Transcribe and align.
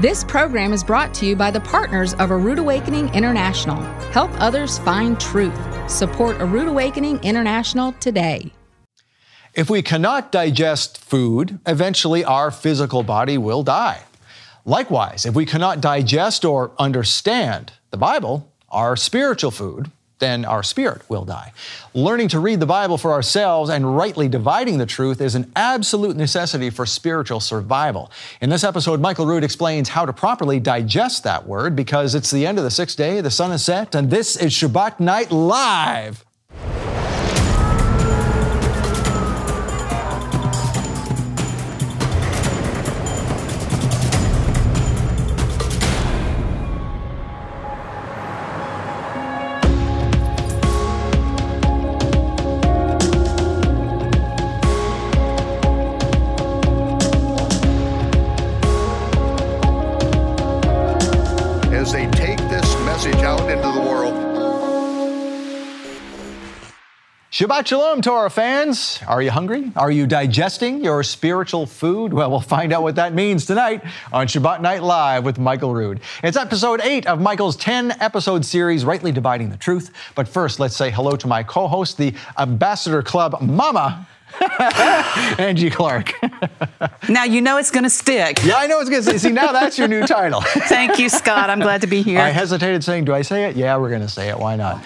This 0.00 0.22
program 0.22 0.72
is 0.72 0.84
brought 0.84 1.12
to 1.14 1.26
you 1.26 1.34
by 1.34 1.50
the 1.50 1.58
partners 1.58 2.14
of 2.14 2.30
A 2.30 2.36
Rood 2.36 2.60
Awakening 2.60 3.12
International. 3.14 3.82
Help 4.12 4.30
others 4.40 4.78
find 4.78 5.18
truth. 5.18 5.58
Support 5.90 6.40
A 6.40 6.44
Rood 6.44 6.68
Awakening 6.68 7.18
International 7.24 7.90
today. 7.94 8.52
If 9.54 9.68
we 9.68 9.82
cannot 9.82 10.30
digest 10.30 10.98
food, 10.98 11.58
eventually 11.66 12.24
our 12.24 12.52
physical 12.52 13.02
body 13.02 13.38
will 13.38 13.64
die. 13.64 14.02
Likewise, 14.64 15.26
if 15.26 15.34
we 15.34 15.44
cannot 15.44 15.80
digest 15.80 16.44
or 16.44 16.70
understand 16.78 17.72
the 17.90 17.96
Bible, 17.96 18.52
our 18.68 18.94
spiritual 18.94 19.50
food, 19.50 19.90
then 20.18 20.44
our 20.44 20.62
spirit 20.62 21.02
will 21.08 21.24
die. 21.24 21.52
Learning 21.94 22.28
to 22.28 22.40
read 22.40 22.60
the 22.60 22.66
Bible 22.66 22.98
for 22.98 23.12
ourselves 23.12 23.70
and 23.70 23.96
rightly 23.96 24.28
dividing 24.28 24.78
the 24.78 24.86
truth 24.86 25.20
is 25.20 25.34
an 25.34 25.50
absolute 25.56 26.16
necessity 26.16 26.70
for 26.70 26.86
spiritual 26.86 27.40
survival. 27.40 28.10
In 28.40 28.50
this 28.50 28.64
episode, 28.64 29.00
Michael 29.00 29.26
Rood 29.26 29.44
explains 29.44 29.88
how 29.88 30.04
to 30.04 30.12
properly 30.12 30.60
digest 30.60 31.24
that 31.24 31.46
word 31.46 31.76
because 31.76 32.14
it's 32.14 32.30
the 32.30 32.46
end 32.46 32.58
of 32.58 32.64
the 32.64 32.70
sixth 32.70 32.96
day, 32.96 33.20
the 33.20 33.30
sun 33.30 33.52
is 33.52 33.64
set, 33.64 33.94
and 33.94 34.10
this 34.10 34.36
is 34.36 34.52
Shabbat 34.52 35.00
Night 35.00 35.30
Live. 35.30 36.24
Shabbat 67.38 67.68
Shalom, 67.68 68.02
Torah 68.02 68.30
fans. 68.30 68.98
Are 69.06 69.22
you 69.22 69.30
hungry? 69.30 69.70
Are 69.76 69.92
you 69.92 70.08
digesting 70.08 70.82
your 70.82 71.04
spiritual 71.04 71.66
food? 71.66 72.12
Well, 72.12 72.32
we'll 72.32 72.40
find 72.40 72.72
out 72.72 72.82
what 72.82 72.96
that 72.96 73.14
means 73.14 73.46
tonight 73.46 73.84
on 74.12 74.26
Shabbat 74.26 74.60
Night 74.60 74.82
Live 74.82 75.24
with 75.24 75.38
Michael 75.38 75.72
Rood. 75.72 76.00
It's 76.24 76.36
episode 76.36 76.80
8 76.82 77.06
of 77.06 77.20
Michael's 77.20 77.54
10 77.54 77.92
episode 78.00 78.44
series, 78.44 78.84
Rightly 78.84 79.12
Dividing 79.12 79.50
the 79.50 79.56
Truth. 79.56 79.92
But 80.16 80.26
first, 80.26 80.58
let's 80.58 80.76
say 80.76 80.90
hello 80.90 81.14
to 81.14 81.28
my 81.28 81.44
co 81.44 81.68
host, 81.68 81.96
the 81.96 82.12
Ambassador 82.36 83.04
Club 83.04 83.40
Mama. 83.40 84.08
Angie 85.38 85.70
Clark. 85.70 86.14
now 87.08 87.22
you 87.22 87.40
know 87.40 87.56
it's 87.58 87.70
going 87.70 87.84
to 87.84 87.90
stick. 87.90 88.44
Yeah, 88.44 88.56
I 88.56 88.66
know 88.66 88.80
it's 88.80 88.90
going 88.90 89.04
to 89.04 89.10
stick. 89.10 89.20
See, 89.20 89.30
now 89.30 89.52
that's 89.52 89.78
your 89.78 89.86
new 89.86 90.04
title. 90.08 90.40
Thank 90.44 90.98
you, 90.98 91.08
Scott. 91.08 91.50
I'm 91.50 91.60
glad 91.60 91.82
to 91.82 91.86
be 91.86 92.02
here. 92.02 92.18
I 92.18 92.30
hesitated 92.30 92.82
saying, 92.82 93.04
do 93.04 93.14
I 93.14 93.22
say 93.22 93.44
it? 93.44 93.54
Yeah, 93.54 93.76
we're 93.76 93.90
going 93.90 94.02
to 94.02 94.08
say 94.08 94.28
it. 94.28 94.36
Why 94.36 94.56
not? 94.56 94.82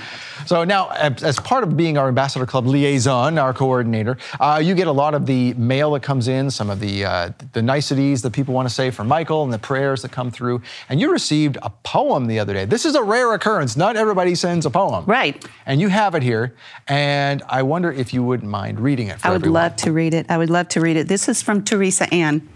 So 0.47 0.65
now, 0.65 0.91
as 0.91 1.39
part 1.41 1.65
of 1.65 1.77
being 1.77 1.99
our 1.99 2.09
Ambassador 2.09 2.47
Club 2.47 2.67
liaison, 2.67 3.39
our 3.39 3.53
coordinator, 3.55 4.19
uh, 4.41 4.61
you 4.63 4.75
get 4.75 4.87
a 4.87 4.93
lot 4.93 5.15
of 5.15 5.27
the 5.27 5.55
mail 5.55 5.93
that 5.93 6.03
comes 6.03 6.29
in, 6.29 6.51
some 6.51 6.71
of 6.71 6.81
the 6.81 7.05
uh, 7.05 7.31
the 7.53 7.63
niceties 7.63 8.23
that 8.23 8.33
people 8.33 8.55
want 8.55 8.69
to 8.69 8.75
say 8.75 8.91
for 8.91 9.05
Michael, 9.05 9.45
and 9.45 9.53
the 9.53 9.59
prayers 9.59 10.03
that 10.03 10.13
come 10.13 10.31
through. 10.31 10.63
And 10.89 11.01
you 11.01 11.11
received 11.11 11.59
a 11.63 11.71
poem 11.83 12.27
the 12.27 12.39
other 12.39 12.53
day. 12.53 12.65
This 12.65 12.85
is 12.85 12.95
a 12.95 13.03
rare 13.03 13.33
occurrence. 13.35 13.77
Not 13.77 13.97
everybody 13.97 14.35
sends 14.35 14.67
a 14.67 14.71
poem. 14.71 15.05
Right. 15.07 15.45
And 15.67 15.81
you 15.81 15.89
have 15.89 16.15
it 16.15 16.23
here. 16.23 16.55
And 16.89 17.43
I 17.49 17.63
wonder 17.63 17.91
if 17.93 18.13
you 18.13 18.23
wouldn't 18.23 18.51
mind 18.51 18.81
reading 18.81 19.09
it. 19.09 19.19
I 19.25 19.31
would 19.31 19.37
everyone. 19.37 19.63
love 19.63 19.77
to 19.77 19.93
read 19.93 20.15
it. 20.15 20.27
I 20.31 20.39
would 20.39 20.51
love 20.51 20.69
to 20.69 20.81
read 20.81 20.97
it. 20.97 21.09
This 21.09 21.29
is 21.29 21.43
from 21.43 21.65
Teresa 21.65 22.13
Ann. 22.13 22.49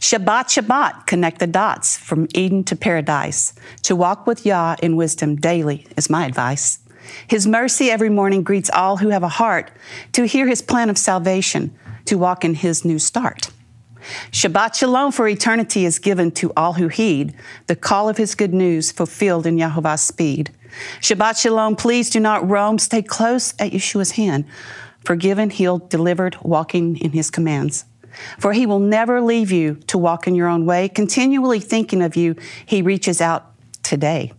Shabbat, 0.00 0.46
Shabbat, 0.48 1.06
connect 1.06 1.38
the 1.38 1.46
dots 1.46 1.96
from 1.96 2.28
Eden 2.34 2.64
to 2.64 2.76
paradise. 2.76 3.54
To 3.84 3.96
walk 3.96 4.26
with 4.26 4.44
Yah 4.44 4.76
in 4.82 4.94
wisdom 4.94 5.36
daily 5.36 5.86
is 5.96 6.10
my 6.10 6.26
advice. 6.26 6.78
His 7.26 7.46
mercy 7.46 7.90
every 7.90 8.10
morning 8.10 8.42
greets 8.42 8.70
all 8.70 8.98
who 8.98 9.08
have 9.10 9.22
a 9.22 9.28
heart 9.28 9.70
to 10.12 10.26
hear 10.26 10.46
his 10.46 10.62
plan 10.62 10.90
of 10.90 10.98
salvation, 10.98 11.76
to 12.06 12.16
walk 12.16 12.44
in 12.44 12.54
his 12.54 12.84
new 12.84 12.98
start. 12.98 13.50
Shabbat 14.30 14.74
Shalom 14.74 15.10
for 15.12 15.26
eternity 15.26 15.84
is 15.84 15.98
given 15.98 16.30
to 16.32 16.52
all 16.56 16.74
who 16.74 16.88
heed 16.88 17.34
the 17.66 17.76
call 17.76 18.08
of 18.08 18.16
his 18.16 18.34
good 18.34 18.54
news 18.54 18.92
fulfilled 18.92 19.46
in 19.46 19.56
Yahovah's 19.56 20.02
speed. 20.02 20.50
Shabbat 21.00 21.40
Shalom, 21.40 21.76
please 21.76 22.10
do 22.10 22.20
not 22.20 22.48
roam, 22.48 22.78
stay 22.78 23.02
close 23.02 23.54
at 23.58 23.72
Yeshua's 23.72 24.12
hand, 24.12 24.44
forgiven, 25.04 25.50
healed, 25.50 25.88
delivered, 25.90 26.36
walking 26.42 26.96
in 26.98 27.12
his 27.12 27.30
commands. 27.30 27.84
For 28.38 28.52
he 28.52 28.66
will 28.66 28.78
never 28.78 29.20
leave 29.20 29.52
you 29.52 29.74
to 29.88 29.98
walk 29.98 30.26
in 30.26 30.34
your 30.34 30.48
own 30.48 30.66
way, 30.66 30.88
continually 30.88 31.60
thinking 31.60 32.02
of 32.02 32.16
you, 32.16 32.36
he 32.64 32.82
reaches 32.82 33.20
out 33.20 33.52
today. 33.82 34.32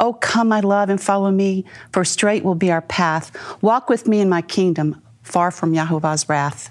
Oh, 0.00 0.14
come, 0.14 0.48
my 0.48 0.60
love, 0.60 0.88
and 0.88 1.00
follow 1.00 1.30
me, 1.30 1.64
for 1.92 2.04
straight 2.04 2.44
will 2.44 2.54
be 2.54 2.70
our 2.70 2.82
path. 2.82 3.32
Walk 3.62 3.88
with 3.88 4.06
me 4.06 4.20
in 4.20 4.28
my 4.28 4.42
kingdom, 4.42 5.00
far 5.22 5.50
from 5.50 5.72
Yahovah's 5.72 6.28
wrath. 6.28 6.70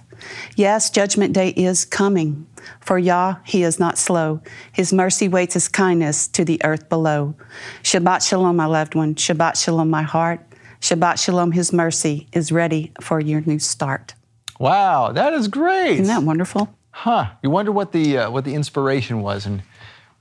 Yes, 0.55 0.89
judgment 0.89 1.33
day 1.33 1.49
is 1.49 1.85
coming. 1.85 2.47
For 2.79 2.97
Yah, 2.97 3.37
he 3.43 3.63
is 3.63 3.79
not 3.79 3.97
slow. 3.97 4.41
His 4.71 4.93
mercy 4.93 5.27
waits 5.27 5.53
his 5.53 5.67
kindness 5.67 6.27
to 6.29 6.45
the 6.45 6.61
earth 6.63 6.89
below. 6.89 7.35
Shabbat 7.83 8.27
shalom, 8.27 8.55
my 8.55 8.65
loved 8.65 8.95
one. 8.95 9.15
Shabbat 9.15 9.61
shalom, 9.61 9.89
my 9.89 10.03
heart. 10.03 10.41
Shabbat 10.81 11.23
shalom, 11.23 11.51
his 11.51 11.71
mercy 11.71 12.27
is 12.33 12.51
ready 12.51 12.91
for 13.01 13.19
your 13.19 13.41
new 13.41 13.59
start. 13.59 14.15
Wow, 14.59 15.13
that 15.13 15.33
is 15.33 15.47
great. 15.47 15.99
Isn't 15.99 16.07
that 16.07 16.23
wonderful? 16.23 16.69
Huh. 16.91 17.27
You 17.41 17.49
wonder 17.49 17.71
what 17.71 17.91
the 17.91 18.17
uh, 18.17 18.31
what 18.31 18.43
the 18.45 18.53
inspiration 18.53 19.21
was, 19.21 19.45
and 19.45 19.63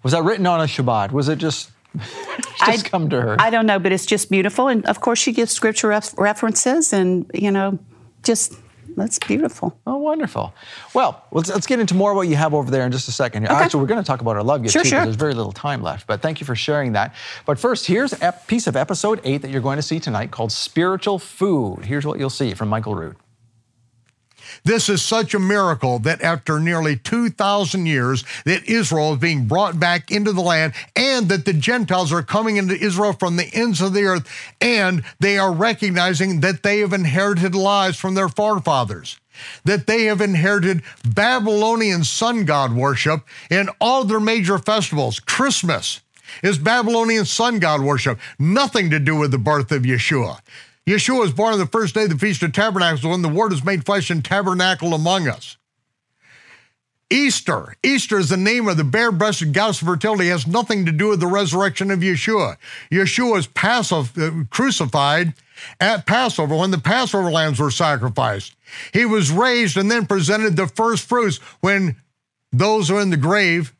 was 0.02 0.12
that 0.12 0.22
written 0.22 0.46
on 0.46 0.60
a 0.60 0.64
Shabbat? 0.64 1.10
Was 1.10 1.28
it 1.28 1.38
just 1.38 1.71
just 2.66 2.86
I, 2.86 2.88
come 2.88 3.10
to 3.10 3.20
her. 3.20 3.36
I 3.38 3.50
don't 3.50 3.66
know, 3.66 3.78
but 3.78 3.92
it's 3.92 4.06
just 4.06 4.30
beautiful. 4.30 4.68
And 4.68 4.84
of 4.86 5.00
course, 5.00 5.18
she 5.18 5.32
gives 5.32 5.52
scripture 5.52 5.88
ref- 5.88 6.16
references 6.18 6.92
and, 6.92 7.30
you 7.34 7.50
know, 7.50 7.78
just 8.22 8.54
that's 8.96 9.18
beautiful. 9.18 9.78
Oh, 9.86 9.96
wonderful. 9.96 10.54
Well, 10.94 11.24
let's, 11.30 11.48
let's 11.48 11.66
get 11.66 11.80
into 11.80 11.94
more 11.94 12.10
of 12.10 12.16
what 12.16 12.28
you 12.28 12.36
have 12.36 12.54
over 12.54 12.70
there 12.70 12.84
in 12.84 12.92
just 12.92 13.08
a 13.08 13.12
second. 13.12 13.46
Okay. 13.46 13.54
Actually, 13.54 13.80
we're 13.80 13.88
going 13.88 14.02
to 14.02 14.06
talk 14.06 14.20
about 14.20 14.36
our 14.36 14.42
love 14.42 14.62
gift 14.62 14.72
sure, 14.72 14.82
too, 14.82 14.90
sure. 14.90 15.04
there's 15.04 15.16
very 15.16 15.34
little 15.34 15.52
time 15.52 15.82
left. 15.82 16.06
But 16.06 16.20
thank 16.20 16.40
you 16.40 16.46
for 16.46 16.54
sharing 16.54 16.92
that. 16.92 17.14
But 17.46 17.58
first, 17.58 17.86
here's 17.86 18.12
a 18.12 18.34
piece 18.46 18.66
of 18.66 18.76
episode 18.76 19.20
eight 19.24 19.42
that 19.42 19.50
you're 19.50 19.62
going 19.62 19.76
to 19.76 19.82
see 19.82 20.00
tonight 20.00 20.30
called 20.30 20.52
Spiritual 20.52 21.18
Food. 21.18 21.84
Here's 21.84 22.04
what 22.04 22.18
you'll 22.18 22.30
see 22.30 22.54
from 22.54 22.68
Michael 22.68 22.94
Rood. 22.94 23.16
This 24.64 24.88
is 24.88 25.02
such 25.02 25.34
a 25.34 25.38
miracle 25.38 25.98
that 26.00 26.22
after 26.22 26.60
nearly 26.60 26.96
2,000 26.96 27.86
years 27.86 28.24
that 28.44 28.68
Israel 28.68 29.14
is 29.14 29.18
being 29.18 29.46
brought 29.46 29.80
back 29.80 30.10
into 30.10 30.32
the 30.32 30.40
land 30.40 30.72
and 30.94 31.28
that 31.28 31.44
the 31.44 31.52
Gentiles 31.52 32.12
are 32.12 32.22
coming 32.22 32.56
into 32.56 32.74
Israel 32.74 33.12
from 33.12 33.36
the 33.36 33.50
ends 33.52 33.80
of 33.80 33.92
the 33.92 34.04
earth 34.04 34.28
and 34.60 35.02
they 35.18 35.36
are 35.38 35.52
recognizing 35.52 36.40
that 36.40 36.62
they 36.62 36.78
have 36.78 36.92
inherited 36.92 37.54
lies 37.54 37.96
from 37.96 38.14
their 38.14 38.28
forefathers 38.28 39.18
that 39.64 39.86
they 39.86 40.04
have 40.04 40.20
inherited 40.20 40.82
Babylonian 41.04 42.04
sun 42.04 42.44
god 42.44 42.72
worship 42.72 43.22
in 43.50 43.68
all 43.80 44.04
their 44.04 44.20
major 44.20 44.58
festivals. 44.58 45.20
Christmas 45.20 46.00
is 46.42 46.58
Babylonian 46.58 47.24
sun 47.24 47.58
god 47.58 47.80
worship, 47.80 48.18
nothing 48.38 48.90
to 48.90 48.98
do 48.98 49.16
with 49.16 49.30
the 49.30 49.38
birth 49.38 49.72
of 49.72 49.82
Yeshua. 49.82 50.40
Yeshua 50.86 51.20
was 51.20 51.32
born 51.32 51.52
on 51.52 51.58
the 51.58 51.66
first 51.66 51.94
day 51.94 52.04
of 52.04 52.10
the 52.10 52.18
Feast 52.18 52.42
of 52.42 52.52
Tabernacles 52.52 53.04
when 53.04 53.22
the 53.22 53.28
Word 53.28 53.52
was 53.52 53.64
made 53.64 53.86
flesh 53.86 54.10
and 54.10 54.24
tabernacle 54.24 54.94
among 54.94 55.28
us. 55.28 55.56
Easter. 57.08 57.76
Easter 57.82 58.18
is 58.18 58.30
the 58.30 58.38
name 58.38 58.66
of 58.68 58.78
the 58.78 58.84
bare-breasted 58.84 59.52
goddess 59.52 59.82
of 59.82 59.88
fertility. 59.88 60.28
It 60.28 60.32
has 60.32 60.46
nothing 60.46 60.86
to 60.86 60.92
do 60.92 61.08
with 61.08 61.20
the 61.20 61.26
resurrection 61.26 61.90
of 61.90 62.00
Yeshua. 62.00 62.56
Yeshua 62.90 63.32
was 63.32 63.46
passive, 63.46 64.16
uh, 64.18 64.44
crucified 64.48 65.34
at 65.78 66.06
Passover 66.06 66.56
when 66.56 66.70
the 66.70 66.78
Passover 66.78 67.30
lambs 67.30 67.60
were 67.60 67.70
sacrificed. 67.70 68.56
He 68.94 69.04
was 69.04 69.30
raised 69.30 69.76
and 69.76 69.90
then 69.90 70.06
presented 70.06 70.56
the 70.56 70.66
first 70.66 71.06
fruits 71.06 71.36
when 71.60 71.96
those 72.50 72.88
who 72.88 72.96
are 72.96 73.02
in 73.02 73.10
the 73.10 73.16
grave 73.18 73.74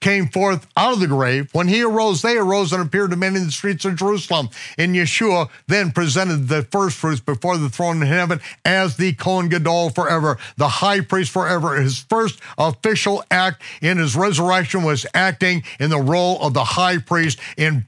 came 0.00 0.28
forth 0.28 0.66
out 0.76 0.94
of 0.94 1.00
the 1.00 1.06
grave. 1.06 1.48
When 1.52 1.68
he 1.68 1.82
arose, 1.82 2.22
they 2.22 2.36
arose 2.36 2.72
and 2.72 2.82
appeared 2.82 3.10
to 3.10 3.16
many 3.16 3.38
in 3.38 3.46
the 3.46 3.52
streets 3.52 3.84
of 3.84 3.96
Jerusalem. 3.96 4.48
And 4.78 4.94
Yeshua 4.94 5.50
then 5.66 5.92
presented 5.92 6.48
the 6.48 6.62
first 6.62 6.96
fruits 6.96 7.20
before 7.20 7.58
the 7.58 7.68
throne 7.68 8.00
in 8.00 8.08
heaven 8.08 8.40
as 8.64 8.96
the 8.96 9.12
Kohen 9.12 9.48
Gadol 9.48 9.90
forever, 9.90 10.38
the 10.56 10.68
high 10.68 11.00
priest 11.00 11.30
forever. 11.30 11.80
His 11.80 11.98
first 11.98 12.40
official 12.56 13.24
act 13.30 13.62
in 13.82 13.98
his 13.98 14.16
resurrection 14.16 14.82
was 14.82 15.06
acting 15.14 15.62
in 15.78 15.90
the 15.90 16.00
role 16.00 16.40
of 16.40 16.54
the 16.54 16.64
high 16.64 16.98
priest 16.98 17.38
in 17.56 17.86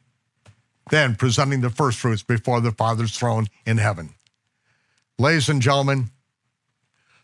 then 0.91 1.15
presenting 1.15 1.61
the 1.61 1.71
first 1.71 1.99
fruits 1.99 2.23
before 2.23 2.61
the 2.61 2.73
Father's 2.73 3.17
throne 3.17 3.47
in 3.65 3.79
heaven. 3.79 4.11
Ladies 5.19 5.49
and 5.49 5.63
gentlemen, 5.63 6.11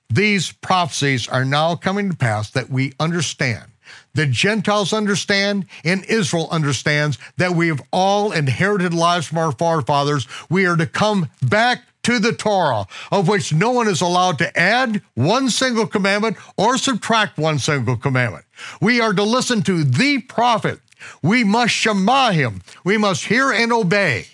these 0.09 0.53
prophecies 0.53 1.29
are 1.29 1.45
now 1.45 1.75
coming 1.75 2.11
to 2.11 2.17
pass 2.17 2.51
that 2.53 2.71
we 2.71 2.95
understand 2.99 3.68
the 4.15 4.27
Gentiles 4.27 4.93
understand 4.93 5.67
and 5.85 6.05
Israel 6.05 6.49
understands 6.51 7.19
that 7.37 7.53
we 7.53 7.69
have 7.69 7.83
all 7.93 8.33
inherited 8.33 8.95
lives 8.95 9.27
from 9.27 9.39
our 9.39 9.53
forefathers. 9.53 10.27
We 10.51 10.67
are 10.67 10.77
to 10.77 10.87
come 10.87 11.29
back 11.43 11.83
to 12.05 12.19
the 12.19 12.33
Torah, 12.33 12.87
of 13.13 13.29
which 13.29 13.53
no 13.53 13.71
one 13.71 13.87
is 13.87 14.01
allowed 14.01 14.39
to 14.39 14.59
add 14.59 15.03
one 15.15 15.51
single 15.51 15.87
commandment 15.87 16.37
or 16.57 16.79
subtract 16.79 17.37
one 17.37 17.59
single 17.59 17.97
commandment. 17.97 18.47
We 18.81 19.01
are 19.01 19.13
to 19.13 19.23
listen 19.23 19.63
to 19.65 19.85
the 19.85 20.23
prophet. 20.23 20.81
We 21.23 21.45
must 21.45 21.75
shema 21.75 22.31
him. 22.31 22.63
We 22.83 22.97
must 22.97 23.27
hear 23.27 23.53
and 23.53 23.73
obey. 23.73 24.27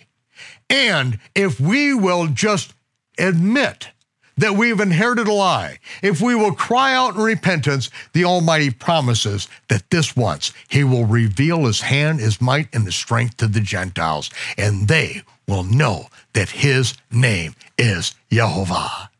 And 0.71 1.19
if 1.35 1.61
we 1.61 1.95
will 1.95 2.29
just 2.29 2.75
admit 3.19 3.89
that 4.36 4.54
we've 4.54 4.81
inherited 4.81 5.28
a 5.28 5.32
lie, 5.32 5.78
if 6.02 6.20
we 6.20 6.34
will 6.34 6.52
cry 6.52 6.94
out 6.94 7.14
in 7.14 7.22
repentance, 7.22 7.90
the 8.12 8.25
Almighty 8.25 8.70
promises 8.70 9.48
that 9.69 9.88
this 9.90 10.16
once 10.16 10.52
He 10.69 10.84
will 10.84 11.06
reveal 11.06 11.66
His 11.66 11.81
hand, 11.82 12.20
His 12.20 12.40
might, 12.40 12.75
and 12.75 12.84
His 12.84 12.96
strength 12.96 13.36
to 13.38 13.46
the 13.46 13.60
Gentiles, 13.60 14.31
and 14.58 14.88
they 14.88 15.22
will 15.46 15.64
know 15.64 16.06
that 16.32 16.50
His 16.50 16.94
name 17.10 17.54
is 17.78 18.14
Jehovah. 18.31 19.10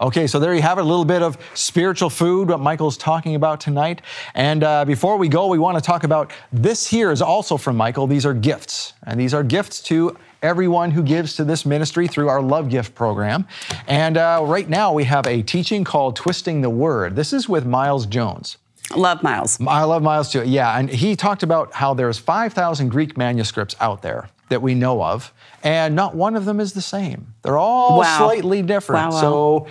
Okay, 0.00 0.28
so 0.28 0.38
there 0.38 0.54
you 0.54 0.62
have 0.62 0.78
it, 0.78 0.82
a 0.82 0.84
little 0.84 1.04
bit 1.04 1.22
of 1.22 1.36
spiritual 1.54 2.08
food, 2.08 2.50
what 2.50 2.60
Michael's 2.60 2.96
talking 2.96 3.34
about 3.34 3.60
tonight. 3.60 4.00
And 4.34 4.62
uh, 4.62 4.84
before 4.84 5.16
we 5.16 5.28
go, 5.28 5.48
we 5.48 5.58
want 5.58 5.76
to 5.76 5.82
talk 5.82 6.04
about 6.04 6.30
this 6.52 6.86
here 6.86 7.10
is 7.10 7.20
also 7.20 7.56
from 7.56 7.76
Michael. 7.76 8.06
These 8.06 8.24
are 8.24 8.32
gifts, 8.32 8.92
and 9.04 9.18
these 9.18 9.34
are 9.34 9.42
gifts 9.42 9.80
to 9.84 10.16
everyone 10.42 10.90
who 10.92 11.02
gives 11.02 11.36
to 11.36 11.44
this 11.44 11.66
ministry 11.66 12.06
through 12.06 12.28
our 12.28 12.40
Love 12.42 12.68
Gift 12.68 12.94
program. 12.94 13.46
And 13.86 14.16
uh, 14.16 14.42
right 14.44 14.68
now, 14.68 14.92
we 14.92 15.04
have 15.04 15.26
a 15.26 15.42
teaching 15.42 15.84
called 15.84 16.16
Twisting 16.16 16.60
the 16.60 16.70
Word. 16.70 17.16
This 17.16 17.32
is 17.32 17.48
with 17.48 17.66
Miles 17.66 18.06
Jones. 18.06 18.56
Love 18.96 19.22
Miles. 19.22 19.58
I 19.66 19.82
love 19.84 20.02
Miles 20.02 20.32
too. 20.32 20.44
Yeah, 20.44 20.78
and 20.78 20.88
he 20.88 21.14
talked 21.14 21.42
about 21.42 21.72
how 21.74 21.92
there's 21.92 22.18
5,000 22.18 22.88
Greek 22.88 23.18
manuscripts 23.18 23.76
out 23.80 24.00
there 24.00 24.28
that 24.48 24.62
we 24.62 24.74
know 24.74 25.02
of, 25.02 25.32
and 25.62 25.94
not 25.94 26.14
one 26.14 26.34
of 26.36 26.46
them 26.46 26.58
is 26.58 26.72
the 26.72 26.80
same. 26.80 27.34
They're 27.42 27.58
all 27.58 27.98
Wow. 27.98 28.16
slightly 28.18 28.62
different. 28.62 29.10
Wow, 29.10 29.14
wow. 29.14 29.20
So 29.20 29.66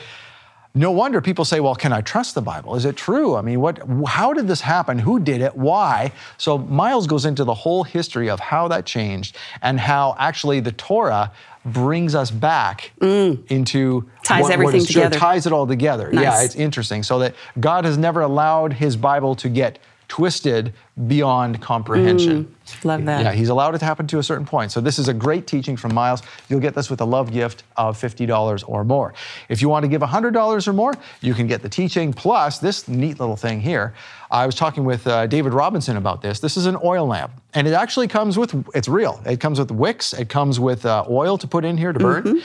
no 0.77 0.91
wonder 0.91 1.19
people 1.21 1.43
say, 1.45 1.59
"Well, 1.59 1.75
can 1.75 1.91
I 1.91 2.01
trust 2.01 2.35
the 2.35 2.41
Bible? 2.41 2.75
Is 2.75 2.85
it 2.85 2.95
true? 2.95 3.35
I 3.35 3.41
mean, 3.41 3.59
what 3.59 3.79
how 4.07 4.33
did 4.33 4.47
this 4.47 4.61
happen? 4.61 4.99
Who 4.99 5.19
did 5.19 5.41
it? 5.41 5.55
Why?" 5.55 6.11
So 6.37 6.57
Miles 6.57 7.07
goes 7.07 7.25
into 7.25 7.43
the 7.43 7.53
whole 7.53 7.83
history 7.83 8.29
of 8.29 8.39
how 8.39 8.67
that 8.69 8.85
changed 8.85 9.35
and 9.61 9.79
how 9.79 10.15
actually 10.19 10.59
the 10.59 10.71
Torah 10.71 11.31
brings 11.65 12.15
us 12.15 12.31
back 12.31 12.91
into 13.01 14.01
Mm. 14.01 14.05
Ties 14.23 14.41
what- 14.41 14.43
what 14.43 14.51
everything 14.53 14.81
is 14.81 14.87
true. 14.87 15.01
together. 15.03 15.19
Ties 15.19 15.45
it 15.45 15.51
all 15.51 15.67
together. 15.67 16.09
Yeah, 16.13 16.41
it's 16.41 16.55
interesting. 16.55 17.03
So 17.03 17.19
that 17.19 17.33
God 17.59 17.83
has 17.83 17.97
never 17.97 18.21
allowed 18.21 18.73
his 18.73 18.95
Bible 18.95 19.35
to 19.35 19.49
get 19.49 19.77
twisted 20.07 20.73
beyond 21.07 21.61
comprehension. 21.61 22.55
love 22.83 23.05
that. 23.05 23.23
Yeah, 23.23 23.31
he's 23.33 23.49
allowed 23.49 23.75
it 23.75 23.79
to 23.79 23.85
happen 23.85 24.07
to 24.07 24.19
a 24.19 24.23
certain 24.23 24.45
point. 24.45 24.71
So 24.71 24.79
this 24.79 24.99
is 24.99 25.09
a 25.09 25.13
great 25.13 25.47
teaching 25.47 25.75
from 25.75 25.93
Miles. 25.93 26.23
You'll 26.49 26.59
get 26.59 26.73
this 26.73 26.89
with 26.89 27.01
a 27.01 27.05
love 27.05 27.31
gift 27.31 27.63
of 27.75 27.99
$50 27.99 28.63
or 28.67 28.83
more. 28.83 29.13
If 29.49 29.61
you 29.61 29.69
want 29.69 29.83
to 29.83 29.89
give 29.89 30.01
$100 30.01 30.67
or 30.67 30.73
more, 30.73 30.93
you 31.21 31.33
can 31.33 31.47
get 31.47 31.61
the 31.61 31.69
teaching 31.69 32.13
plus 32.13 32.59
this 32.59 32.87
neat 32.87 33.19
little 33.19 33.35
thing 33.35 33.59
here. 33.59 33.93
I 34.31 34.45
was 34.45 34.55
talking 34.55 34.85
with 34.85 35.05
uh, 35.07 35.27
David 35.27 35.53
Robinson 35.53 35.97
about 35.97 36.21
this. 36.21 36.39
This 36.39 36.57
is 36.57 36.65
an 36.65 36.77
oil 36.83 37.05
lamp, 37.05 37.31
and 37.53 37.67
it 37.67 37.73
actually 37.73 38.07
comes 38.07 38.37
with, 38.37 38.55
it's 38.75 38.87
real. 38.87 39.21
It 39.25 39.39
comes 39.39 39.59
with 39.59 39.71
wicks, 39.71 40.13
it 40.13 40.29
comes 40.29 40.59
with 40.59 40.85
uh, 40.85 41.05
oil 41.09 41.37
to 41.37 41.47
put 41.47 41.63
in 41.63 41.77
here 41.77 41.93
to 41.93 41.99
burn. 41.99 42.23
Mm-hmm. 42.23 42.39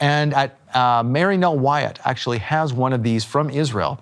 And 0.00 0.34
at 0.34 0.58
uh, 0.74 1.02
Mary 1.04 1.36
Nell 1.36 1.58
Wyatt 1.58 1.98
actually 2.04 2.38
has 2.38 2.72
one 2.72 2.92
of 2.92 3.02
these 3.02 3.24
from 3.24 3.50
Israel 3.50 4.00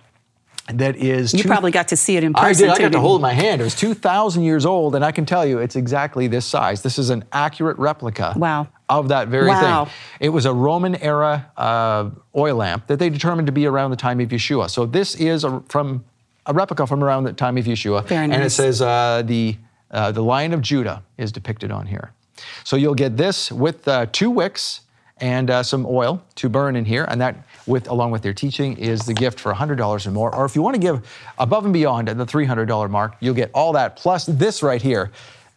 that 0.78 0.96
is 0.96 1.32
You 1.32 1.40
two- 1.42 1.48
probably 1.48 1.70
got 1.70 1.88
to 1.88 1.96
see 1.96 2.16
it 2.16 2.24
in 2.24 2.32
person. 2.34 2.68
I 2.68 2.74
did. 2.74 2.80
I 2.80 2.82
got 2.84 2.92
to 2.92 3.00
hold 3.00 3.20
you? 3.20 3.26
it 3.26 3.30
in 3.30 3.36
my 3.36 3.42
hand. 3.42 3.60
It 3.60 3.64
was 3.64 3.74
2,000 3.74 4.42
years 4.42 4.64
old, 4.66 4.94
and 4.94 5.04
I 5.04 5.12
can 5.12 5.24
tell 5.26 5.44
you 5.46 5.58
it's 5.58 5.76
exactly 5.76 6.26
this 6.26 6.44
size. 6.46 6.82
This 6.82 6.98
is 6.98 7.10
an 7.10 7.24
accurate 7.32 7.78
replica 7.78 8.34
Wow. 8.36 8.68
of 8.88 9.08
that 9.08 9.28
very 9.28 9.48
Wow. 9.48 9.84
thing. 9.86 9.94
It 10.20 10.28
was 10.30 10.46
a 10.46 10.52
Roman 10.52 10.96
era 10.96 11.46
uh, 11.56 12.10
oil 12.36 12.56
lamp 12.56 12.86
that 12.88 12.98
they 12.98 13.10
determined 13.10 13.46
to 13.46 13.52
be 13.52 13.66
around 13.66 13.90
the 13.90 13.96
time 13.96 14.20
of 14.20 14.28
Yeshua. 14.28 14.68
So 14.70 14.86
this 14.86 15.14
is 15.14 15.44
a, 15.44 15.62
from 15.68 16.04
a 16.46 16.52
replica 16.52 16.86
from 16.86 17.02
around 17.04 17.24
the 17.24 17.32
time 17.32 17.56
of 17.58 17.64
Yeshua. 17.64 18.04
Very 18.06 18.24
And 18.24 18.42
it 18.42 18.50
says 18.50 18.82
uh, 18.82 19.22
the, 19.24 19.56
uh, 19.90 20.12
the 20.12 20.22
Lion 20.22 20.52
of 20.52 20.60
Judah 20.60 21.02
is 21.18 21.30
depicted 21.32 21.70
on 21.70 21.86
here. 21.86 22.12
So 22.64 22.76
you'll 22.76 22.94
get 22.94 23.16
this 23.16 23.52
with 23.52 23.86
uh, 23.86 24.06
two 24.10 24.30
wicks 24.30 24.80
and 25.18 25.50
uh, 25.50 25.62
some 25.62 25.86
oil 25.86 26.20
to 26.34 26.48
burn 26.48 26.74
in 26.74 26.84
here, 26.84 27.04
and 27.08 27.20
that, 27.20 27.36
with 27.66 27.88
along 27.88 28.10
with 28.10 28.22
their 28.22 28.32
teaching, 28.34 28.76
is 28.76 29.00
the 29.02 29.14
gift 29.14 29.38
for 29.40 29.52
$100 29.52 30.06
or 30.06 30.10
more. 30.10 30.34
Or 30.34 30.44
if 30.44 30.54
you 30.56 30.62
want 30.62 30.74
to 30.74 30.80
give 30.80 31.06
above 31.38 31.64
and 31.64 31.72
beyond 31.72 32.08
at 32.08 32.18
the 32.18 32.26
$300 32.26 32.90
mark, 32.90 33.16
you'll 33.20 33.34
get 33.34 33.50
all 33.54 33.72
that 33.74 33.96
plus 33.96 34.26
this 34.26 34.62
right 34.62 34.82
here, 34.82 35.10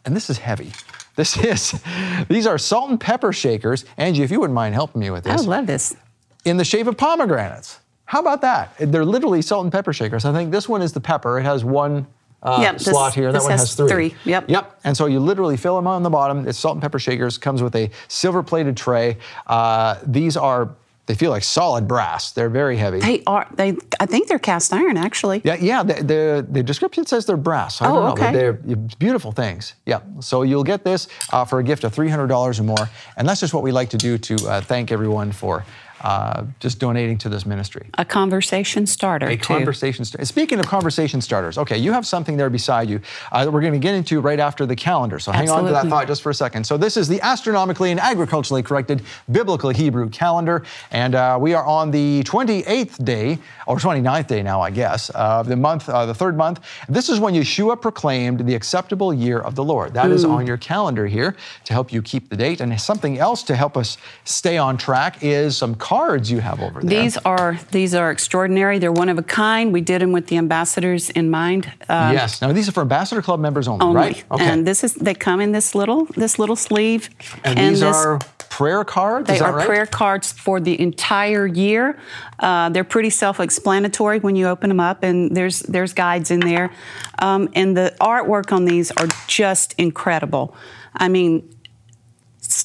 and 0.04 0.14
this 0.14 0.30
is 0.30 0.38
heavy. 0.38 0.72
This 1.16 1.36
is, 1.44 1.80
these 2.28 2.46
are 2.46 2.58
salt 2.58 2.90
and 2.90 3.00
pepper 3.00 3.32
shakers. 3.32 3.84
Angie, 3.96 4.22
if 4.22 4.30
you 4.30 4.38
wouldn't 4.40 4.54
mind 4.54 4.74
helping 4.74 5.00
me 5.00 5.10
with 5.10 5.24
this. 5.24 5.42
I 5.42 5.44
love 5.44 5.66
this. 5.66 5.96
in 6.44 6.56
the 6.56 6.64
shape 6.64 6.86
of 6.86 6.96
pomegranates. 6.96 7.80
How 8.04 8.20
about 8.20 8.40
that? 8.42 8.74
They're 8.78 9.04
literally 9.04 9.42
salt 9.42 9.64
and 9.64 9.72
pepper 9.72 9.92
shakers. 9.92 10.24
I 10.24 10.32
think 10.32 10.52
this 10.52 10.68
one 10.68 10.80
is 10.82 10.92
the 10.92 11.00
pepper. 11.00 11.40
It 11.40 11.42
has 11.44 11.64
one 11.64 12.06
uh, 12.42 12.58
Yep, 12.60 12.74
this- 12.74 12.84
slot 12.84 13.14
here. 13.14 13.32
That 13.32 13.42
one 13.42 13.50
has, 13.50 13.60
has 13.62 13.74
three. 13.74 13.88
three, 14.10 14.14
yep. 14.24 14.48
Yep. 14.48 14.78
And 14.84 14.96
so 14.96 15.06
you 15.06 15.18
literally 15.18 15.56
fill 15.56 15.74
them 15.74 15.88
on 15.88 16.04
the 16.04 16.10
bottom. 16.10 16.46
It's 16.46 16.58
salt 16.58 16.74
and 16.76 16.82
pepper 16.82 17.00
shakers. 17.00 17.36
Comes 17.38 17.62
with 17.62 17.74
a 17.74 17.90
silver-plated 18.06 18.76
tray. 18.76 19.16
Uh, 19.48 19.96
these 20.06 20.36
are 20.36 20.70
they 21.06 21.14
feel 21.14 21.30
like 21.30 21.44
solid 21.44 21.86
brass. 21.86 22.32
They're 22.32 22.50
very 22.50 22.76
heavy. 22.76 22.98
They 23.00 23.22
are. 23.26 23.46
They. 23.54 23.76
I 24.00 24.06
think 24.06 24.28
they're 24.28 24.38
cast 24.40 24.72
iron 24.72 24.96
actually. 24.96 25.40
Yeah, 25.44 25.56
yeah. 25.60 25.82
The, 25.82 25.94
the, 26.02 26.46
the 26.50 26.62
description 26.62 27.06
says 27.06 27.26
they're 27.26 27.36
brass. 27.36 27.80
I 27.80 27.86
Oh, 27.88 27.94
don't 27.94 28.04
know, 28.04 28.14
but 28.14 28.22
okay. 28.22 28.32
they're 28.32 28.52
beautiful 28.98 29.32
things. 29.32 29.74
Yeah. 29.86 30.00
So 30.20 30.42
you'll 30.42 30.64
get 30.64 30.84
this 30.84 31.08
uh, 31.32 31.44
for 31.44 31.60
a 31.60 31.62
gift 31.64 31.84
of 31.84 31.94
three 31.94 32.08
hundred 32.08 32.26
dollars 32.26 32.58
or 32.60 32.64
more, 32.64 32.88
and 33.16 33.28
that's 33.28 33.40
just 33.40 33.54
what 33.54 33.62
we 33.62 33.72
like 33.72 33.90
to 33.90 33.96
do 33.98 34.18
to 34.18 34.34
uh, 34.48 34.60
thank 34.60 34.90
everyone 34.92 35.32
for 35.32 35.64
uh, 36.00 36.44
just 36.60 36.78
donating 36.78 37.18
to 37.18 37.28
this 37.28 37.46
ministry. 37.46 37.88
A 37.94 38.04
conversation 38.04 38.86
starter. 38.86 39.26
A 39.26 39.36
too. 39.36 39.42
conversation 39.42 40.04
starter. 40.04 40.24
Speaking 40.24 40.58
of 40.58 40.66
conversation 40.66 41.20
starters, 41.20 41.58
okay, 41.58 41.78
you 41.78 41.92
have 41.92 42.06
something 42.06 42.36
there 42.36 42.50
beside 42.50 42.88
you 42.88 43.00
uh, 43.32 43.44
that 43.44 43.50
we're 43.50 43.60
going 43.60 43.72
to 43.72 43.78
get 43.78 43.94
into 43.94 44.20
right 44.20 44.40
after 44.40 44.66
the 44.66 44.76
calendar. 44.76 45.18
So 45.18 45.32
hang 45.32 45.48
on 45.50 45.64
to 45.64 45.72
that 45.72 45.86
thought 45.86 46.06
just 46.06 46.22
for 46.22 46.30
a 46.30 46.34
second. 46.34 46.64
So 46.64 46.76
this 46.76 46.96
is 46.96 47.08
the 47.08 47.20
astronomically 47.20 47.90
and 47.90 48.00
agriculturally 48.00 48.62
corrected 48.62 49.02
biblical 49.30 49.70
Hebrew 49.70 50.08
calendar, 50.10 50.64
and 50.90 51.14
uh, 51.14 51.38
we 51.40 51.54
are 51.54 51.64
on 51.64 51.90
the 51.90 52.22
28th 52.24 53.04
day 53.04 53.38
or 53.66 53.78
29th 53.78 54.26
day 54.26 54.42
now, 54.42 54.60
I 54.60 54.70
guess, 54.70 55.10
of 55.10 55.46
the 55.46 55.56
month, 55.56 55.88
uh, 55.88 56.06
the 56.06 56.14
third 56.14 56.36
month. 56.36 56.60
This 56.88 57.08
is 57.08 57.20
when 57.20 57.34
Yeshua 57.34 57.80
proclaimed 57.80 58.46
the 58.46 58.54
acceptable 58.54 59.12
year 59.12 59.40
of 59.40 59.54
the 59.54 59.64
Lord. 59.64 59.94
That 59.94 60.10
is 60.10 60.24
on 60.24 60.46
your 60.46 60.56
calendar 60.56 61.06
here 61.06 61.36
to 61.64 61.72
help 61.72 61.92
you 61.92 62.02
keep 62.02 62.28
the 62.28 62.36
date. 62.36 62.60
And 62.60 62.78
something 62.80 63.18
else 63.18 63.42
to 63.44 63.56
help 63.56 63.76
us 63.76 63.98
stay 64.24 64.58
on 64.58 64.76
track 64.76 65.22
is 65.22 65.56
some 65.56 65.74
cards 65.86 66.32
you 66.32 66.40
have 66.40 66.60
over 66.60 66.80
there. 66.80 67.02
These 67.02 67.16
are 67.18 67.58
these 67.70 67.94
are 67.94 68.10
extraordinary. 68.10 68.80
They're 68.80 68.98
one 69.04 69.08
of 69.08 69.18
a 69.18 69.22
kind. 69.22 69.72
We 69.72 69.80
did 69.80 70.00
them 70.02 70.10
with 70.10 70.26
the 70.26 70.36
ambassadors 70.36 71.10
in 71.10 71.30
mind. 71.30 71.66
uh, 71.88 72.10
yes. 72.12 72.42
Now 72.42 72.52
these 72.52 72.68
are 72.68 72.72
for 72.72 72.80
Ambassador 72.80 73.22
Club 73.22 73.38
members 73.38 73.68
only, 73.68 73.84
only. 73.86 73.96
right? 73.96 74.24
Okay. 74.32 74.44
And 74.44 74.66
this 74.66 74.82
is 74.82 74.94
they 74.94 75.14
come 75.14 75.40
in 75.40 75.52
this 75.52 75.74
little 75.76 76.06
this 76.16 76.40
little 76.40 76.56
sleeve. 76.56 77.08
And, 77.44 77.58
these 77.58 77.80
this, 77.80 77.94
are 77.94 78.18
prayer 78.48 78.84
cards. 78.84 79.28
They 79.28 79.34
is 79.34 79.40
that 79.40 79.50
are 79.50 79.56
right? 79.56 79.66
prayer 79.66 79.86
cards 79.86 80.32
for 80.32 80.58
the 80.60 80.80
entire 80.80 81.46
year. 81.46 81.98
Uh, 82.40 82.68
they're 82.70 82.84
pretty 82.84 83.10
self-explanatory 83.10 84.18
when 84.20 84.34
you 84.34 84.48
open 84.48 84.68
them 84.70 84.80
up, 84.80 85.04
and 85.04 85.36
there's 85.36 85.60
there's 85.60 85.92
guides 85.92 86.30
in 86.30 86.40
there, 86.40 86.72
um, 87.20 87.48
and 87.54 87.76
the 87.76 87.94
artwork 88.00 88.52
on 88.52 88.64
these 88.64 88.90
are 88.92 89.08
just 89.28 89.74
incredible. 89.78 90.56
I 90.98 91.08
mean, 91.08 91.55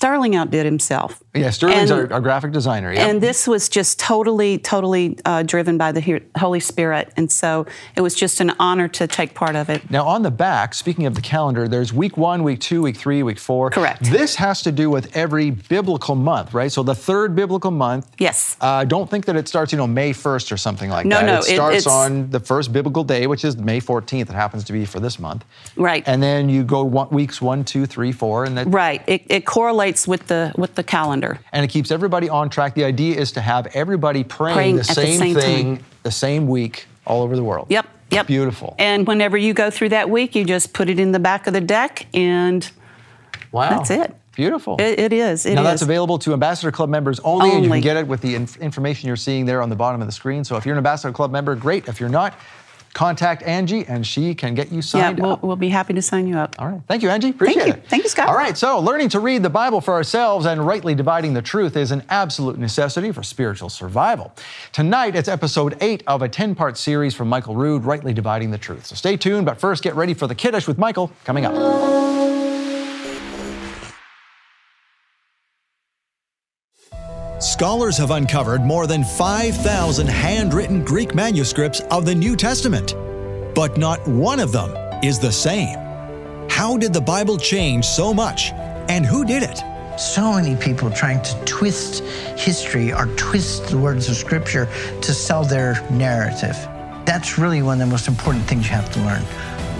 Sterling 0.01 0.35
outdid 0.35 0.65
himself. 0.65 1.21
Yeah, 1.35 1.51
Sterling's 1.51 1.91
And- 1.91 2.11
our, 2.11 2.13
our 2.15 2.21
graphic 2.21 2.51
designer. 2.51 2.91
Yeah. 2.91 3.05
And 3.05 3.21
this 3.21 3.47
was 3.47 3.69
just 3.69 3.99
totally, 3.99 4.57
totally 4.57 5.15
uh, 5.25 5.43
driven 5.43 5.77
by 5.77 5.91
the 5.91 6.23
Holy 6.39 6.59
Spirit. 6.59 7.13
And 7.17 7.31
so 7.31 7.67
it 7.95 8.01
was 8.01 8.15
just 8.15 8.41
an 8.41 8.51
honor 8.59 8.87
to 8.87 9.05
take 9.05 9.35
part 9.35 9.55
of 9.55 9.69
it. 9.69 9.91
now 9.91 10.07
on 10.07 10.23
the 10.23 10.31
back, 10.31 10.73
speaking 10.73 11.05
of 11.05 11.13
the 11.13 11.21
calendar, 11.21 11.67
there's 11.67 11.93
week 11.93 12.17
one, 12.17 12.41
week 12.41 12.59
two, 12.59 12.81
week 12.81 12.97
three, 12.97 13.21
week 13.21 13.37
four. 13.37 13.69
Correct. 13.69 14.03
This 14.05 14.35
has 14.37 14.63
to 14.63 14.71
do 14.71 14.89
with 14.89 15.15
every 15.15 15.51
biblical 15.51 16.15
month, 16.15 16.51
right? 16.55 16.71
So 16.71 16.81
the 16.81 16.95
third 16.95 17.35
biblical 17.35 17.69
month. 17.69 18.09
Yes. 18.17 18.57
Uh, 18.59 18.83
don't 18.83 19.07
think 19.07 19.25
that 19.25 19.35
it 19.35 19.47
starts, 19.47 19.71
you 19.71 19.77
know, 19.77 19.85
May 19.85 20.13
1st 20.13 20.51
or 20.51 20.57
something 20.57 20.89
like 20.89 21.05
No, 21.05 21.17
that. 21.17 21.25
no, 21.27 21.33
It 21.35 21.49
it- 21.49 21.53
starts 21.53 21.77
it's- 21.77 21.95
on 21.95 22.31
the 22.31 22.39
first 22.39 22.73
biblical 22.73 23.03
day, 23.03 23.27
which 23.27 23.45
is 23.45 23.55
May 23.55 23.79
14th. 23.79 24.31
It 24.31 24.33
happens 24.33 24.63
to 24.63 24.73
be 24.73 24.83
for 24.85 24.99
this 24.99 25.19
month. 25.19 25.45
Right. 25.75 26.03
And 26.07 26.23
then 26.23 26.49
you 26.49 26.63
go 26.63 26.83
one, 26.83 27.09
weeks 27.11 27.39
one, 27.39 27.63
two, 27.63 27.85
three, 27.85 28.11
four, 28.11 28.45
and 28.45 28.57
that 28.57 28.65
Right. 28.67 29.03
It, 29.05 29.21
it 29.29 29.45
correlates 29.45 29.90
with 30.07 30.27
the 30.27 30.51
with 30.57 30.75
the 30.75 30.83
calendar. 30.83 31.39
and 31.51 31.63
it 31.63 31.69
keeps 31.69 31.91
everybody 31.91 32.29
on 32.29 32.49
track. 32.49 32.73
The 32.75 32.83
idea 32.83 33.19
is 33.19 33.31
to 33.33 33.41
have 33.41 33.67
everybody 33.73 34.23
praying, 34.23 34.55
Praying 34.55 34.75
the 34.75 34.81
at 34.81 34.87
the 34.87 34.93
same, 34.93 35.19
same 35.19 35.35
thing 35.35 35.75
time. 35.77 35.85
the 36.03 36.11
same 36.11 36.47
week 36.47 36.85
all 37.05 37.21
over 37.23 37.35
the 37.35 37.43
world. 37.43 37.67
Yep. 37.69 37.85
Yep. 38.11 38.27
Beautiful. 38.27 38.75
And 38.77 39.07
whenever 39.07 39.37
you 39.37 39.53
go 39.53 39.69
through 39.69 39.89
that 39.89 40.09
week, 40.09 40.35
you 40.35 40.43
just 40.43 40.73
put 40.73 40.89
it 40.89 40.99
in 40.99 41.11
the 41.13 41.19
back 41.19 41.47
of 41.47 41.53
the 41.53 41.61
deck, 41.61 42.07
and 42.13 42.69
wow. 43.51 43.69
that's 43.69 43.89
it. 43.89 44.13
Beautiful. 44.33 44.77
it, 44.79 44.97
it 44.99 45.13
is. 45.13 45.45
It 45.45 45.55
now 45.55 45.61
is. 45.61 45.67
that's 45.67 45.81
available 45.81 46.17
to 46.19 46.33
Ambassador 46.33 46.71
Club 46.71 46.89
members 46.89 47.19
only, 47.21 47.51
and 47.51 47.63
you 47.65 47.69
can 47.69 47.81
get 47.81 47.97
it 47.97 48.07
with 48.07 48.21
the 48.21 48.35
inf- 48.35 48.57
information 48.57 49.07
you're 49.07 49.17
seeing 49.17 49.45
there 49.45 49.61
on 49.61 49.69
the 49.69 49.75
bottom 49.75 50.01
of 50.01 50.07
the 50.07 50.11
screen. 50.13 50.43
So 50.45 50.55
if 50.55 50.65
you're 50.65 50.73
an 50.73 50.77
Ambassador 50.77 51.11
Club 51.13 51.31
member, 51.31 51.53
great. 51.55 51.87
If 51.87 51.99
you're 51.99 52.09
not, 52.09 52.33
contact 52.93 53.43
Angie 53.43 53.85
and 53.85 54.05
she 54.05 54.35
can 54.35 54.53
get 54.53 54.71
you 54.71 54.81
signed 54.81 55.03
up. 55.03 55.17
yeah, 55.17 55.23
we'll, 55.23 55.33
up. 55.33 55.43
we'll 55.43 55.55
be 55.55 55.69
happy 55.69 55.93
to 55.93 56.01
sign 56.01 56.27
you 56.27 56.37
up. 56.37 56.55
All 56.59 56.67
right. 56.67 56.81
Thank 56.87 57.03
you, 57.03 57.09
Angie. 57.09 57.29
Appreciate 57.29 57.67
you. 57.67 57.73
it. 57.73 57.87
Thank 57.87 58.03
you, 58.03 58.09
Scott. 58.09 58.27
All 58.27 58.35
right. 58.35 58.57
So, 58.57 58.79
learning 58.79 59.09
to 59.09 59.19
read 59.19 59.43
the 59.43 59.49
Bible 59.49 59.81
for 59.81 59.93
ourselves 59.93 60.45
and 60.45 60.65
rightly 60.65 60.95
dividing 60.95 61.33
the 61.33 61.41
truth 61.41 61.77
is 61.77 61.91
an 61.91 62.03
absolute 62.09 62.57
necessity 62.57 63.11
for 63.11 63.23
spiritual 63.23 63.69
survival. 63.69 64.33
Tonight, 64.71 65.15
it's 65.15 65.29
episode 65.29 65.77
eight 65.81 66.03
of 66.07 66.21
a 66.21 66.29
10 66.29 66.55
part 66.55 66.77
series 66.77 67.15
from 67.15 67.29
Michael 67.29 67.55
Rood, 67.55 67.83
Rightly 67.85 68.13
Dividing 68.13 68.51
the 68.51 68.57
Truth. 68.57 68.87
So, 68.87 68.95
stay 68.95 69.17
tuned, 69.17 69.45
but 69.45 69.59
first, 69.59 69.83
get 69.83 69.95
ready 69.95 70.13
for 70.13 70.27
the 70.27 70.35
Kiddush 70.35 70.67
with 70.67 70.77
Michael 70.77 71.11
coming 71.23 71.45
up. 71.45 71.53
Scholars 77.41 77.97
have 77.97 78.11
uncovered 78.11 78.61
more 78.61 78.85
than 78.85 79.03
5,000 79.03 80.05
handwritten 80.05 80.85
Greek 80.85 81.15
manuscripts 81.15 81.79
of 81.89 82.05
the 82.05 82.13
New 82.13 82.35
Testament, 82.35 82.93
but 83.55 83.79
not 83.79 84.07
one 84.07 84.39
of 84.39 84.51
them 84.51 84.69
is 85.03 85.17
the 85.17 85.31
same. 85.31 85.75
How 86.51 86.77
did 86.77 86.93
the 86.93 87.01
Bible 87.01 87.39
change 87.39 87.85
so 87.85 88.13
much, 88.13 88.51
and 88.89 89.07
who 89.07 89.25
did 89.25 89.41
it? 89.41 89.59
So 89.99 90.33
many 90.33 90.55
people 90.55 90.91
trying 90.91 91.23
to 91.23 91.45
twist 91.45 92.03
history 92.37 92.93
or 92.93 93.07
twist 93.15 93.69
the 93.69 93.77
words 93.79 94.07
of 94.07 94.17
Scripture 94.17 94.69
to 95.01 95.11
sell 95.11 95.43
their 95.43 95.83
narrative. 95.89 96.55
That's 97.05 97.39
really 97.39 97.63
one 97.63 97.81
of 97.81 97.87
the 97.87 97.91
most 97.91 98.07
important 98.07 98.45
things 98.45 98.65
you 98.65 98.73
have 98.73 98.93
to 98.93 98.99
learn. 98.99 99.23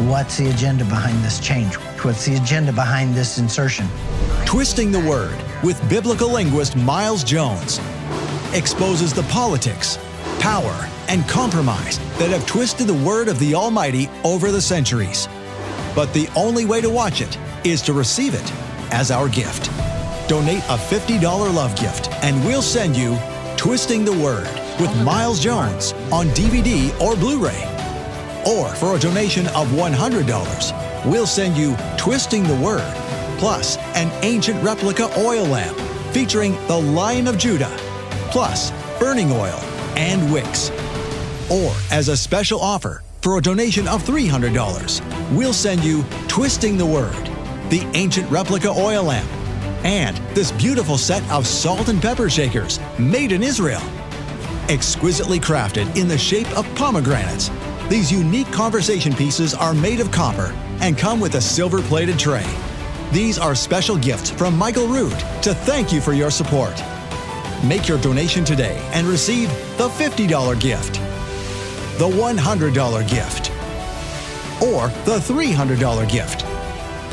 What's 0.09 0.35
the 0.35 0.49
agenda 0.49 0.83
behind 0.85 1.23
this 1.23 1.39
change? 1.39 1.75
What's 1.75 2.25
the 2.25 2.37
agenda 2.37 2.73
behind 2.73 3.13
this 3.13 3.37
insertion? 3.37 3.87
Twisting 4.47 4.91
the 4.91 4.99
Word 5.01 5.37
with 5.63 5.87
biblical 5.89 6.31
linguist 6.31 6.75
Miles 6.75 7.23
Jones 7.23 7.79
exposes 8.53 9.13
the 9.13 9.23
politics, 9.23 9.97
power, 10.39 10.87
and 11.07 11.27
compromise 11.27 11.99
that 12.17 12.29
have 12.29 12.45
twisted 12.47 12.87
the 12.87 13.05
Word 13.05 13.27
of 13.27 13.37
the 13.39 13.53
Almighty 13.53 14.09
over 14.23 14.51
the 14.51 14.61
centuries. 14.61 15.27
But 15.95 16.13
the 16.13 16.27
only 16.35 16.65
way 16.65 16.81
to 16.81 16.89
watch 16.89 17.21
it 17.21 17.37
is 17.63 17.81
to 17.83 17.93
receive 17.93 18.33
it 18.33 18.53
as 18.91 19.11
our 19.11 19.29
gift. 19.29 19.65
Donate 20.27 20.63
a 20.63 20.77
$50 20.77 21.21
love 21.53 21.77
gift, 21.77 22.09
and 22.23 22.43
we'll 22.45 22.61
send 22.61 22.95
you 22.95 23.17
Twisting 23.55 24.03
the 24.03 24.17
Word 24.17 24.49
with 24.79 24.95
Miles 25.03 25.39
Jones 25.39 25.93
on 26.11 26.27
DVD 26.29 26.99
or 26.99 27.15
Blu 27.15 27.43
ray. 27.43 27.67
Or 28.47 28.69
for 28.69 28.95
a 28.95 28.99
donation 28.99 29.45
of 29.47 29.67
$100, 29.67 31.05
we'll 31.05 31.27
send 31.27 31.55
you 31.55 31.75
Twisting 31.97 32.43
the 32.43 32.55
Word 32.55 33.00
plus 33.41 33.77
an 33.95 34.11
ancient 34.23 34.63
replica 34.63 35.09
oil 35.19 35.43
lamp 35.47 35.75
featuring 36.13 36.53
the 36.67 36.77
Lion 36.77 37.25
of 37.27 37.39
Judah, 37.39 37.75
plus 38.29 38.69
burning 38.99 39.31
oil 39.31 39.59
and 39.97 40.31
wicks. 40.31 40.69
Or 41.49 41.73
as 41.89 42.07
a 42.07 42.15
special 42.15 42.59
offer, 42.59 43.01
for 43.23 43.39
a 43.39 43.41
donation 43.41 43.87
of 43.87 44.03
$300, 44.03 45.35
we'll 45.35 45.53
send 45.53 45.83
you 45.83 46.05
Twisting 46.27 46.77
the 46.77 46.85
Word, 46.85 47.31
the 47.71 47.81
ancient 47.95 48.29
replica 48.29 48.69
oil 48.69 49.05
lamp, 49.05 49.27
and 49.83 50.17
this 50.35 50.51
beautiful 50.51 50.99
set 50.99 51.27
of 51.31 51.47
salt 51.47 51.89
and 51.89 51.99
pepper 51.99 52.29
shakers 52.29 52.79
made 52.99 53.31
in 53.31 53.41
Israel. 53.41 53.81
Exquisitely 54.69 55.39
crafted 55.39 55.97
in 55.97 56.07
the 56.07 56.15
shape 56.15 56.55
of 56.55 56.67
pomegranates, 56.75 57.49
these 57.89 58.11
unique 58.11 58.51
conversation 58.51 59.15
pieces 59.15 59.55
are 59.55 59.73
made 59.73 59.99
of 59.99 60.11
copper 60.11 60.55
and 60.79 60.95
come 60.95 61.19
with 61.19 61.33
a 61.33 61.41
silver 61.41 61.81
plated 61.81 62.19
tray. 62.19 62.45
These 63.11 63.37
are 63.37 63.55
special 63.55 63.97
gifts 63.97 64.29
from 64.29 64.57
Michael 64.57 64.87
Rood 64.87 65.19
to 65.41 65.53
thank 65.53 65.91
you 65.91 65.99
for 65.99 66.13
your 66.13 66.31
support. 66.31 66.81
Make 67.61 67.89
your 67.89 67.97
donation 67.99 68.45
today 68.45 68.79
and 68.93 69.05
receive 69.05 69.49
the 69.77 69.89
$50 69.89 70.57
gift, 70.61 70.93
the 71.99 72.07
$100 72.07 73.09
gift, 73.09 73.51
or 74.63 74.87
the 75.03 75.19
$300 75.19 76.09
gift. 76.09 76.45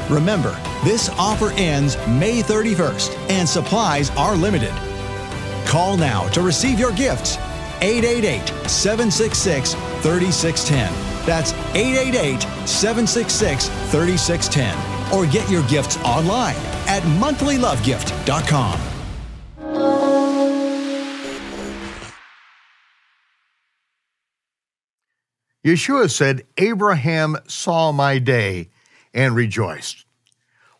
Remember, 0.08 0.56
this 0.84 1.08
offer 1.18 1.50
ends 1.56 1.96
May 2.06 2.42
31st 2.42 3.16
and 3.28 3.48
supplies 3.48 4.10
are 4.10 4.36
limited. 4.36 4.72
Call 5.66 5.96
now 5.96 6.28
to 6.28 6.42
receive 6.42 6.78
your 6.78 6.92
gifts. 6.92 7.38
888 7.80 8.46
766 8.70 9.74
3610. 9.74 11.26
That's 11.26 11.52
888 11.74 12.42
766 12.68 13.68
3610 13.90 14.97
or 15.12 15.26
get 15.26 15.48
your 15.50 15.62
gifts 15.68 15.96
online 15.98 16.56
at 16.86 17.02
monthlylovegift.com. 17.02 18.80
Yeshua 25.64 26.10
said, 26.10 26.44
Abraham 26.56 27.36
saw 27.46 27.92
my 27.92 28.18
day 28.18 28.70
and 29.12 29.34
rejoiced. 29.34 30.04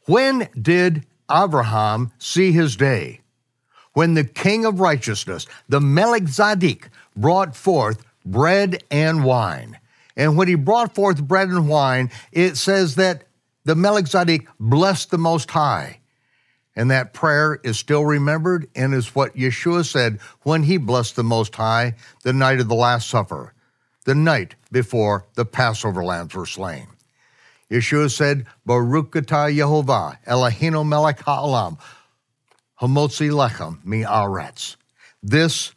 When 0.07 0.49
did 0.61 1.05
Abraham 1.31 2.13
see 2.19 2.53
his 2.53 2.77
day? 2.77 3.21
When 3.93 4.15
the 4.15 4.25
king 4.25 4.65
of 4.65 4.81
righteousness, 4.81 5.47
the 5.69 5.81
Melchizedek, 5.81 6.89
brought 7.17 7.57
forth 7.57 8.05
bread 8.25 8.83
and 8.91 9.25
wine. 9.25 9.79
And 10.17 10.37
when 10.37 10.49
he 10.49 10.55
brought 10.55 10.95
forth 10.95 11.23
bread 11.23 11.49
and 11.49 11.69
wine, 11.69 12.11
it 12.33 12.57
says 12.57 12.95
that 12.95 13.25
the 13.69 13.75
Melchizedek 13.75 14.49
blessed 14.59 15.11
the 15.11 15.19
Most 15.19 15.51
High. 15.51 16.01
And 16.75 16.91
that 16.91 17.13
prayer 17.13 17.61
is 17.63 17.79
still 17.79 18.03
remembered 18.03 18.67
and 18.75 18.95
is 18.95 19.15
what 19.15 19.37
Yeshua 19.37 19.85
said 19.85 20.21
when 20.41 20.63
he 20.63 20.79
blessed 20.79 21.17
the 21.17 21.23
Most 21.23 21.55
High 21.55 21.97
the 22.23 22.33
night 22.33 22.61
of 22.61 22.69
the 22.69 22.75
Last 22.75 23.11
Supper, 23.11 23.53
the 24.07 24.15
night 24.15 24.55
before 24.73 25.27
the 25.35 25.45
Passover 25.45 26.03
lambs 26.03 26.35
were 26.35 26.47
slain. 26.47 26.87
Yeshua 27.71 28.11
said, 28.11 28.47
Baruch 28.65 29.11
atah 29.11 29.55
Yehovah, 29.55 30.17
Eloheinu 30.25 30.89
melech 30.89 31.21
ha'olam, 31.21 31.77
hamotzi 32.81 33.31
lechem 33.31 33.85
mi'aretz. 33.85 34.77
This 35.23 35.75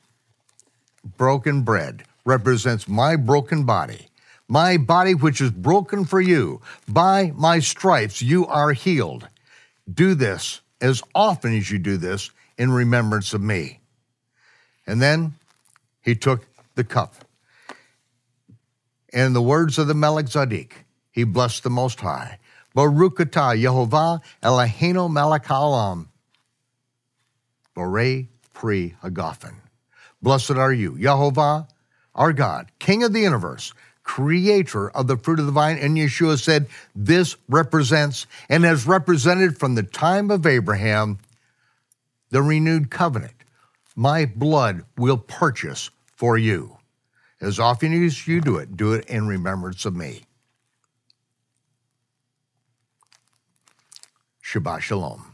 broken 1.17 1.63
bread 1.63 2.05
represents 2.23 2.87
my 2.87 3.17
broken 3.17 3.65
body 3.65 4.07
my 4.51 4.75
body 4.75 5.15
which 5.15 5.39
is 5.39 5.49
broken 5.49 6.03
for 6.03 6.19
you. 6.19 6.59
By 6.85 7.31
my 7.37 7.59
stripes 7.59 8.21
you 8.21 8.45
are 8.47 8.73
healed. 8.73 9.29
Do 9.91 10.13
this 10.13 10.59
as 10.81 11.01
often 11.15 11.57
as 11.57 11.71
you 11.71 11.79
do 11.79 11.95
this 11.95 12.31
in 12.57 12.69
remembrance 12.69 13.33
of 13.33 13.41
me. 13.41 13.79
And 14.85 15.01
then 15.01 15.35
he 16.01 16.15
took 16.15 16.45
the 16.75 16.83
cup. 16.83 17.15
And 19.13 19.27
in 19.27 19.33
the 19.33 19.41
words 19.41 19.77
of 19.77 19.87
the 19.87 19.93
Melchizedek, 19.93 20.83
he 21.11 21.23
blessed 21.23 21.63
the 21.63 21.69
Most 21.69 22.01
High. 22.01 22.37
Baruch 22.73 23.19
atah 23.19 23.55
Yehovah 23.55 24.19
Eloheinu 24.43 25.09
melech 25.09 25.45
haolam. 25.45 26.07
Borei 27.73 28.27
pri 28.53 28.95
hagafen. 29.01 29.55
Blessed 30.21 30.51
are 30.51 30.73
you, 30.73 30.91
Yehovah, 30.91 31.69
our 32.13 32.33
God, 32.33 32.69
King 32.79 33.03
of 33.03 33.13
the 33.13 33.21
universe, 33.21 33.73
creator 34.03 34.89
of 34.89 35.07
the 35.07 35.17
fruit 35.17 35.39
of 35.39 35.45
the 35.45 35.51
vine. 35.51 35.77
And 35.77 35.97
Yeshua 35.97 36.39
said, 36.39 36.67
This 36.95 37.37
represents 37.47 38.27
and 38.49 38.63
has 38.63 38.85
represented 38.85 39.57
from 39.57 39.75
the 39.75 39.83
time 39.83 40.31
of 40.31 40.45
Abraham 40.45 41.19
the 42.29 42.41
renewed 42.41 42.89
covenant. 42.89 43.33
My 43.95 44.25
blood 44.25 44.85
will 44.97 45.17
purchase 45.17 45.89
for 46.15 46.37
you. 46.37 46.77
As 47.39 47.59
often 47.59 48.05
as 48.05 48.27
you 48.27 48.39
do 48.39 48.57
it, 48.57 48.77
do 48.77 48.93
it 48.93 49.05
in 49.05 49.27
remembrance 49.27 49.85
of 49.85 49.95
me. 49.95 50.23
Shabbat 54.43 54.81
Shalom. 54.81 55.30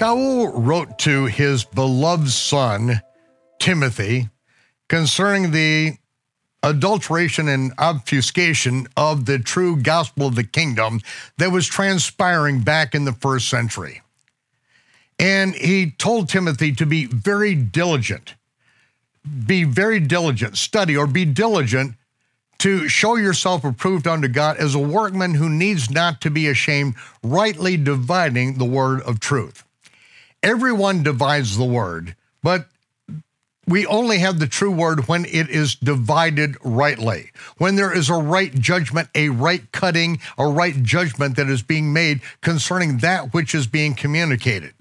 Shaul 0.00 0.50
wrote 0.54 0.98
to 1.00 1.26
his 1.26 1.64
beloved 1.64 2.30
son, 2.30 3.02
Timothy, 3.58 4.30
concerning 4.88 5.50
the 5.50 5.98
adulteration 6.62 7.48
and 7.48 7.74
obfuscation 7.78 8.86
of 8.96 9.26
the 9.26 9.38
true 9.38 9.76
gospel 9.76 10.26
of 10.26 10.36
the 10.36 10.44
kingdom 10.44 11.02
that 11.36 11.52
was 11.52 11.66
transpiring 11.66 12.60
back 12.60 12.94
in 12.94 13.04
the 13.04 13.12
first 13.12 13.50
century. 13.50 14.00
And 15.18 15.54
he 15.54 15.90
told 15.90 16.30
Timothy 16.30 16.72
to 16.76 16.86
be 16.86 17.04
very 17.04 17.54
diligent, 17.54 18.36
be 19.46 19.64
very 19.64 20.00
diligent, 20.00 20.56
study 20.56 20.96
or 20.96 21.06
be 21.06 21.26
diligent 21.26 21.94
to 22.60 22.88
show 22.88 23.16
yourself 23.16 23.64
approved 23.66 24.06
unto 24.06 24.28
God 24.28 24.56
as 24.56 24.74
a 24.74 24.78
workman 24.78 25.34
who 25.34 25.50
needs 25.50 25.90
not 25.90 26.22
to 26.22 26.30
be 26.30 26.48
ashamed, 26.48 26.94
rightly 27.22 27.76
dividing 27.76 28.56
the 28.56 28.64
word 28.64 29.02
of 29.02 29.20
truth. 29.20 29.62
Everyone 30.42 31.02
divides 31.02 31.56
the 31.56 31.64
word, 31.64 32.16
but 32.42 32.66
we 33.66 33.86
only 33.86 34.18
have 34.18 34.40
the 34.40 34.48
true 34.48 34.70
word 34.70 35.06
when 35.06 35.24
it 35.26 35.48
is 35.48 35.76
divided 35.76 36.56
rightly, 36.64 37.30
when 37.58 37.76
there 37.76 37.94
is 37.96 38.08
a 38.08 38.14
right 38.14 38.52
judgment, 38.52 39.08
a 39.14 39.28
right 39.28 39.70
cutting, 39.70 40.18
a 40.38 40.46
right 40.46 40.82
judgment 40.82 41.36
that 41.36 41.48
is 41.48 41.62
being 41.62 41.92
made 41.92 42.20
concerning 42.40 42.98
that 42.98 43.32
which 43.32 43.54
is 43.54 43.66
being 43.66 43.94
communicated. 43.94 44.74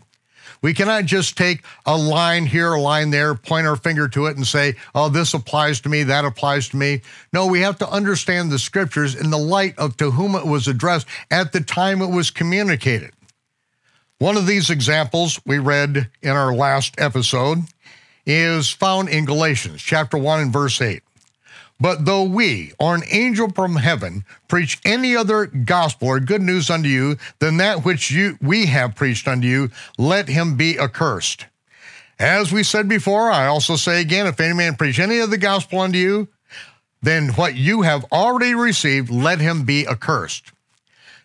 We 0.61 0.73
cannot 0.73 1.05
just 1.05 1.37
take 1.37 1.63
a 1.85 1.97
line 1.97 2.45
here, 2.45 2.73
a 2.73 2.81
line 2.81 3.11
there, 3.11 3.33
point 3.35 3.65
our 3.65 3.77
finger 3.77 4.09
to 4.09 4.25
it 4.25 4.35
and 4.35 4.45
say, 4.45 4.75
oh, 4.93 5.07
this 5.07 5.33
applies 5.33 5.79
to 5.81 5.89
me, 5.89 6.03
that 6.03 6.25
applies 6.25 6.67
to 6.69 6.77
me. 6.77 7.01
No, 7.31 7.45
we 7.45 7.61
have 7.61 7.77
to 7.77 7.89
understand 7.89 8.51
the 8.51 8.59
scriptures 8.59 9.15
in 9.15 9.29
the 9.29 9.37
light 9.37 9.77
of 9.77 9.95
to 9.97 10.11
whom 10.11 10.35
it 10.35 10.45
was 10.45 10.67
addressed 10.67 11.07
at 11.31 11.53
the 11.53 11.61
time 11.61 12.01
it 12.01 12.09
was 12.09 12.29
communicated. 12.31 13.11
One 14.19 14.35
of 14.35 14.45
these 14.45 14.69
examples 14.69 15.39
we 15.45 15.59
read 15.59 16.09
in 16.21 16.31
our 16.31 16.53
last 16.53 16.95
episode 16.97 17.59
is 18.25 18.69
found 18.69 19.07
in 19.07 19.23
Galatians 19.23 19.81
chapter 19.81 20.17
1 20.17 20.41
and 20.41 20.51
verse 20.51 20.81
8. 20.81 21.01
But 21.79 22.03
though 22.03 22.23
we 22.23 22.73
or 22.77 22.95
an 22.95 23.03
angel 23.09 23.49
from 23.49 23.77
heaven 23.77 24.25
preach 24.49 24.77
any 24.83 25.15
other 25.15 25.45
gospel 25.45 26.09
or 26.09 26.19
good 26.19 26.41
news 26.41 26.69
unto 26.69 26.89
you 26.89 27.15
than 27.39 27.55
that 27.57 27.85
which 27.85 28.11
you, 28.11 28.37
we 28.41 28.65
have 28.65 28.93
preached 28.93 29.25
unto 29.25 29.47
you, 29.47 29.69
let 29.97 30.27
him 30.27 30.57
be 30.57 30.77
accursed. 30.77 31.45
As 32.19 32.51
we 32.51 32.61
said 32.61 32.89
before, 32.89 33.31
I 33.31 33.47
also 33.47 33.77
say 33.77 34.01
again, 34.01 34.27
if 34.27 34.41
any 34.41 34.53
man 34.53 34.75
preach 34.75 34.99
any 34.99 35.19
of 35.19 35.31
the 35.31 35.37
gospel 35.37 35.79
unto 35.79 35.97
you, 35.97 36.27
then 37.01 37.29
what 37.29 37.55
you 37.55 37.83
have 37.83 38.03
already 38.11 38.53
received, 38.53 39.09
let 39.09 39.39
him 39.39 39.63
be 39.63 39.87
accursed. 39.87 40.51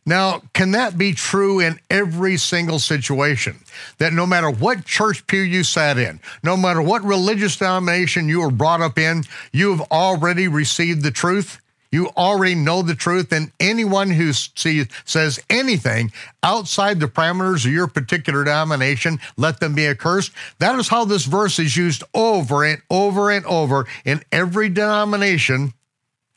Now, 0.06 0.42
can 0.52 0.72
that 0.72 0.98
be 0.98 1.14
true 1.14 1.60
in 1.60 1.80
every 1.88 2.36
single 2.36 2.78
situation? 2.78 3.56
That 3.98 4.12
no 4.12 4.26
matter 4.26 4.50
what 4.50 4.84
church 4.84 5.26
pew 5.26 5.40
you 5.40 5.64
sat 5.64 5.98
in, 5.98 6.20
no 6.42 6.56
matter 6.56 6.82
what 6.82 7.02
religious 7.04 7.56
denomination 7.56 8.28
you 8.28 8.40
were 8.40 8.50
brought 8.50 8.82
up 8.82 8.98
in, 8.98 9.24
you 9.52 9.70
have 9.70 9.80
already 9.90 10.46
received 10.46 11.02
the 11.02 11.10
truth? 11.10 11.58
You 11.90 12.08
already 12.16 12.56
know 12.56 12.82
the 12.82 12.96
truth, 12.96 13.32
and 13.32 13.52
anyone 13.60 14.10
who 14.10 14.32
says 14.32 15.40
anything 15.48 16.10
outside 16.42 16.98
the 16.98 17.06
parameters 17.06 17.64
of 17.64 17.72
your 17.72 17.86
particular 17.86 18.42
denomination, 18.42 19.20
let 19.36 19.60
them 19.60 19.76
be 19.76 19.86
accursed. 19.86 20.32
That 20.58 20.76
is 20.78 20.88
how 20.88 21.04
this 21.04 21.24
verse 21.24 21.60
is 21.60 21.76
used 21.76 22.02
over 22.12 22.64
and 22.64 22.82
over 22.90 23.30
and 23.30 23.46
over 23.46 23.86
in 24.04 24.22
every 24.32 24.70
denomination 24.70 25.72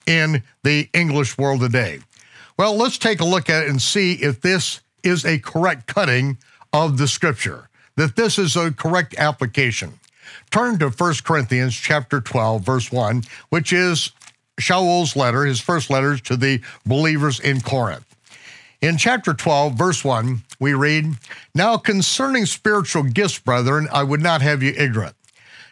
in 0.06 0.44
the 0.64 0.90
English 0.94 1.40
world 1.40 1.62
today. 1.62 2.02
Well, 2.58 2.76
let's 2.76 2.98
take 2.98 3.20
a 3.20 3.26
look 3.26 3.50
at 3.50 3.64
it 3.64 3.70
and 3.70 3.82
see 3.82 4.14
if 4.14 4.42
this 4.42 4.82
is 5.04 5.26
a 5.26 5.38
correct 5.38 5.86
cutting 5.86 6.40
of 6.74 6.98
the 6.98 7.08
scripture, 7.08 7.70
that 7.96 8.16
this 8.16 8.40
is 8.40 8.56
a 8.56 8.72
correct 8.72 9.16
application. 9.18 10.00
Turn 10.50 10.80
to 10.80 10.90
1 10.90 11.14
Corinthians 11.24 11.76
chapter 11.76 12.20
12, 12.20 12.64
verse 12.64 12.92
1, 12.92 13.24
which 13.50 13.72
is 13.72 14.12
Shaul's 14.60 15.16
letter, 15.16 15.46
his 15.46 15.62
first 15.62 15.92
letter 15.92 16.18
to 16.18 16.36
the 16.36 16.62
believers 16.86 17.40
in 17.40 17.62
Corinth. 17.62 18.06
In 18.82 18.98
chapter 18.98 19.34
12, 19.34 19.74
verse 19.74 20.04
1, 20.04 20.42
we 20.60 20.74
read, 20.74 21.14
Now 21.54 21.78
concerning 21.78 22.48
spiritual 22.48 23.04
gifts, 23.04 23.38
brethren, 23.38 23.88
I 23.92 24.04
would 24.04 24.22
not 24.22 24.42
have 24.42 24.64
you 24.64 24.74
ignorant. 24.76 25.16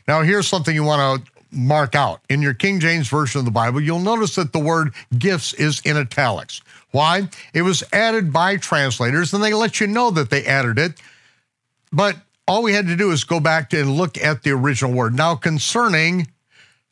Now, 0.08 0.22
here's 0.22 0.48
something 0.48 0.76
you 0.76 0.84
want 0.84 1.26
to 1.26 1.32
mark 1.52 1.96
out. 1.96 2.22
In 2.30 2.42
your 2.42 2.54
King 2.54 2.80
James 2.80 3.08
Version 3.08 3.40
of 3.40 3.46
the 3.46 3.52
Bible, 3.52 3.82
you'll 3.82 4.00
notice 4.00 4.36
that 4.36 4.54
the 4.54 4.60
word 4.60 4.94
gifts 5.18 5.54
is 5.54 5.82
in 5.82 5.98
italics. 5.98 6.62
Why? 6.96 7.28
It 7.54 7.64
was 7.64 7.84
added 7.92 8.32
by 8.32 8.56
translators, 8.56 9.34
and 9.34 9.44
they 9.44 9.54
let 9.54 9.82
you 9.82 9.88
know 9.88 10.12
that 10.12 10.30
they 10.30 10.46
added 10.46 10.80
it. 10.80 10.94
But 11.92 12.16
all 12.48 12.64
we 12.64 12.72
had 12.72 12.88
to 12.88 12.96
do 12.96 13.12
is 13.12 13.26
go 13.26 13.42
back 13.42 13.74
and 13.74 13.98
look 13.98 14.18
at 14.18 14.44
the 14.44 14.52
original 14.52 14.94
word. 14.94 15.14
Now, 15.14 15.36
concerning 15.36 16.30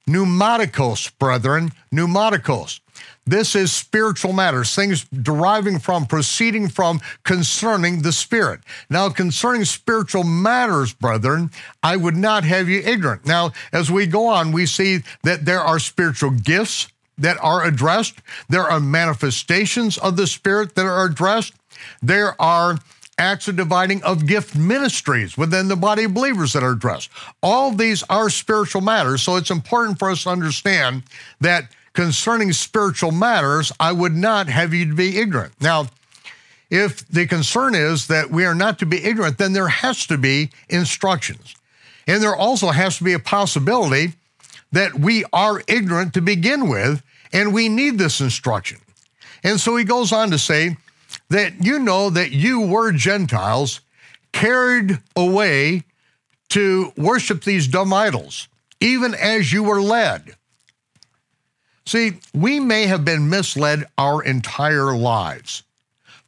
pneumatikos, 0.05 1.17
brethren, 1.17 1.71
pneumatikos. 1.89 2.81
This 3.25 3.55
is 3.55 3.71
spiritual 3.71 4.33
matters, 4.33 4.75
things 4.75 5.05
deriving 5.05 5.79
from, 5.79 6.05
proceeding 6.05 6.67
from, 6.67 6.99
concerning 7.23 8.01
the 8.01 8.11
Spirit. 8.11 8.59
Now, 8.89 9.07
concerning 9.07 9.63
spiritual 9.63 10.25
matters, 10.25 10.91
brethren, 10.91 11.49
I 11.81 11.95
would 11.95 12.17
not 12.17 12.43
have 12.43 12.67
you 12.67 12.81
ignorant. 12.81 13.25
Now, 13.25 13.53
as 13.71 13.89
we 13.89 14.05
go 14.05 14.27
on, 14.27 14.51
we 14.51 14.65
see 14.65 15.03
that 15.23 15.45
there 15.45 15.61
are 15.61 15.79
spiritual 15.79 16.31
gifts, 16.31 16.89
that 17.17 17.37
are 17.41 17.63
addressed. 17.65 18.15
There 18.49 18.63
are 18.63 18.79
manifestations 18.79 19.97
of 19.97 20.17
the 20.17 20.27
Spirit 20.27 20.75
that 20.75 20.85
are 20.85 21.05
addressed. 21.05 21.53
There 22.01 22.39
are 22.41 22.79
acts 23.17 23.47
of 23.47 23.55
dividing 23.55 24.03
of 24.03 24.25
gift 24.25 24.55
ministries 24.55 25.37
within 25.37 25.67
the 25.67 25.75
body 25.75 26.05
of 26.05 26.13
believers 26.13 26.53
that 26.53 26.63
are 26.63 26.71
addressed. 26.71 27.09
All 27.41 27.71
these 27.71 28.03
are 28.03 28.29
spiritual 28.29 28.81
matters, 28.81 29.21
so 29.21 29.35
it's 29.35 29.51
important 29.51 29.99
for 29.99 30.09
us 30.09 30.23
to 30.23 30.29
understand 30.29 31.03
that 31.39 31.65
concerning 31.93 32.51
spiritual 32.53 33.11
matters, 33.11 33.71
I 33.79 33.91
would 33.91 34.15
not 34.15 34.47
have 34.47 34.73
you 34.73 34.87
to 34.87 34.95
be 34.95 35.19
ignorant. 35.19 35.53
Now, 35.61 35.87
if 36.69 37.07
the 37.07 37.27
concern 37.27 37.75
is 37.75 38.07
that 38.07 38.31
we 38.31 38.45
are 38.45 38.55
not 38.55 38.79
to 38.79 38.87
be 38.87 39.03
ignorant, 39.03 39.37
then 39.37 39.53
there 39.53 39.67
has 39.67 40.07
to 40.07 40.17
be 40.17 40.49
instructions. 40.69 41.55
And 42.07 42.21
there 42.21 42.35
also 42.35 42.69
has 42.69 42.97
to 42.97 43.03
be 43.03 43.13
a 43.13 43.19
possibility 43.19 44.13
that 44.73 44.99
we 44.99 45.23
are 45.31 45.61
ignorant 45.67 46.15
to 46.15 46.21
begin 46.21 46.67
with, 46.67 47.01
and 47.31 47.53
we 47.53 47.69
need 47.69 47.97
this 47.97 48.19
instruction. 48.19 48.79
And 49.43 49.59
so 49.59 49.75
he 49.75 49.83
goes 49.83 50.11
on 50.11 50.31
to 50.31 50.39
say 50.39 50.77
that 51.29 51.63
you 51.63 51.79
know 51.79 52.09
that 52.09 52.31
you 52.31 52.61
were 52.61 52.91
Gentiles 52.91 53.81
carried 54.31 54.99
away 55.15 55.83
to 56.49 56.91
worship 56.97 57.43
these 57.43 57.67
dumb 57.67 57.93
idols, 57.93 58.47
even 58.79 59.13
as 59.13 59.53
you 59.53 59.63
were 59.63 59.81
led. 59.81 60.35
See, 61.85 62.13
we 62.33 62.59
may 62.59 62.87
have 62.87 63.05
been 63.05 63.29
misled 63.29 63.85
our 63.97 64.23
entire 64.23 64.95
lives, 64.95 65.63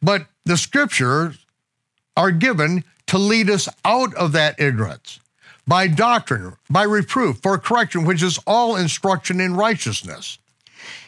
but 0.03 0.27
the 0.45 0.57
scriptures 0.57 1.43
are 2.15 2.31
given 2.31 2.83
to 3.07 3.17
lead 3.17 3.49
us 3.49 3.67
out 3.83 4.13
of 4.13 4.33
that 4.33 4.59
ignorance 4.59 5.19
by 5.67 5.87
doctrine, 5.87 6.55
by 6.69 6.83
reproof, 6.83 7.37
for 7.37 7.57
correction, 7.57 8.05
which 8.05 8.23
is 8.23 8.39
all 8.45 8.75
instruction 8.75 9.39
in 9.39 9.55
righteousness. 9.55 10.37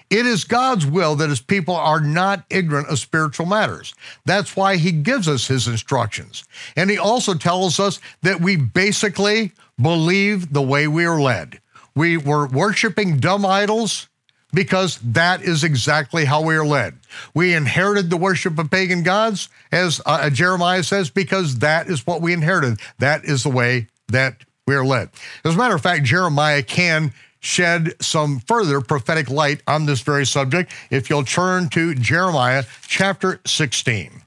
It 0.09 0.25
is 0.25 0.45
God's 0.45 0.85
will 0.85 1.15
that 1.15 1.29
his 1.29 1.41
people 1.41 1.75
are 1.75 1.99
not 1.99 2.45
ignorant 2.49 2.87
of 2.87 2.99
spiritual 2.99 3.45
matters. 3.45 3.93
That's 4.25 4.55
why 4.55 4.77
he 4.77 4.91
gives 4.91 5.27
us 5.27 5.47
his 5.47 5.67
instructions. 5.67 6.45
And 6.77 6.89
he 6.89 6.97
also 6.97 7.33
tells 7.33 7.79
us 7.79 7.99
that 8.21 8.39
we 8.39 8.55
basically 8.55 9.51
believe 9.79 10.53
the 10.53 10.61
way 10.61 10.87
we 10.87 11.05
are 11.05 11.19
led. 11.19 11.59
We 11.93 12.15
were 12.15 12.47
worshiping 12.47 13.17
dumb 13.17 13.45
idols 13.45 14.07
because 14.53 14.97
that 14.99 15.41
is 15.41 15.63
exactly 15.63 16.23
how 16.23 16.41
we 16.41 16.55
are 16.55 16.65
led. 16.65 16.97
We 17.33 17.53
inherited 17.53 18.09
the 18.09 18.17
worship 18.17 18.57
of 18.57 18.71
pagan 18.71 19.03
gods, 19.03 19.49
as 19.73 20.01
uh, 20.05 20.29
Jeremiah 20.29 20.83
says, 20.83 21.09
because 21.09 21.59
that 21.59 21.87
is 21.87 22.07
what 22.07 22.21
we 22.21 22.31
inherited. 22.31 22.79
That 22.99 23.25
is 23.25 23.43
the 23.43 23.49
way 23.49 23.87
that 24.07 24.43
we 24.67 24.75
are 24.75 24.85
led. 24.85 25.09
As 25.45 25.55
a 25.55 25.57
matter 25.57 25.75
of 25.75 25.81
fact, 25.81 26.03
Jeremiah 26.03 26.61
can 26.61 27.13
shed 27.39 27.93
some 28.01 28.41
further 28.41 28.81
prophetic 28.81 29.29
light 29.29 29.61
on 29.65 29.85
this 29.85 30.01
very 30.01 30.25
subject 30.25 30.71
if 30.91 31.09
you'll 31.09 31.23
turn 31.23 31.69
to 31.69 31.95
Jeremiah 31.95 32.65
chapter 32.85 33.39
16. 33.45 34.21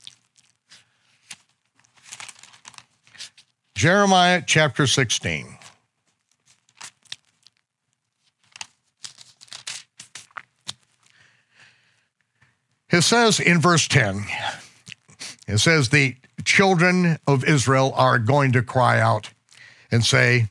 Jeremiah 3.74 4.42
chapter 4.46 4.86
16. 4.86 5.58
It 12.92 13.02
says 13.02 13.38
in 13.38 13.60
verse 13.60 13.86
10, 13.86 14.24
it 15.46 15.58
says, 15.58 15.90
The 15.90 16.16
children 16.44 17.18
of 17.26 17.44
Israel 17.44 17.92
are 17.94 18.18
going 18.18 18.52
to 18.52 18.62
cry 18.62 19.00
out 19.00 19.30
and 19.90 20.04
say, 20.04 20.50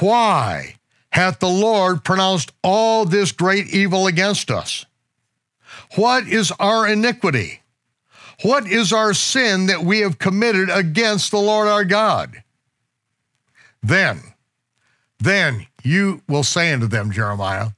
Why 0.00 0.76
hath 1.10 1.38
the 1.38 1.48
Lord 1.48 2.04
pronounced 2.04 2.52
all 2.62 3.04
this 3.04 3.32
great 3.32 3.72
evil 3.72 4.06
against 4.06 4.50
us? 4.50 4.86
What 5.96 6.26
is 6.26 6.52
our 6.60 6.86
iniquity? 6.86 7.60
What 8.42 8.66
is 8.66 8.92
our 8.92 9.12
sin 9.12 9.66
that 9.66 9.82
we 9.82 10.00
have 10.00 10.18
committed 10.18 10.70
against 10.70 11.30
the 11.30 11.38
Lord 11.38 11.68
our 11.68 11.84
God? 11.84 12.42
Then, 13.82 14.20
then 15.18 15.66
you 15.82 16.22
will 16.28 16.42
say 16.42 16.72
unto 16.72 16.86
them, 16.86 17.10
Jeremiah, 17.10 17.70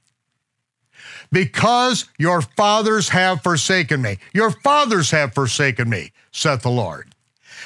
because 1.31 2.05
your 2.17 2.41
fathers 2.41 3.09
have 3.09 3.41
forsaken 3.41 4.01
me. 4.01 4.19
Your 4.33 4.51
fathers 4.51 5.11
have 5.11 5.33
forsaken 5.33 5.89
me, 5.89 6.11
saith 6.31 6.61
the 6.61 6.69
Lord. 6.69 7.12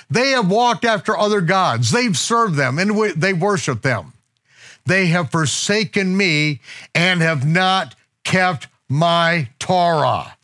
They 0.10 0.30
have 0.30 0.50
walked 0.50 0.86
after 0.86 1.18
other 1.18 1.42
gods. 1.42 1.92
They've 1.92 2.18
served 2.18 2.56
them 2.56 2.80
and 2.80 3.14
they 3.16 3.34
worship 3.34 3.82
them. 3.82 4.14
They 4.86 5.08
have 5.08 5.32
forsaken 5.32 6.16
me 6.16 6.62
and 6.96 7.22
have 7.22 7.46
not 7.46 7.96
kept 8.24 8.68
my 8.88 9.50
Torah. 9.60 10.38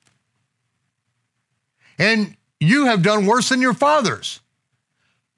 And 1.97 2.35
you 2.59 2.85
have 2.87 3.03
done 3.03 3.25
worse 3.25 3.49
than 3.49 3.61
your 3.61 3.73
fathers. 3.73 4.41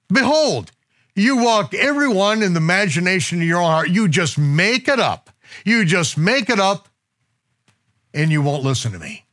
Behold, 0.07 0.71
You 1.15 1.37
walk 1.37 1.73
everyone 1.73 2.43
in 2.43 2.53
the 2.53 2.59
imagination 2.59 3.41
of 3.41 3.47
your 3.47 3.61
own 3.61 3.71
heart. 3.71 3.89
You 3.89 4.09
just 4.09 4.37
make 4.37 4.89
it 4.89 4.99
up. 4.99 5.29
You 5.63 5.85
just 5.85 6.17
make 6.17 6.49
it 6.49 6.59
up 6.59 6.89
and 8.13 8.31
you 8.31 8.41
won't 8.41 8.63
listen 8.63 8.91
to 8.91 8.99
me. 8.99 9.25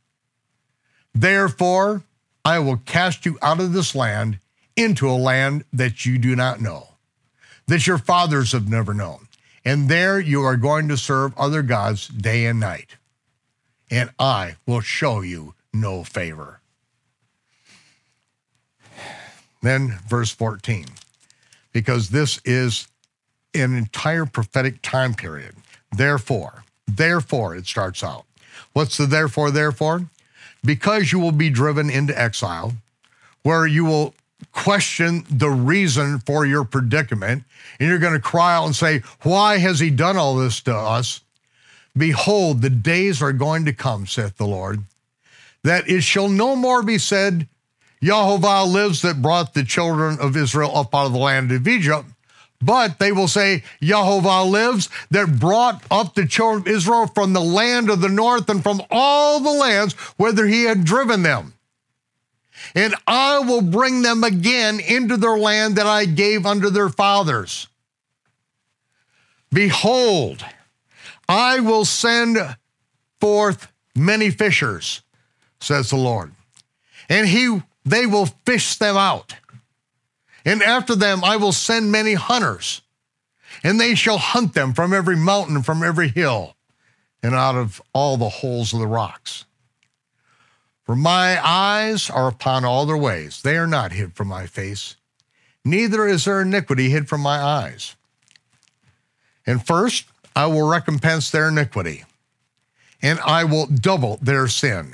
Therefore, 1.13 2.03
I 2.45 2.59
will 2.59 2.77
cast 2.77 3.25
you 3.25 3.37
out 3.41 3.59
of 3.59 3.73
this 3.73 3.93
land 3.93 4.39
into 4.75 5.09
a 5.09 5.13
land 5.13 5.65
that 5.73 6.05
you 6.05 6.17
do 6.17 6.35
not 6.35 6.61
know, 6.61 6.89
that 7.67 7.87
your 7.87 7.97
fathers 7.97 8.51
have 8.51 8.69
never 8.69 8.93
known. 8.93 9.27
And 9.65 9.87
there 9.87 10.19
you 10.19 10.41
are 10.41 10.57
going 10.57 10.87
to 10.89 10.97
serve 10.97 11.37
other 11.37 11.61
gods 11.61 12.07
day 12.07 12.45
and 12.45 12.59
night. 12.59 12.97
And 13.89 14.09
I 14.19 14.55
will 14.65 14.81
show 14.81 15.21
you 15.21 15.53
no 15.73 16.03
favor. 16.03 16.59
Then, 19.61 19.99
verse 20.07 20.31
14, 20.31 20.87
because 21.71 22.09
this 22.09 22.41
is 22.43 22.87
an 23.53 23.75
entire 23.75 24.25
prophetic 24.25 24.81
time 24.81 25.13
period. 25.13 25.55
Therefore, 25.95 26.65
therefore, 26.85 27.55
it 27.55 27.65
starts 27.65 28.03
out. 28.03 28.25
What's 28.73 28.97
the 28.97 29.05
therefore, 29.05 29.51
therefore? 29.51 30.09
Because 30.65 31.11
you 31.11 31.19
will 31.19 31.31
be 31.31 31.49
driven 31.49 31.89
into 31.89 32.19
exile, 32.19 32.73
where 33.43 33.65
you 33.65 33.85
will 33.85 34.15
question 34.51 35.25
the 35.29 35.49
reason 35.49 36.19
for 36.19 36.45
your 36.45 36.63
predicament, 36.63 37.43
and 37.79 37.89
you're 37.89 37.99
going 37.99 38.13
to 38.13 38.19
cry 38.19 38.55
out 38.55 38.65
and 38.65 38.75
say, 38.75 39.01
Why 39.21 39.57
has 39.57 39.79
he 39.79 39.89
done 39.89 40.17
all 40.17 40.35
this 40.35 40.61
to 40.61 40.75
us? 40.75 41.21
Behold, 41.95 42.61
the 42.61 42.69
days 42.69 43.21
are 43.21 43.33
going 43.33 43.65
to 43.65 43.73
come, 43.73 44.07
saith 44.07 44.37
the 44.37 44.47
Lord, 44.47 44.83
that 45.63 45.87
it 45.87 46.01
shall 46.01 46.27
no 46.27 46.55
more 46.55 46.81
be 46.81 46.97
said, 46.97 47.47
Jehovah 48.01 48.65
lives 48.65 49.01
that 49.03 49.21
brought 49.21 49.53
the 49.53 49.63
children 49.63 50.17
of 50.19 50.35
Israel 50.35 50.75
up 50.75 50.93
out 50.93 51.05
of 51.05 51.13
the 51.13 51.19
land 51.19 51.51
of 51.51 51.67
Egypt. 51.67 52.05
But 52.61 52.99
they 52.99 53.11
will 53.11 53.27
say, 53.27 53.63
Jehovah 53.81 54.43
lives 54.43 54.89
that 55.11 55.39
brought 55.39 55.83
up 55.91 56.13
the 56.13 56.25
children 56.25 56.61
of 56.61 56.67
Israel 56.67 57.07
from 57.07 57.33
the 57.33 57.41
land 57.41 57.89
of 57.89 58.01
the 58.01 58.09
north 58.09 58.49
and 58.49 58.63
from 58.63 58.81
all 58.89 59.39
the 59.39 59.51
lands 59.51 59.93
whither 60.17 60.47
he 60.47 60.63
had 60.63 60.85
driven 60.85 61.23
them. 61.23 61.53
And 62.75 62.95
I 63.07 63.39
will 63.39 63.61
bring 63.61 64.01
them 64.01 64.23
again 64.23 64.79
into 64.79 65.17
their 65.17 65.37
land 65.37 65.75
that 65.75 65.85
I 65.85 66.05
gave 66.05 66.45
unto 66.45 66.69
their 66.69 66.89
fathers. 66.89 67.67
Behold, 69.51 70.43
I 71.29 71.59
will 71.59 71.85
send 71.85 72.37
forth 73.21 73.71
many 73.95 74.31
fishers, 74.31 75.01
says 75.59 75.89
the 75.89 75.95
Lord, 75.95 76.31
and 77.09 77.27
he 77.27 77.61
they 77.85 78.05
will 78.05 78.27
fish 78.45 78.77
them 78.77 78.97
out. 78.97 79.35
And 80.45 80.61
after 80.63 80.95
them 80.95 81.23
I 81.23 81.37
will 81.37 81.51
send 81.51 81.91
many 81.91 82.15
hunters, 82.15 82.81
and 83.63 83.79
they 83.79 83.95
shall 83.95 84.17
hunt 84.17 84.53
them 84.53 84.73
from 84.73 84.93
every 84.93 85.15
mountain, 85.15 85.63
from 85.63 85.83
every 85.83 86.09
hill, 86.09 86.55
and 87.21 87.35
out 87.35 87.55
of 87.55 87.81
all 87.93 88.17
the 88.17 88.29
holes 88.29 88.73
of 88.73 88.79
the 88.79 88.87
rocks. 88.87 89.45
For 90.85 90.95
my 90.95 91.39
eyes 91.45 92.09
are 92.09 92.27
upon 92.27 92.65
all 92.65 92.85
their 92.85 92.97
ways, 92.97 93.41
they 93.41 93.57
are 93.57 93.67
not 93.67 93.93
hid 93.93 94.15
from 94.15 94.27
my 94.27 94.47
face, 94.47 94.95
neither 95.63 96.05
is 96.05 96.25
their 96.25 96.41
iniquity 96.41 96.89
hid 96.89 97.07
from 97.07 97.21
my 97.21 97.37
eyes. 97.39 97.95
And 99.45 99.65
first, 99.65 100.05
I 100.35 100.47
will 100.47 100.67
recompense 100.67 101.31
their 101.31 101.49
iniquity, 101.49 102.03
and 103.01 103.19
I 103.21 103.43
will 103.45 103.67
double 103.67 104.17
their 104.21 104.47
sin, 104.47 104.93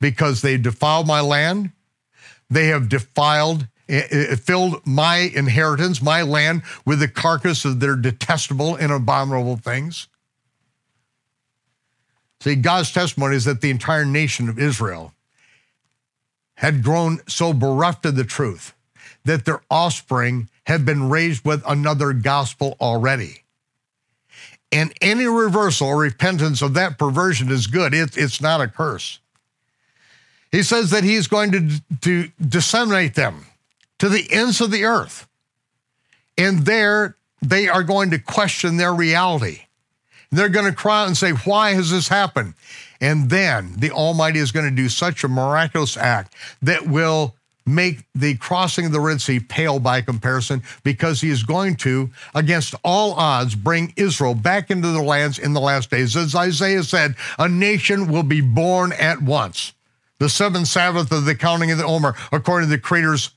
because 0.00 0.42
they 0.42 0.58
defiled 0.58 1.06
my 1.06 1.20
land, 1.20 1.70
they 2.50 2.66
have 2.66 2.88
defiled 2.88 3.66
it 3.86 4.40
filled 4.40 4.86
my 4.86 5.16
inheritance, 5.16 6.00
my 6.00 6.22
land, 6.22 6.62
with 6.86 7.00
the 7.00 7.08
carcass 7.08 7.66
of 7.66 7.80
their 7.80 7.96
detestable 7.96 8.76
and 8.76 8.90
abominable 8.90 9.56
things. 9.56 10.08
See, 12.44 12.56
God's 12.56 12.92
testimony 12.92 13.36
is 13.36 13.46
that 13.46 13.62
the 13.62 13.70
entire 13.70 14.04
nation 14.04 14.50
of 14.50 14.58
Israel 14.58 15.14
had 16.56 16.82
grown 16.82 17.20
so 17.26 17.54
bereft 17.54 18.04
of 18.04 18.16
the 18.16 18.24
truth 18.24 18.74
that 19.24 19.46
their 19.46 19.62
offspring 19.70 20.50
had 20.66 20.84
been 20.84 21.08
raised 21.08 21.46
with 21.46 21.62
another 21.66 22.12
gospel 22.12 22.76
already. 22.82 23.44
And 24.70 24.92
any 25.00 25.24
reversal 25.24 25.88
or 25.88 25.96
repentance 25.96 26.60
of 26.60 26.74
that 26.74 26.98
perversion 26.98 27.50
is 27.50 27.66
good. 27.66 27.94
It, 27.94 28.18
it's 28.18 28.42
not 28.42 28.60
a 28.60 28.68
curse. 28.68 29.20
He 30.52 30.62
says 30.62 30.90
that 30.90 31.02
he's 31.02 31.28
going 31.28 31.50
to, 31.52 31.82
to 32.02 32.30
disseminate 32.46 33.14
them 33.14 33.46
to 34.00 34.10
the 34.10 34.30
ends 34.30 34.60
of 34.60 34.70
the 34.70 34.84
earth. 34.84 35.26
And 36.36 36.66
there 36.66 37.16
they 37.40 37.70
are 37.70 37.82
going 37.82 38.10
to 38.10 38.18
question 38.18 38.76
their 38.76 38.92
reality. 38.92 39.60
They're 40.34 40.48
going 40.48 40.66
to 40.66 40.72
cry 40.72 41.02
out 41.02 41.06
and 41.06 41.16
say, 41.16 41.30
Why 41.30 41.74
has 41.74 41.90
this 41.90 42.08
happened? 42.08 42.54
And 43.00 43.30
then 43.30 43.74
the 43.76 43.90
Almighty 43.90 44.38
is 44.38 44.52
going 44.52 44.68
to 44.68 44.74
do 44.74 44.88
such 44.88 45.24
a 45.24 45.28
miraculous 45.28 45.96
act 45.96 46.34
that 46.62 46.86
will 46.86 47.34
make 47.66 48.04
the 48.14 48.34
crossing 48.36 48.86
of 48.86 48.92
the 48.92 49.00
Red 49.00 49.20
Sea 49.20 49.40
pale 49.40 49.78
by 49.78 50.00
comparison 50.02 50.62
because 50.82 51.20
he 51.20 51.30
is 51.30 51.42
going 51.42 51.76
to, 51.76 52.10
against 52.34 52.74
all 52.84 53.14
odds, 53.14 53.54
bring 53.54 53.92
Israel 53.96 54.34
back 54.34 54.70
into 54.70 54.88
the 54.88 55.02
lands 55.02 55.38
in 55.38 55.54
the 55.54 55.60
last 55.60 55.90
days. 55.90 56.16
As 56.16 56.34
Isaiah 56.34 56.82
said, 56.82 57.14
a 57.38 57.48
nation 57.48 58.08
will 58.08 58.22
be 58.22 58.40
born 58.40 58.92
at 58.92 59.22
once. 59.22 59.72
The 60.18 60.28
seventh 60.28 60.68
Sabbath 60.68 61.10
of 61.10 61.24
the 61.24 61.34
counting 61.34 61.70
of 61.70 61.78
the 61.78 61.86
Omer, 61.86 62.14
according 62.32 62.68
to 62.68 62.76
the 62.76 62.80
Creator's 62.80 63.30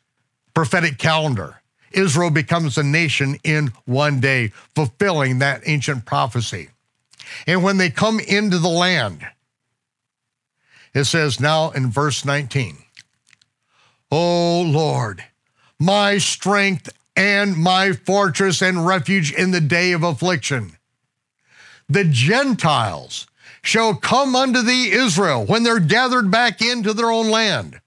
prophetic 0.54 0.98
calendar. 0.98 1.62
Israel 1.92 2.30
becomes 2.30 2.78
a 2.78 2.84
nation 2.84 3.38
in 3.44 3.72
one 3.86 4.20
day, 4.20 4.50
fulfilling 4.76 5.40
that 5.40 5.62
ancient 5.66 6.06
prophecy. 6.06 6.70
And 7.46 7.64
when 7.64 7.78
they 7.78 7.90
come 7.90 8.20
into 8.20 8.58
the 8.60 8.68
land, 8.68 9.26
it 10.94 11.06
says 11.06 11.40
now 11.40 11.72
in 11.72 11.92
verse 11.92 12.26
19, 12.26 12.78
O 14.12 14.62
Lord, 14.62 15.24
my 15.80 16.18
strength 16.18 16.90
and 17.16 17.58
my 17.58 17.94
fortress 17.94 18.62
and 18.62 18.86
refuge 18.86 19.34
in 19.34 19.52
the 19.52 19.62
day 19.62 19.92
of 19.92 20.04
affliction. 20.04 20.78
The 21.90 22.04
Gentiles 22.06 23.28
shall 23.62 23.96
come 23.96 24.36
unto 24.36 24.62
thee, 24.62 24.92
Israel, 24.92 25.46
when 25.46 25.64
they're 25.64 25.80
gathered 25.80 26.32
back 26.32 26.62
into 26.62 26.94
their 26.94 27.12
own 27.12 27.30
land. 27.30 27.82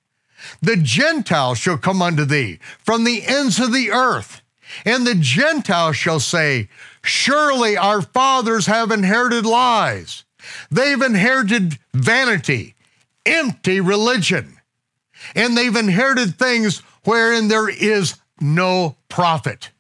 The 0.60 0.76
Gentiles 0.76 1.58
shall 1.58 1.78
come 1.78 2.02
unto 2.02 2.24
thee 2.24 2.58
from 2.78 3.04
the 3.04 3.26
ends 3.26 3.58
of 3.58 3.72
the 3.72 3.90
earth, 3.90 4.42
and 4.84 5.06
the 5.06 5.14
Gentiles 5.14 5.96
shall 5.96 6.20
say, 6.20 6.68
Surely 7.02 7.76
our 7.76 8.02
fathers 8.02 8.66
have 8.66 8.90
inherited 8.90 9.46
lies. 9.46 10.24
They've 10.70 11.00
inherited 11.00 11.78
vanity, 11.92 12.74
empty 13.26 13.80
religion, 13.80 14.58
and 15.34 15.56
they've 15.56 15.76
inherited 15.76 16.38
things 16.38 16.78
wherein 17.04 17.48
there 17.48 17.68
is 17.68 18.16
no 18.40 18.96
profit. 19.08 19.70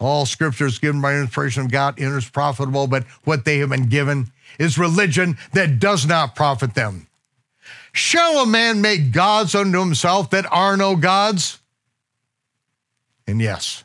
All 0.00 0.26
scripture 0.26 0.66
is 0.66 0.78
given 0.78 1.00
by 1.00 1.16
inspiration 1.16 1.62
of 1.62 1.70
God 1.70 1.98
and 1.98 2.16
is 2.16 2.28
profitable, 2.28 2.86
but 2.86 3.04
what 3.24 3.44
they 3.44 3.58
have 3.58 3.70
been 3.70 3.88
given 3.88 4.30
is 4.58 4.76
religion 4.76 5.38
that 5.52 5.78
does 5.78 6.06
not 6.06 6.34
profit 6.34 6.74
them. 6.74 7.06
Shall 7.94 8.40
a 8.40 8.46
man 8.46 8.80
make 8.80 9.12
gods 9.12 9.54
unto 9.54 9.78
himself 9.78 10.30
that 10.30 10.46
are 10.50 10.76
no 10.76 10.96
gods? 10.96 11.60
And 13.24 13.40
yes, 13.40 13.84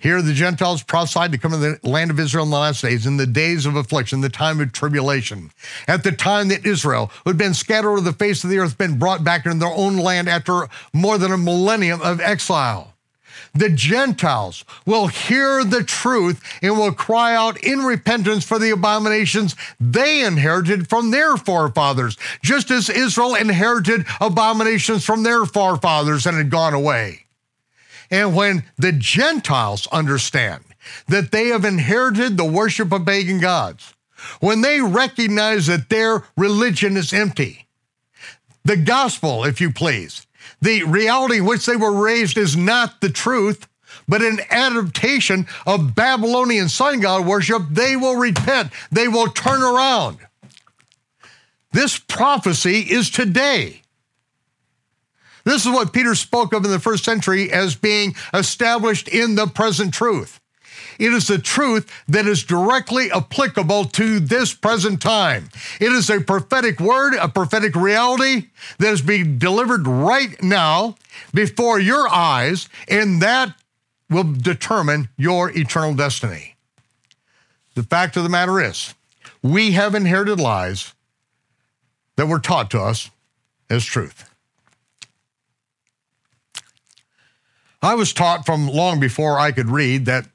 here 0.00 0.20
the 0.20 0.32
Gentiles 0.32 0.82
prophesied 0.82 1.30
to 1.30 1.38
come 1.38 1.52
to 1.52 1.56
the 1.56 1.78
land 1.84 2.10
of 2.10 2.18
Israel 2.18 2.42
in 2.42 2.50
the 2.50 2.58
last 2.58 2.82
days, 2.82 3.06
in 3.06 3.18
the 3.18 3.26
days 3.26 3.66
of 3.66 3.76
affliction, 3.76 4.20
the 4.20 4.28
time 4.28 4.60
of 4.60 4.72
tribulation. 4.72 5.52
At 5.86 6.02
the 6.02 6.10
time 6.10 6.48
that 6.48 6.66
Israel, 6.66 7.12
who 7.22 7.30
had 7.30 7.38
been 7.38 7.54
scattered 7.54 7.90
over 7.90 8.00
the 8.00 8.12
face 8.12 8.42
of 8.42 8.50
the 8.50 8.58
earth, 8.58 8.76
been 8.76 8.98
brought 8.98 9.22
back 9.22 9.46
into 9.46 9.58
their 9.58 9.68
own 9.68 9.96
land 9.96 10.28
after 10.28 10.66
more 10.92 11.18
than 11.18 11.30
a 11.30 11.38
millennium 11.38 12.02
of 12.02 12.20
exile 12.20 12.94
the 13.54 13.70
Gentiles 13.70 14.64
will 14.86 15.08
hear 15.08 15.64
the 15.64 15.84
truth 15.84 16.42
and 16.62 16.76
will 16.76 16.92
cry 16.92 17.34
out 17.34 17.62
in 17.62 17.80
repentance 17.80 18.44
for 18.44 18.58
the 18.58 18.70
abominations 18.70 19.56
they 19.80 20.24
inherited 20.24 20.88
from 20.88 21.10
their 21.10 21.36
forefathers, 21.36 22.16
just 22.42 22.70
as 22.70 22.88
Israel 22.88 23.34
inherited 23.34 24.06
abominations 24.20 25.04
from 25.04 25.22
their 25.22 25.44
forefathers 25.44 26.26
and 26.26 26.36
had 26.36 26.50
gone 26.50 26.74
away. 26.74 27.26
And 28.10 28.34
when 28.34 28.64
the 28.76 28.92
Gentiles 28.92 29.86
understand 29.88 30.64
that 31.08 31.30
they 31.30 31.48
have 31.48 31.64
inherited 31.64 32.36
the 32.36 32.44
worship 32.44 32.92
of 32.92 33.04
pagan 33.04 33.40
gods, 33.40 33.94
when 34.40 34.62
they 34.62 34.80
recognize 34.80 35.66
that 35.66 35.88
their 35.88 36.24
religion 36.36 36.96
is 36.96 37.12
empty, 37.12 37.66
the 38.64 38.76
gospel, 38.76 39.44
if 39.44 39.60
you 39.60 39.72
please, 39.72 40.26
the 40.60 40.84
reality 40.84 41.38
in 41.38 41.44
which 41.44 41.66
they 41.66 41.76
were 41.76 41.92
raised 41.92 42.36
is 42.36 42.56
not 42.56 43.00
the 43.00 43.10
truth, 43.10 43.68
but 44.06 44.22
an 44.22 44.40
adaptation 44.50 45.46
of 45.66 45.94
Babylonian 45.94 46.68
sun 46.68 47.00
god 47.00 47.26
worship, 47.26 47.62
they 47.70 47.96
will 47.96 48.16
repent. 48.16 48.72
They 48.90 49.08
will 49.08 49.28
turn 49.28 49.62
around. 49.62 50.18
This 51.72 51.98
prophecy 51.98 52.80
is 52.80 53.10
today. 53.10 53.82
This 55.44 55.64
is 55.64 55.72
what 55.72 55.92
Peter 55.92 56.14
spoke 56.14 56.52
of 56.52 56.64
in 56.64 56.70
the 56.70 56.78
first 56.78 57.04
century 57.04 57.52
as 57.52 57.74
being 57.74 58.14
established 58.34 59.08
in 59.08 59.34
the 59.34 59.46
present 59.46 59.94
truth. 59.94 60.40
It 60.98 61.12
is 61.12 61.28
the 61.28 61.38
truth 61.38 61.90
that 62.08 62.26
is 62.26 62.42
directly 62.42 63.10
applicable 63.12 63.84
to 63.86 64.18
this 64.18 64.52
present 64.52 65.00
time. 65.00 65.48
It 65.80 65.92
is 65.92 66.10
a 66.10 66.20
prophetic 66.20 66.80
word, 66.80 67.14
a 67.14 67.28
prophetic 67.28 67.76
reality 67.76 68.48
that 68.78 68.92
is 68.92 69.00
being 69.00 69.38
delivered 69.38 69.86
right 69.86 70.42
now 70.42 70.96
before 71.32 71.78
your 71.78 72.08
eyes, 72.08 72.68
and 72.88 73.22
that 73.22 73.54
will 74.10 74.32
determine 74.32 75.08
your 75.16 75.50
eternal 75.56 75.94
destiny. 75.94 76.56
The 77.74 77.84
fact 77.84 78.16
of 78.16 78.24
the 78.24 78.28
matter 78.28 78.60
is, 78.60 78.94
we 79.40 79.72
have 79.72 79.94
inherited 79.94 80.40
lies 80.40 80.94
that 82.16 82.26
were 82.26 82.40
taught 82.40 82.70
to 82.72 82.80
us 82.80 83.10
as 83.70 83.84
truth. 83.84 84.28
I 87.80 87.94
was 87.94 88.12
taught 88.12 88.44
from 88.44 88.66
long 88.66 88.98
before 88.98 89.38
I 89.38 89.52
could 89.52 89.70
read 89.70 90.06
that 90.06 90.26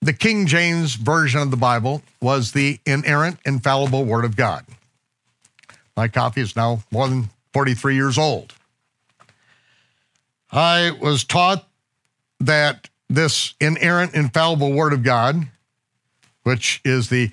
the 0.00 0.12
King 0.12 0.46
James 0.46 0.94
Version 0.94 1.40
of 1.40 1.50
the 1.50 1.56
Bible 1.56 2.02
was 2.20 2.52
the 2.52 2.78
inerrant, 2.86 3.38
infallible 3.44 4.04
Word 4.04 4.24
of 4.24 4.36
God. 4.36 4.64
My 5.96 6.08
copy 6.08 6.40
is 6.40 6.54
now 6.54 6.82
more 6.90 7.08
than 7.08 7.30
43 7.52 7.94
years 7.94 8.18
old. 8.18 8.54
I 10.52 10.92
was 11.00 11.24
taught 11.24 11.66
that 12.40 12.88
this 13.08 13.54
inerrant, 13.60 14.14
infallible 14.14 14.72
Word 14.72 14.92
of 14.92 15.02
God, 15.02 15.48
which 16.44 16.80
is 16.84 17.08
the 17.08 17.32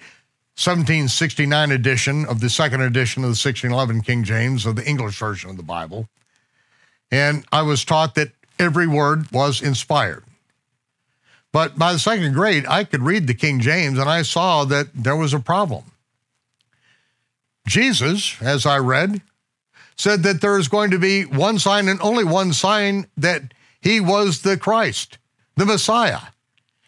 1769 0.58 1.71
edition 1.71 2.25
of 2.25 2.39
the 2.39 2.49
second 2.49 2.82
edition 2.82 3.23
of 3.23 3.28
the 3.28 3.32
1611 3.32 4.01
King 4.01 4.23
James 4.23 4.65
of 4.65 4.75
the 4.75 4.88
English 4.88 5.19
version 5.19 5.49
of 5.49 5.58
the 5.58 5.63
Bible, 5.63 6.08
and 7.12 7.45
I 7.51 7.62
was 7.62 7.86
taught 7.86 8.15
that 8.15 8.32
every 8.58 8.88
word 8.88 9.30
was 9.32 9.62
inspired. 9.62 10.23
But 11.55 11.79
by 11.79 11.93
the 11.93 11.99
second 11.99 12.33
grade, 12.33 12.65
I 12.67 12.83
could 12.83 13.01
read 13.01 13.27
the 13.27 13.33
King 13.33 13.61
James 13.61 13.97
and 13.97 14.09
I 14.09 14.23
saw 14.23 14.65
that 14.65 14.87
there 14.93 15.15
was 15.15 15.33
a 15.33 15.39
problem. 15.39 15.85
Jesus, 17.65 18.35
as 18.41 18.65
I 18.65 18.79
read, 18.79 19.21
said 19.95 20.23
that 20.23 20.41
there 20.41 20.59
is 20.59 20.67
going 20.67 20.91
to 20.91 20.99
be 20.99 21.23
one 21.23 21.57
sign 21.57 21.87
and 21.87 22.01
only 22.01 22.25
one 22.25 22.51
sign 22.51 23.07
that 23.15 23.53
he 23.79 24.01
was 24.01 24.41
the 24.41 24.57
Christ, 24.57 25.17
the 25.55 25.65
Messiah. 25.65 26.19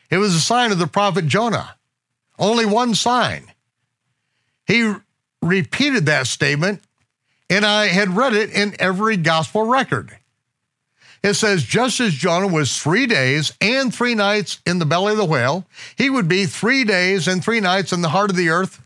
It 0.10 0.17
was 0.17 0.36
a 0.36 0.41
sign 0.41 0.73
of 0.73 0.80
the 0.80 0.86
prophet 0.86 1.27
Jonah. 1.27 1.75
Only 2.38 2.65
one 2.65 2.93
sign. 2.93 3.45
He 4.65 4.95
repeated 5.41 6.08
that 6.08 6.27
statement, 6.27 6.82
and 7.49 7.65
I 7.65 7.88
had 7.88 8.17
read 8.17 8.34
it 8.34 8.51
in 8.51 8.75
every 8.80 9.15
gospel 9.15 9.63
record. 9.63 10.16
It 11.23 11.34
says, 11.34 11.63
just 11.63 11.99
as 11.99 12.13
Jonah 12.13 12.47
was 12.47 12.77
three 12.77 13.08
days 13.08 13.53
and 13.60 13.93
three 13.93 14.15
nights 14.15 14.62
in 14.65 14.80
the 14.80 14.86
belly 14.86 15.13
of 15.13 15.17
the 15.17 15.25
whale, 15.25 15.65
he 15.97 16.10
would 16.10 16.27
be 16.27 16.45
three 16.45 16.84
days 16.84 17.27
and 17.27 17.43
three 17.43 17.60
nights 17.60 17.91
in 17.91 18.01
the 18.01 18.10
heart 18.10 18.30
of 18.30 18.36
the 18.36 18.49
earth. 18.49 18.82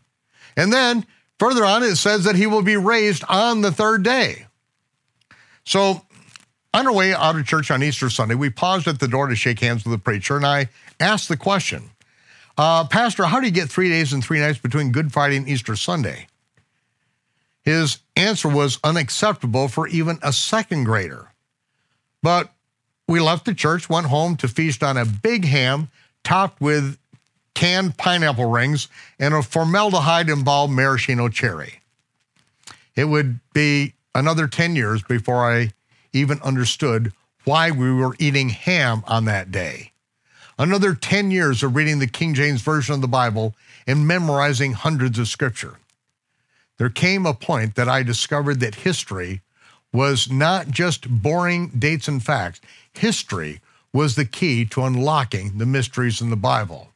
And 0.56 0.72
then 0.72 1.06
further 1.38 1.64
on, 1.64 1.82
it 1.82 1.96
says 1.96 2.24
that 2.24 2.36
he 2.36 2.46
will 2.46 2.62
be 2.62 2.76
raised 2.76 3.24
on 3.28 3.60
the 3.60 3.72
third 3.72 4.02
day. 4.02 4.46
So, 5.64 6.02
on 6.74 6.86
our 6.86 6.92
way 6.92 7.12
out 7.12 7.36
of 7.36 7.46
church 7.46 7.70
on 7.70 7.82
Easter 7.82 8.08
Sunday, 8.08 8.34
we 8.34 8.48
paused 8.48 8.88
at 8.88 8.98
the 8.98 9.06
door 9.06 9.26
to 9.26 9.36
shake 9.36 9.60
hands 9.60 9.84
with 9.84 9.92
the 9.92 9.98
preacher, 9.98 10.36
and 10.36 10.46
I 10.46 10.70
asked 10.98 11.28
the 11.28 11.36
question 11.36 11.90
uh, 12.56 12.86
Pastor, 12.86 13.24
how 13.24 13.40
do 13.40 13.46
you 13.46 13.52
get 13.52 13.68
three 13.68 13.88
days 13.88 14.12
and 14.12 14.24
three 14.24 14.40
nights 14.40 14.58
between 14.58 14.92
Good 14.92 15.12
Friday 15.12 15.36
and 15.36 15.48
Easter 15.48 15.76
Sunday? 15.76 16.28
His 17.62 17.98
answer 18.16 18.48
was 18.48 18.78
unacceptable 18.82 19.68
for 19.68 19.86
even 19.88 20.18
a 20.22 20.32
second 20.32 20.84
grader. 20.84 21.31
But 22.22 22.52
we 23.08 23.20
left 23.20 23.44
the 23.44 23.54
church, 23.54 23.88
went 23.88 24.06
home 24.06 24.36
to 24.36 24.48
feast 24.48 24.82
on 24.82 24.96
a 24.96 25.04
big 25.04 25.44
ham 25.44 25.88
topped 26.24 26.60
with 26.60 26.98
canned 27.54 27.96
pineapple 27.98 28.46
rings 28.46 28.88
and 29.18 29.34
a 29.34 29.42
formaldehyde 29.42 30.28
involved 30.28 30.72
maraschino 30.72 31.28
cherry. 31.28 31.80
It 32.94 33.04
would 33.04 33.40
be 33.52 33.94
another 34.14 34.46
10 34.46 34.76
years 34.76 35.02
before 35.02 35.50
I 35.50 35.72
even 36.12 36.40
understood 36.42 37.12
why 37.44 37.70
we 37.70 37.92
were 37.92 38.14
eating 38.18 38.50
ham 38.50 39.02
on 39.06 39.24
that 39.24 39.50
day. 39.50 39.92
Another 40.58 40.94
10 40.94 41.30
years 41.30 41.62
of 41.62 41.74
reading 41.74 41.98
the 41.98 42.06
King 42.06 42.34
James 42.34 42.62
Version 42.62 42.94
of 42.94 43.00
the 43.00 43.08
Bible 43.08 43.54
and 43.86 44.06
memorizing 44.06 44.74
hundreds 44.74 45.18
of 45.18 45.28
scripture. 45.28 45.78
There 46.78 46.90
came 46.90 47.26
a 47.26 47.34
point 47.34 47.74
that 47.74 47.88
I 47.88 48.02
discovered 48.02 48.60
that 48.60 48.76
history 48.76 49.40
was 49.92 50.30
not 50.30 50.70
just 50.70 51.08
boring 51.08 51.68
dates 51.68 52.08
and 52.08 52.22
facts. 52.22 52.60
History 52.92 53.60
was 53.92 54.14
the 54.14 54.24
key 54.24 54.64
to 54.66 54.84
unlocking 54.84 55.58
the 55.58 55.66
mysteries 55.66 56.20
in 56.20 56.30
the 56.30 56.36
Bible. 56.36 56.88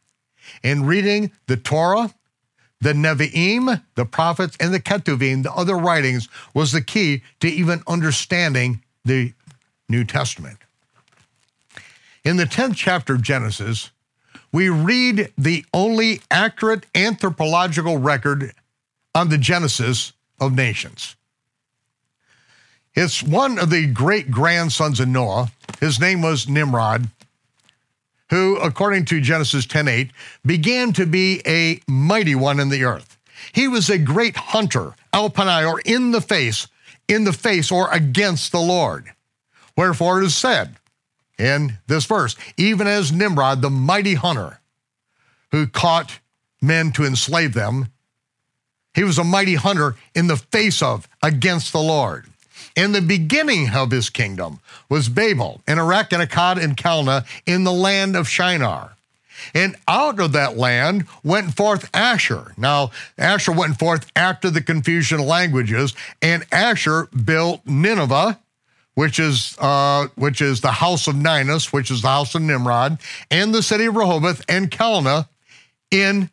In 0.62 0.86
reading 0.86 1.32
the 1.46 1.56
Torah, 1.56 2.14
the 2.80 2.92
Nevi'im, 2.92 3.82
the 3.94 4.04
prophets, 4.04 4.56
and 4.60 4.72
the 4.72 4.80
Ketuvim, 4.80 5.42
the 5.42 5.52
other 5.52 5.76
writings, 5.76 6.28
was 6.54 6.72
the 6.72 6.82
key 6.82 7.22
to 7.40 7.48
even 7.48 7.82
understanding 7.86 8.82
the 9.04 9.32
New 9.88 10.04
Testament. 10.04 10.58
In 12.24 12.36
the 12.36 12.44
10th 12.44 12.76
chapter 12.76 13.14
of 13.14 13.22
Genesis, 13.22 13.90
we 14.52 14.68
read 14.68 15.32
the 15.36 15.64
only 15.72 16.20
accurate 16.30 16.86
anthropological 16.94 17.98
record 17.98 18.52
on 19.14 19.28
the 19.28 19.38
genesis 19.38 20.12
of 20.40 20.54
nations. 20.54 21.16
It's 22.96 23.22
one 23.22 23.58
of 23.58 23.68
the 23.68 23.86
great 23.86 24.30
grandsons 24.30 25.00
of 25.00 25.08
Noah. 25.08 25.52
His 25.80 26.00
name 26.00 26.22
was 26.22 26.48
Nimrod, 26.48 27.10
who, 28.30 28.56
according 28.56 29.04
to 29.06 29.20
Genesis 29.20 29.66
10:8, 29.66 30.10
began 30.46 30.94
to 30.94 31.04
be 31.04 31.42
a 31.46 31.80
mighty 31.86 32.34
one 32.34 32.58
in 32.58 32.70
the 32.70 32.84
earth. 32.84 33.18
He 33.52 33.68
was 33.68 33.90
a 33.90 33.98
great 33.98 34.36
hunter, 34.36 34.94
alpanai, 35.12 35.70
or 35.70 35.80
in 35.80 36.12
the 36.12 36.22
face, 36.22 36.68
in 37.06 37.24
the 37.24 37.34
face 37.34 37.70
or 37.70 37.90
against 37.92 38.50
the 38.50 38.60
Lord. 38.60 39.12
Wherefore 39.76 40.22
it 40.22 40.26
is 40.26 40.34
said 40.34 40.76
in 41.38 41.76
this 41.86 42.06
verse, 42.06 42.34
even 42.56 42.86
as 42.86 43.12
Nimrod, 43.12 43.60
the 43.60 43.68
mighty 43.68 44.14
hunter, 44.14 44.58
who 45.52 45.66
caught 45.66 46.18
men 46.62 46.92
to 46.92 47.04
enslave 47.04 47.52
them, 47.52 47.92
he 48.94 49.04
was 49.04 49.18
a 49.18 49.24
mighty 49.24 49.56
hunter 49.56 49.96
in 50.14 50.28
the 50.28 50.38
face 50.38 50.80
of 50.80 51.06
against 51.22 51.72
the 51.72 51.82
Lord. 51.82 52.26
In 52.76 52.92
the 52.92 53.00
beginning 53.00 53.70
of 53.70 53.90
his 53.90 54.10
kingdom 54.10 54.60
was 54.90 55.08
Babel, 55.08 55.62
and 55.66 55.80
Erech, 55.80 56.12
and 56.12 56.22
Akkad, 56.22 56.62
and 56.62 56.76
Calneh 56.76 57.24
in 57.46 57.64
the 57.64 57.72
land 57.72 58.14
of 58.14 58.28
Shinar. 58.28 58.92
And 59.54 59.76
out 59.88 60.20
of 60.20 60.32
that 60.32 60.56
land 60.56 61.06
went 61.24 61.56
forth 61.56 61.90
Asshur. 61.92 62.56
Now, 62.58 62.90
Asshur 63.18 63.56
went 63.56 63.78
forth 63.78 64.10
after 64.14 64.50
the 64.50 64.62
confusion 64.62 65.20
of 65.20 65.26
languages, 65.26 65.94
and 66.20 66.48
Asshur 66.50 67.08
built 67.24 67.60
Nineveh, 67.66 68.38
which 68.94 69.18
is 69.18 69.56
uh, 69.58 70.08
which 70.14 70.40
is 70.40 70.60
the 70.60 70.72
house 70.72 71.06
of 71.06 71.16
Ninus, 71.16 71.72
which 71.72 71.90
is 71.90 72.02
the 72.02 72.08
house 72.08 72.34
of 72.34 72.42
Nimrod, 72.42 72.98
and 73.30 73.54
the 73.54 73.62
city 73.62 73.86
of 73.86 73.96
Rehoboth 73.96 74.42
and 74.48 74.70
Calneh 74.70 75.28
in 75.90 76.30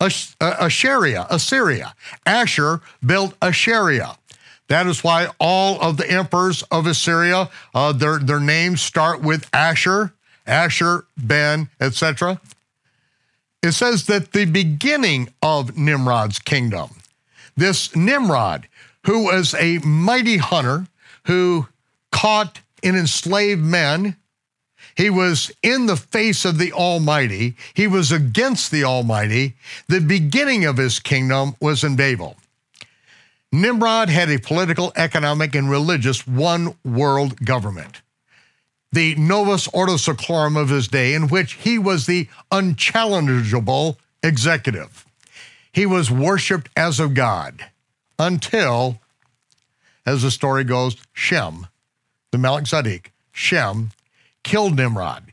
Assyria. 0.00 1.26
Assyria. 1.30 1.94
Asshur 2.26 2.80
built 3.04 3.34
Assyria. 3.40 4.16
That 4.72 4.86
is 4.86 5.04
why 5.04 5.28
all 5.38 5.78
of 5.82 5.98
the 5.98 6.10
emperors 6.10 6.62
of 6.70 6.86
Assyria, 6.86 7.50
uh, 7.74 7.92
their, 7.92 8.18
their 8.18 8.40
names 8.40 8.80
start 8.80 9.20
with 9.20 9.46
Asher, 9.52 10.14
Asher, 10.46 11.04
Ben, 11.14 11.68
etc. 11.78 12.40
It 13.62 13.72
says 13.72 14.06
that 14.06 14.32
the 14.32 14.46
beginning 14.46 15.28
of 15.42 15.76
Nimrod's 15.76 16.38
kingdom, 16.38 16.88
this 17.54 17.94
Nimrod, 17.94 18.66
who 19.04 19.24
was 19.24 19.54
a 19.56 19.76
mighty 19.80 20.38
hunter 20.38 20.86
who 21.24 21.68
caught 22.10 22.60
and 22.82 22.96
enslaved 22.96 23.60
men, 23.60 24.16
he 24.96 25.10
was 25.10 25.52
in 25.62 25.84
the 25.84 25.96
face 25.96 26.46
of 26.46 26.56
the 26.56 26.72
Almighty. 26.72 27.56
He 27.74 27.86
was 27.86 28.10
against 28.10 28.70
the 28.70 28.84
Almighty. 28.84 29.54
The 29.88 30.00
beginning 30.00 30.64
of 30.64 30.78
his 30.78 30.98
kingdom 30.98 31.56
was 31.60 31.84
in 31.84 31.94
Babel. 31.94 32.38
Nimrod 33.52 34.08
had 34.08 34.30
a 34.30 34.38
political, 34.38 34.92
economic, 34.96 35.54
and 35.54 35.68
religious 35.68 36.26
one 36.26 36.74
world 36.84 37.44
government. 37.44 38.00
The 38.92 39.14
novus 39.16 39.68
ordo 39.68 39.94
seclorum 39.94 40.56
of 40.56 40.70
his 40.70 40.88
day, 40.88 41.12
in 41.14 41.28
which 41.28 41.54
he 41.54 41.78
was 41.78 42.06
the 42.06 42.28
unchallengeable 42.50 43.98
executive. 44.22 45.04
He 45.72 45.84
was 45.84 46.10
worshiped 46.10 46.70
as 46.76 46.98
a 46.98 47.08
god 47.08 47.66
until, 48.18 49.00
as 50.06 50.22
the 50.22 50.30
story 50.30 50.64
goes, 50.64 50.96
Shem, 51.12 51.66
the 52.30 52.38
Malik 52.38 52.64
Tzedek, 52.64 53.06
Shem, 53.32 53.90
killed 54.42 54.76
Nimrod 54.76 55.32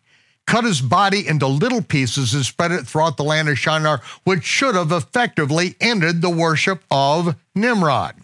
cut 0.49 0.63
his 0.63 0.81
body 0.81 1.27
into 1.27 1.45
little 1.45 1.83
pieces 1.83 2.33
and 2.33 2.43
spread 2.43 2.71
it 2.71 2.87
throughout 2.87 3.17
the 3.17 3.23
land 3.23 3.47
of 3.47 3.59
Shinar, 3.59 4.01
which 4.23 4.43
should 4.43 4.73
have 4.73 4.91
effectively 4.91 5.75
ended 5.79 6.21
the 6.21 6.29
worship 6.29 6.83
of 6.89 7.35
Nimrod. 7.53 8.15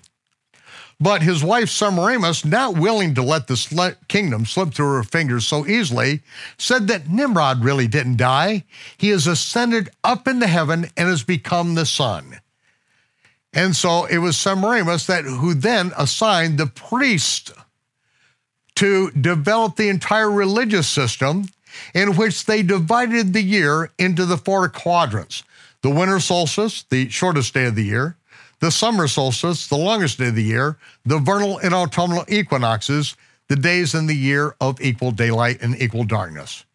But 0.99 1.21
his 1.21 1.43
wife 1.43 1.69
Semiramis, 1.69 2.43
not 2.43 2.79
willing 2.79 3.13
to 3.13 3.21
let 3.21 3.45
the 3.45 3.95
kingdom 4.07 4.45
slip 4.45 4.73
through 4.73 4.95
her 4.95 5.03
fingers 5.03 5.45
so 5.45 5.67
easily, 5.67 6.23
said 6.57 6.87
that 6.87 7.07
Nimrod 7.07 7.63
really 7.63 7.87
didn't 7.87 8.17
die. 8.17 8.63
He 8.97 9.09
has 9.09 9.27
ascended 9.27 9.91
up 10.03 10.27
into 10.27 10.47
heaven 10.47 10.89
and 10.97 11.07
has 11.07 11.21
become 11.21 11.75
the 11.75 11.85
sun. 11.85 12.39
And 13.53 13.75
so 13.75 14.05
it 14.05 14.17
was 14.17 14.35
Semiramis 14.35 15.05
that 15.05 15.25
who 15.25 15.53
then 15.53 15.91
assigned 15.95 16.57
the 16.57 16.65
priest 16.65 17.51
to 18.77 19.11
develop 19.11 19.75
the 19.75 19.89
entire 19.89 20.31
religious 20.31 20.87
system 20.87 21.49
in 21.93 22.15
which 22.15 22.45
they 22.45 22.63
divided 22.63 23.33
the 23.33 23.41
year 23.41 23.91
into 23.97 24.25
the 24.25 24.37
four 24.37 24.67
quadrants. 24.69 25.43
The 25.81 25.89
winter 25.89 26.19
solstice, 26.19 26.83
the 26.89 27.09
shortest 27.09 27.53
day 27.53 27.65
of 27.65 27.75
the 27.75 27.83
year, 27.83 28.17
the 28.59 28.71
summer 28.71 29.07
solstice, 29.07 29.67
the 29.67 29.77
longest 29.77 30.17
day 30.17 30.29
of 30.29 30.35
the 30.35 30.43
year, 30.43 30.77
the 31.05 31.19
vernal 31.19 31.59
and 31.59 31.73
autumnal 31.73 32.25
equinoxes, 32.27 33.15
the 33.47 33.55
days 33.55 33.93
in 33.93 34.07
the 34.07 34.15
year 34.15 34.55
of 34.59 34.81
equal 34.81 35.11
daylight 35.11 35.61
and 35.61 35.79
equal 35.81 36.03
darkness. 36.03 36.65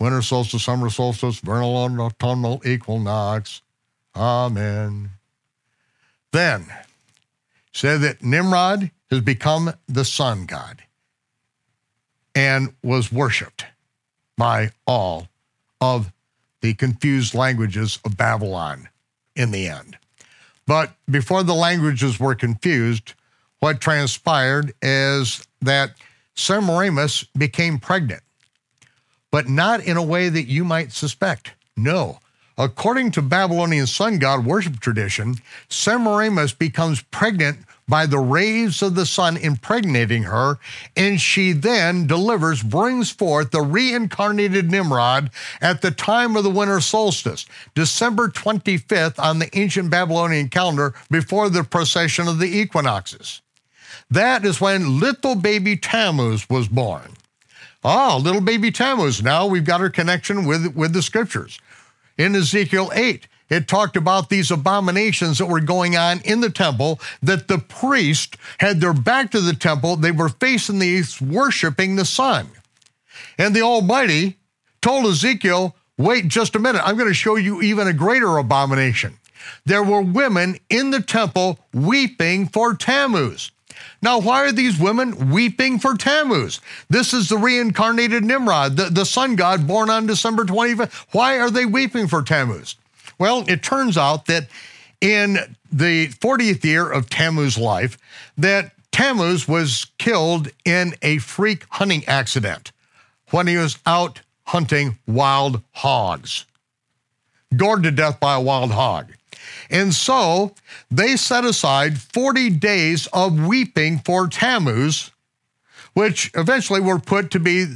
Winter 0.00 0.22
solstice, 0.22 0.64
summer 0.64 0.90
solstice, 0.90 1.40
vernal 1.40 1.84
and 1.84 2.00
autumnal 2.00 2.62
equinox. 2.64 3.62
Amen. 4.16 5.10
Then 6.32 6.66
said 7.72 8.00
that 8.00 8.22
Nimrod 8.22 8.90
has 9.10 9.20
become 9.20 9.72
the 9.86 10.04
sun 10.04 10.46
god 10.46 10.82
and 12.34 12.74
was 12.82 13.12
worshiped 13.12 13.64
by 14.38 14.70
all 14.86 15.28
of 15.80 16.12
the 16.62 16.72
confused 16.74 17.34
languages 17.34 17.98
of 18.04 18.16
Babylon 18.16 18.88
in 19.36 19.50
the 19.50 19.68
end. 19.68 19.98
But 20.66 20.94
before 21.10 21.42
the 21.42 21.54
languages 21.54 22.18
were 22.18 22.34
confused, 22.34 23.14
what 23.60 23.80
transpired 23.80 24.72
is 24.80 25.46
that 25.60 25.90
Semiramis 26.34 27.24
became 27.36 27.78
pregnant, 27.78 28.22
but 29.30 29.48
not 29.48 29.84
in 29.84 29.96
a 29.96 30.02
way 30.02 30.28
that 30.28 30.44
you 30.44 30.64
might 30.64 30.92
suspect. 30.92 31.52
No. 31.76 32.20
According 32.56 33.12
to 33.12 33.22
Babylonian 33.22 33.86
sun 33.86 34.18
god 34.18 34.44
worship 34.44 34.80
tradition, 34.80 35.36
Semiramis 35.68 36.52
becomes 36.52 37.02
pregnant 37.02 37.58
by 37.88 38.06
the 38.06 38.18
rays 38.18 38.82
of 38.82 38.94
the 38.94 39.06
sun 39.06 39.36
impregnating 39.36 40.24
her, 40.24 40.58
and 40.96 41.20
she 41.20 41.52
then 41.52 42.06
delivers, 42.06 42.62
brings 42.62 43.10
forth 43.10 43.50
the 43.50 43.62
reincarnated 43.62 44.70
Nimrod 44.70 45.30
at 45.60 45.80
the 45.80 45.90
time 45.90 46.36
of 46.36 46.44
the 46.44 46.50
winter 46.50 46.80
solstice, 46.80 47.46
December 47.74 48.28
25th 48.28 49.18
on 49.18 49.38
the 49.38 49.56
ancient 49.58 49.90
Babylonian 49.90 50.48
calendar 50.48 50.94
before 51.10 51.48
the 51.48 51.64
precession 51.64 52.28
of 52.28 52.38
the 52.38 52.58
equinoxes. 52.58 53.40
That 54.10 54.44
is 54.44 54.60
when 54.60 55.00
little 55.00 55.34
baby 55.34 55.76
Tammuz 55.76 56.48
was 56.48 56.68
born. 56.68 57.14
Ah, 57.84 58.16
little 58.16 58.40
baby 58.40 58.70
Tammuz. 58.70 59.22
Now 59.22 59.46
we've 59.46 59.64
got 59.64 59.80
our 59.80 59.90
connection 59.90 60.46
with, 60.46 60.74
with 60.74 60.92
the 60.92 61.02
scriptures. 61.02 61.58
In 62.16 62.34
Ezekiel 62.34 62.90
8, 62.94 63.28
it 63.50 63.68
talked 63.68 63.96
about 63.96 64.28
these 64.28 64.50
abominations 64.50 65.38
that 65.38 65.46
were 65.46 65.60
going 65.60 65.96
on 65.96 66.20
in 66.24 66.40
the 66.40 66.50
temple, 66.50 67.00
that 67.22 67.48
the 67.48 67.58
priest 67.58 68.36
had 68.58 68.80
their 68.80 68.92
back 68.92 69.30
to 69.30 69.40
the 69.40 69.54
temple, 69.54 69.96
they 69.96 70.10
were 70.10 70.28
facing 70.28 70.78
the 70.78 70.86
east, 70.86 71.22
worshiping 71.22 71.96
the 71.96 72.04
sun. 72.04 72.48
And 73.38 73.54
the 73.54 73.62
Almighty 73.62 74.36
told 74.80 75.06
Ezekiel, 75.06 75.74
wait 75.96 76.28
just 76.28 76.54
a 76.54 76.58
minute, 76.58 76.82
I'm 76.84 76.96
going 76.96 77.08
to 77.08 77.14
show 77.14 77.36
you 77.36 77.62
even 77.62 77.86
a 77.86 77.92
greater 77.92 78.36
abomination. 78.38 79.18
There 79.64 79.82
were 79.82 80.02
women 80.02 80.58
in 80.68 80.90
the 80.90 81.00
temple 81.00 81.58
weeping 81.72 82.48
for 82.48 82.74
Tammuz. 82.74 83.50
Now, 84.00 84.20
why 84.20 84.44
are 84.44 84.52
these 84.52 84.78
women 84.78 85.30
weeping 85.30 85.78
for 85.78 85.94
Tammuz? 85.94 86.60
This 86.88 87.12
is 87.12 87.28
the 87.28 87.38
reincarnated 87.38 88.24
Nimrod, 88.24 88.76
the, 88.76 88.84
the 88.84 89.04
sun 89.04 89.36
god 89.36 89.66
born 89.66 89.90
on 89.90 90.06
December 90.06 90.44
25th. 90.44 90.92
Why 91.12 91.38
are 91.38 91.50
they 91.50 91.66
weeping 91.66 92.06
for 92.06 92.22
Tammuz? 92.22 92.76
Well, 93.18 93.44
it 93.48 93.62
turns 93.62 93.96
out 93.96 94.26
that 94.26 94.48
in 95.00 95.38
the 95.70 96.08
40th 96.08 96.64
year 96.64 96.88
of 96.88 97.08
Tammuz's 97.08 97.58
life, 97.58 97.98
that 98.36 98.72
Tammuz 98.92 99.46
was 99.46 99.86
killed 99.98 100.48
in 100.64 100.94
a 101.02 101.18
freak 101.18 101.66
hunting 101.70 102.04
accident 102.06 102.72
when 103.30 103.46
he 103.46 103.56
was 103.56 103.78
out 103.86 104.20
hunting 104.46 104.98
wild 105.06 105.62
hogs, 105.72 106.46
gored 107.54 107.82
to 107.82 107.90
death 107.90 108.18
by 108.18 108.34
a 108.34 108.40
wild 108.40 108.70
hog. 108.70 109.12
And 109.70 109.94
so 109.94 110.54
they 110.90 111.16
set 111.16 111.44
aside 111.44 111.98
40 111.98 112.50
days 112.50 113.06
of 113.12 113.46
weeping 113.46 113.98
for 113.98 114.26
Tammuz, 114.26 115.10
which 115.92 116.30
eventually 116.34 116.80
were 116.80 116.98
put 116.98 117.30
to 117.32 117.40
be 117.40 117.66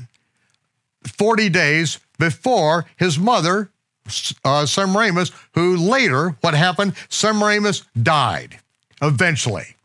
40 1.06 1.48
days 1.50 1.98
before 2.18 2.86
his 2.96 3.18
mother 3.18 3.70
uh, 4.44 4.66
Semiramis, 4.66 5.30
who 5.54 5.76
later, 5.76 6.36
what 6.40 6.54
happened? 6.54 6.94
Semiramis 7.08 7.82
died 8.00 8.58
eventually. 9.00 9.76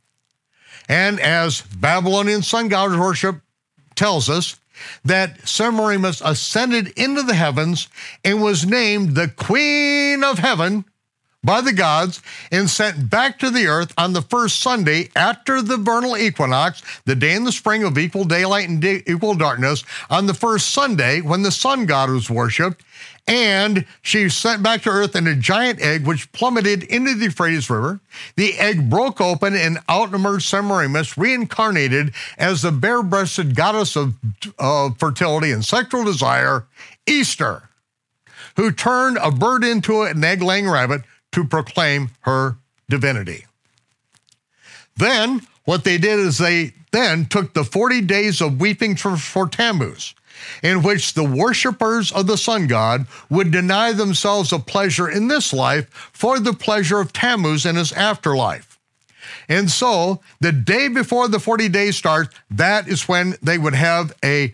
And 0.89 1.19
as 1.19 1.61
Babylonian 1.61 2.41
sun 2.41 2.67
god 2.69 2.97
worship 2.97 3.41
tells 3.95 4.29
us, 4.29 4.59
that 5.03 5.47
Semiramis 5.47 6.21
ascended 6.23 6.89
into 6.89 7.23
the 7.23 7.33
heavens 7.33 7.87
and 8.23 8.41
was 8.41 8.65
named 8.65 9.15
the 9.15 9.27
Queen 9.27 10.23
of 10.23 10.39
Heaven 10.39 10.85
by 11.43 11.61
the 11.61 11.73
gods 11.73 12.21
and 12.51 12.69
sent 12.69 13.09
back 13.09 13.39
to 13.39 13.49
the 13.49 13.67
earth 13.67 13.93
on 13.97 14.13
the 14.13 14.21
first 14.21 14.59
Sunday 14.59 15.09
after 15.15 15.61
the 15.61 15.77
vernal 15.77 16.17
equinox, 16.17 16.81
the 17.05 17.15
day 17.15 17.35
in 17.35 17.43
the 17.43 17.51
spring 17.51 17.83
of 17.83 17.97
equal 17.97 18.25
daylight 18.25 18.67
and 18.69 18.83
equal 18.83 19.35
darkness, 19.35 19.83
on 20.09 20.25
the 20.25 20.33
first 20.33 20.71
Sunday 20.71 21.21
when 21.21 21.43
the 21.43 21.51
sun 21.51 21.85
god 21.85 22.09
was 22.09 22.29
worshipped, 22.29 22.83
and 23.27 23.85
she 24.01 24.29
sent 24.29 24.63
back 24.63 24.81
to 24.81 24.89
earth 24.89 25.15
in 25.15 25.27
a 25.27 25.35
giant 25.35 25.81
egg 25.81 26.07
which 26.07 26.31
plummeted 26.31 26.83
into 26.83 27.13
the 27.13 27.25
Euphrates 27.25 27.69
River. 27.69 27.99
The 28.35 28.57
egg 28.57 28.89
broke 28.89 29.21
open 29.21 29.55
and 29.55 29.79
out 29.87 30.13
emerged 30.13 30.47
Semiramis, 30.47 31.17
reincarnated 31.17 32.13
as 32.37 32.61
the 32.61 32.71
bare 32.71 33.03
breasted 33.03 33.55
goddess 33.55 33.95
of 33.95 34.15
uh, 34.57 34.91
fertility 34.97 35.51
and 35.51 35.63
sexual 35.63 36.03
desire, 36.03 36.65
Easter, 37.05 37.69
who 38.55 38.71
turned 38.71 39.17
a 39.21 39.31
bird 39.31 39.63
into 39.63 40.01
an 40.03 40.23
egg 40.23 40.41
laying 40.41 40.69
rabbit 40.69 41.03
to 41.37 41.43
proclaim 41.43 42.09
her 42.21 42.57
divinity. 42.89 43.45
Then, 44.95 45.45
what 45.65 45.83
they 45.83 45.99
did 45.99 46.17
is 46.17 46.39
they 46.39 46.73
then 46.91 47.27
took 47.27 47.53
the 47.53 47.63
40 47.63 48.01
days 48.01 48.41
of 48.41 48.59
weeping 48.59 48.95
for, 48.95 49.47
Tammuz 49.47 50.15
in 50.63 50.81
which 50.81 51.13
the 51.13 51.23
worshippers 51.23 52.11
of 52.11 52.25
the 52.25 52.37
sun 52.37 52.65
god 52.65 53.05
would 53.29 53.51
deny 53.51 53.93
themselves 53.93 54.51
a 54.51 54.57
pleasure 54.57 55.07
in 55.07 55.27
this 55.27 55.53
life 55.53 55.87
for 56.11 56.39
the 56.39 56.53
pleasure 56.53 56.99
of 56.99 57.13
Tammuz 57.13 57.67
in 57.67 57.75
his 57.75 57.91
afterlife. 57.91 58.79
And 59.47 59.69
so, 59.69 60.21
the 60.39 60.51
day 60.51 60.87
before 60.87 61.27
the 61.27 61.39
40 61.39 61.69
days 61.69 61.97
start, 61.97 62.33
that 62.49 62.87
is 62.87 63.07
when 63.07 63.35
they 63.43 63.59
would 63.59 63.75
have 63.75 64.11
a, 64.23 64.53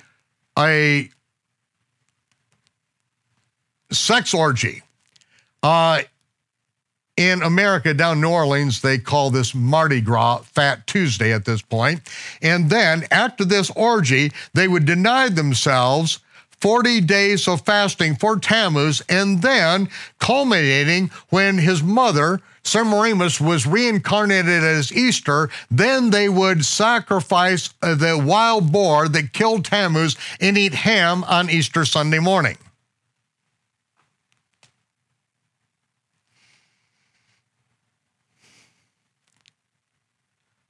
a 0.60 1.10
sex 3.90 4.34
orgy. 4.34 4.84
Uh, 5.62 6.02
in 7.16 7.44
America, 7.44 7.94
down 7.94 8.22
New 8.22 8.30
Orleans, 8.30 8.82
they 8.82 8.98
call 8.98 9.30
this 9.30 9.54
Mardi 9.54 10.02
Gras 10.02 10.40
Fat 10.40 10.88
Tuesday 10.88 11.32
at 11.32 11.46
this 11.46 11.62
point. 11.62 12.02
And 12.42 12.70
then 12.70 13.06
after 13.12 13.46
this 13.46 13.70
orgy, 13.76 14.32
they 14.54 14.68
would 14.68 14.86
deny 14.86 15.30
themselves 15.30 16.20
40 16.64 17.02
days 17.02 17.48
of 17.48 17.62
fasting 17.66 18.16
for 18.16 18.40
Tammuz, 18.40 19.02
and 19.10 19.42
then 19.42 19.90
culminating 20.20 21.12
when 21.30 21.58
his 21.58 21.84
mother, 21.84 22.40
Semiramis, 22.64 23.42
was 23.42 23.68
reincarnated 23.68 24.64
as 24.64 24.94
Easter, 24.94 25.50
then 25.70 26.10
they 26.10 26.30
would 26.30 26.64
sacrifice 26.64 27.68
the 27.82 28.18
wild 28.26 28.72
boar 28.72 29.10
that 29.10 29.34
killed 29.34 29.66
Tammuz 29.66 30.16
and 30.40 30.58
eat 30.58 30.74
ham 30.74 31.26
on 31.26 31.50
Easter 31.50 31.84
Sunday 31.84 32.20
morning. 32.20 32.58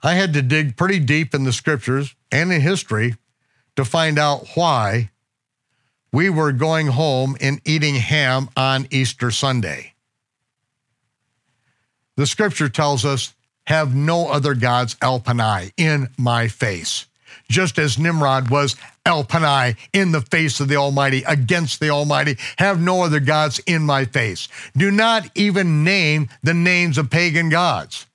I 0.04 0.16
had 0.16 0.34
to 0.34 0.42
dig 0.42 0.76
pretty 0.76 1.00
deep 1.00 1.34
in 1.34 1.46
the 1.46 1.54
scriptures 1.54 2.14
and 2.32 2.52
in 2.52 2.60
history 2.60 3.16
to 3.78 3.86
find 3.86 4.20
out 4.20 4.46
why 4.54 5.10
we 6.12 6.30
were 6.30 6.52
going 6.52 6.88
home 6.88 7.38
and 7.40 7.62
eating 7.66 7.96
ham 7.96 8.50
on 8.56 8.88
Easter 8.92 9.32
Sunday. 9.32 9.94
The 12.18 12.28
scripture 12.28 12.70
tells 12.70 13.06
us, 13.06 13.34
have 13.66 13.96
no 13.96 14.28
other 14.28 14.54
gods 14.54 14.96
Elpanai 14.96 15.72
in 15.78 16.10
my 16.18 16.50
face. 16.50 17.08
Just 17.50 17.80
as 17.80 17.98
Nimrod 17.98 18.50
was 18.50 18.76
Elpanai 19.06 19.78
in 19.94 20.12
the 20.12 20.22
face 20.22 20.60
of 20.60 20.68
the 20.68 20.76
Almighty, 20.76 21.24
against 21.26 21.80
the 21.80 21.90
Almighty, 21.90 22.38
have 22.58 22.82
no 22.82 23.04
other 23.04 23.20
gods 23.20 23.60
in 23.66 23.84
my 23.84 24.06
face. 24.06 24.48
Do 24.76 24.92
not 24.92 25.30
even 25.34 25.84
name 25.84 26.30
the 26.44 26.54
names 26.54 26.98
of 26.98 27.10
pagan 27.10 27.50
gods. 27.50 28.06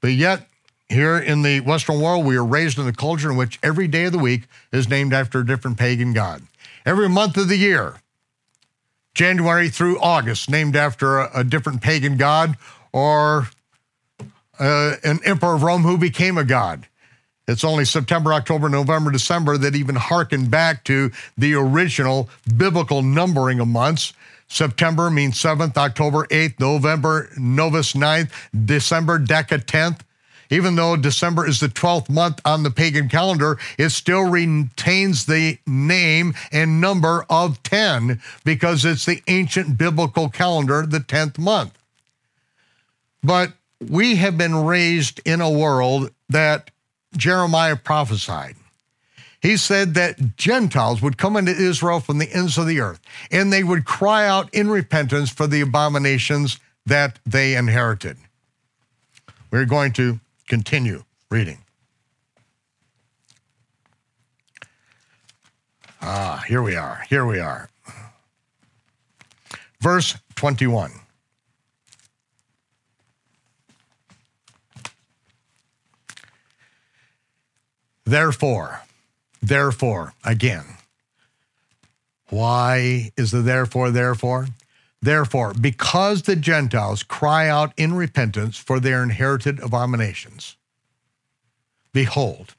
But 0.00 0.12
yet, 0.12 0.48
here 0.88 1.18
in 1.18 1.42
the 1.42 1.60
Western 1.60 2.00
world, 2.00 2.24
we 2.24 2.36
are 2.36 2.44
raised 2.44 2.78
in 2.78 2.86
a 2.86 2.92
culture 2.92 3.30
in 3.30 3.36
which 3.36 3.58
every 3.62 3.88
day 3.88 4.04
of 4.04 4.12
the 4.12 4.18
week 4.18 4.44
is 4.72 4.88
named 4.88 5.12
after 5.12 5.40
a 5.40 5.46
different 5.46 5.78
pagan 5.78 6.12
god. 6.12 6.42
Every 6.86 7.08
month 7.08 7.36
of 7.36 7.48
the 7.48 7.56
year, 7.56 7.96
January 9.14 9.68
through 9.68 10.00
August, 10.00 10.48
named 10.48 10.76
after 10.76 11.18
a, 11.18 11.40
a 11.40 11.44
different 11.44 11.82
pagan 11.82 12.16
god 12.16 12.56
or 12.92 13.48
uh, 14.58 14.94
an 15.04 15.20
emperor 15.24 15.54
of 15.54 15.62
Rome 15.62 15.82
who 15.82 15.98
became 15.98 16.38
a 16.38 16.44
god. 16.44 16.86
It's 17.46 17.64
only 17.64 17.84
September, 17.84 18.32
October, 18.32 18.68
November, 18.68 19.10
December 19.10 19.56
that 19.58 19.74
even 19.74 19.96
harken 19.96 20.48
back 20.48 20.84
to 20.84 21.10
the 21.36 21.54
original 21.54 22.28
biblical 22.56 23.02
numbering 23.02 23.60
of 23.60 23.68
months. 23.68 24.12
September 24.48 25.10
means 25.10 25.34
7th, 25.42 25.76
October 25.76 26.26
8th, 26.26 26.60
November 26.60 27.30
Novus 27.36 27.92
9th, 27.92 28.30
December 28.64 29.18
Deca 29.18 29.64
10th. 29.64 30.00
Even 30.50 30.76
though 30.76 30.96
December 30.96 31.46
is 31.46 31.60
the 31.60 31.68
12th 31.68 32.08
month 32.08 32.40
on 32.44 32.62
the 32.62 32.70
pagan 32.70 33.08
calendar, 33.08 33.58
it 33.76 33.90
still 33.90 34.28
retains 34.28 35.26
the 35.26 35.58
name 35.66 36.34
and 36.50 36.80
number 36.80 37.26
of 37.28 37.62
10 37.62 38.20
because 38.44 38.84
it's 38.84 39.04
the 39.04 39.22
ancient 39.28 39.76
biblical 39.76 40.28
calendar, 40.28 40.86
the 40.86 41.00
10th 41.00 41.38
month. 41.38 41.78
But 43.22 43.52
we 43.86 44.16
have 44.16 44.38
been 44.38 44.64
raised 44.64 45.20
in 45.24 45.40
a 45.40 45.50
world 45.50 46.10
that 46.28 46.70
Jeremiah 47.16 47.76
prophesied. 47.76 48.56
He 49.40 49.56
said 49.56 49.94
that 49.94 50.36
Gentiles 50.36 51.00
would 51.00 51.16
come 51.16 51.36
into 51.36 51.52
Israel 51.52 52.00
from 52.00 52.18
the 52.18 52.32
ends 52.32 52.58
of 52.58 52.66
the 52.66 52.80
earth 52.80 53.00
and 53.30 53.52
they 53.52 53.62
would 53.62 53.84
cry 53.84 54.26
out 54.26 54.52
in 54.52 54.68
repentance 54.68 55.30
for 55.30 55.46
the 55.46 55.60
abominations 55.60 56.58
that 56.86 57.18
they 57.24 57.54
inherited. 57.54 58.16
We're 59.50 59.64
going 59.64 59.92
to 59.92 60.18
continue 60.48 61.04
reading. 61.30 61.58
Ah, 66.00 66.42
here 66.48 66.62
we 66.62 66.74
are. 66.74 67.04
Here 67.08 67.26
we 67.26 67.38
are. 67.38 67.68
Verse 69.80 70.16
21. 70.36 70.92
Therefore, 78.04 78.80
therefore, 79.42 80.14
again. 80.24 80.64
Why 82.30 83.12
is 83.16 83.30
the 83.30 83.42
therefore, 83.42 83.90
therefore? 83.90 84.48
Therefore, 85.00 85.54
because 85.54 86.22
the 86.22 86.36
Gentiles 86.36 87.02
cry 87.02 87.48
out 87.48 87.72
in 87.76 87.94
repentance 87.94 88.56
for 88.56 88.80
their 88.80 89.02
inherited 89.02 89.60
abominations, 89.60 90.56
behold, 91.92 92.54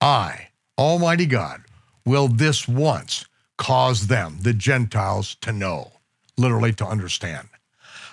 I, 0.00 0.48
Almighty 0.78 1.26
God, 1.26 1.64
will 2.04 2.28
this 2.28 2.68
once 2.68 3.26
cause 3.56 4.06
them, 4.06 4.38
the 4.42 4.52
Gentiles, 4.52 5.36
to 5.36 5.52
know, 5.52 5.92
literally 6.36 6.72
to 6.74 6.86
understand. 6.86 7.48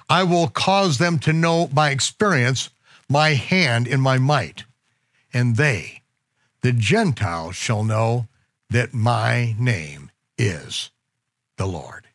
I 0.09 0.24
will 0.24 0.47
cause 0.47 0.97
them 0.97 1.20
to 1.20 1.34
know 1.34 1.68
by 1.68 1.91
experience 1.91 2.70
my 3.09 3.30
hand 3.30 3.88
in 3.88 4.01
my 4.01 4.18
might, 4.18 4.64
and 5.34 5.55
they, 5.55 6.01
the 6.62 6.72
Gentiles, 6.72 7.55
shall 7.55 7.84
know 7.84 8.28
that 8.70 8.93
my 8.93 9.55
name 9.59 10.12
is 10.38 10.91
the 11.57 11.66
Lord. 11.66 12.07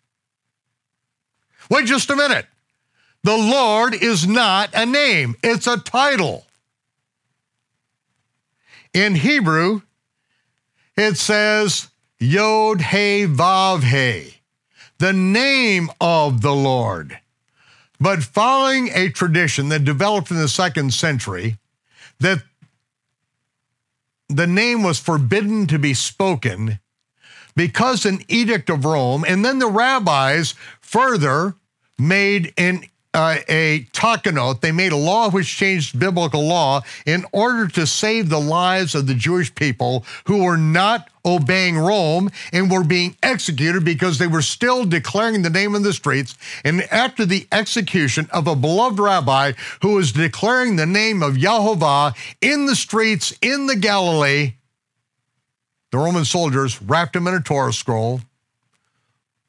Wait 1.71 1.87
just 1.87 2.11
a 2.11 2.17
minute. 2.17 2.47
The 3.23 3.37
Lord 3.37 3.95
is 3.95 4.27
not 4.27 4.71
a 4.73 4.87
name, 4.87 5.35
it's 5.43 5.67
a 5.67 5.79
title. 5.79 6.47
In 8.95 9.17
Hebrew, 9.17 9.83
it 10.97 11.17
says 11.17 11.89
Yod 12.19 12.81
He 12.81 13.27
Vav 13.27 13.83
He, 13.83 14.37
the 14.99 15.12
name 15.12 15.91
of 16.01 16.41
the 16.41 16.55
Lord. 16.55 17.19
But 17.99 18.23
following 18.23 18.91
a 18.95 19.11
tradition 19.11 19.69
that 19.71 19.85
developed 19.85 20.31
in 20.31 20.37
the 20.37 20.49
second 20.49 20.95
century, 20.95 21.59
that 22.21 22.43
the 24.29 24.47
name 24.47 24.83
was 24.83 24.99
forbidden 24.99 25.67
to 25.67 25.79
be 25.79 25.95
spoken 25.95 26.79
because 27.57 28.07
an 28.07 28.21
edict 28.29 28.71
of 28.71 28.85
Rome, 28.85 29.25
and 29.27 29.45
then 29.45 29.59
the 29.59 29.67
rabbis 29.67 30.55
further 30.81 31.55
made 31.99 32.53
an 32.57 32.85
uh, 33.17 33.39
a 33.49 33.87
takanot, 33.93 34.61
they 34.61 34.73
made 34.73 34.93
a 34.93 34.97
law 34.97 35.31
which 35.31 35.57
changed 35.57 35.99
biblical 35.99 36.47
law 36.47 36.83
in 37.07 37.25
order 37.33 37.67
to 37.67 37.87
save 37.87 38.29
the 38.29 38.39
lives 38.39 38.95
of 38.95 39.07
the 39.07 39.15
Jewish 39.15 39.55
people 39.55 40.05
who 40.27 40.45
were 40.45 40.59
not 40.59 41.09
obeying 41.25 41.79
Rome 41.79 42.31
and 42.53 42.71
were 42.71 42.85
being 42.85 43.17
executed 43.23 43.87
because 43.87 44.19
they 44.19 44.27
were 44.27 44.43
still 44.43 44.85
declaring 44.85 45.41
the 45.41 45.51
name 45.51 45.75
in 45.75 45.83
the 45.83 45.95
streets. 45.95 46.37
And 46.63 46.83
after 46.93 47.25
the 47.25 47.49
execution 47.51 48.29
of 48.33 48.47
a 48.47 48.55
beloved 48.55 49.01
rabbi 49.01 49.53
who 49.81 49.95
was 49.95 50.13
declaring 50.13 50.77
the 50.77 50.85
name 50.85 51.23
of 51.23 51.37
Yahovah 51.37 52.15
in 52.43 52.67
the 52.67 52.77
streets 52.77 53.33
in 53.41 53.67
the 53.67 53.77
Galilee, 53.77 54.53
the 55.91 55.99
Roman 55.99 56.24
soldiers 56.24 56.80
wrapped 56.82 57.16
him 57.16 57.26
in 57.26 57.34
a 57.34 57.41
Torah 57.41 57.72
scroll, 57.72 58.20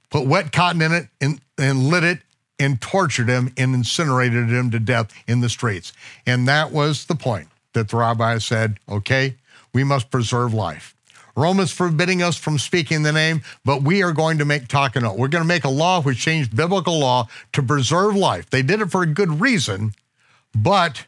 put 0.09 0.27
wet 0.27 0.51
cotton 0.51 0.81
in 0.81 0.91
it, 0.91 1.07
and, 1.19 1.41
and 1.57 1.89
lit 1.89 2.03
it, 2.03 2.19
and 2.59 2.81
tortured 2.81 3.29
him 3.29 3.53
and 3.57 3.75
incinerated 3.75 4.49
him 4.49 4.71
to 4.71 4.79
death 4.79 5.13
in 5.27 5.41
the 5.41 5.49
streets. 5.49 5.93
And 6.25 6.47
that 6.47 6.71
was 6.71 7.05
the 7.05 7.15
point 7.15 7.49
that 7.73 7.89
the 7.89 7.97
rabbi 7.97 8.39
said, 8.39 8.79
okay, 8.89 9.35
we 9.73 9.83
must 9.83 10.09
preserve 10.09 10.53
life. 10.53 10.95
Rome 11.35 11.59
is 11.59 11.71
forbidding 11.71 12.23
us 12.23 12.35
from 12.35 12.57
speaking 12.57 13.03
the 13.03 13.11
name, 13.11 13.43
but 13.63 13.83
we 13.83 14.01
are 14.01 14.11
going 14.11 14.39
to 14.39 14.45
make 14.45 14.67
takanot. 14.67 15.17
We're 15.17 15.27
going 15.27 15.43
to 15.43 15.47
make 15.47 15.65
a 15.65 15.69
law 15.69 16.01
which 16.01 16.17
changed 16.17 16.55
biblical 16.55 16.97
law 16.97 17.27
to 17.53 17.61
preserve 17.61 18.15
life. 18.15 18.49
They 18.49 18.63
did 18.63 18.81
it 18.81 18.89
for 18.89 19.03
a 19.03 19.07
good 19.07 19.39
reason, 19.39 19.93
but 20.55 21.05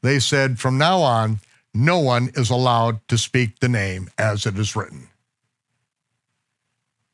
they 0.00 0.20
said 0.20 0.58
from 0.58 0.78
now 0.78 1.00
on, 1.00 1.40
no 1.74 1.98
one 1.98 2.30
is 2.34 2.50
allowed 2.50 3.06
to 3.08 3.18
speak 3.18 3.60
the 3.60 3.68
name 3.68 4.10
as 4.18 4.46
it 4.46 4.58
is 4.58 4.74
written. 4.74 5.08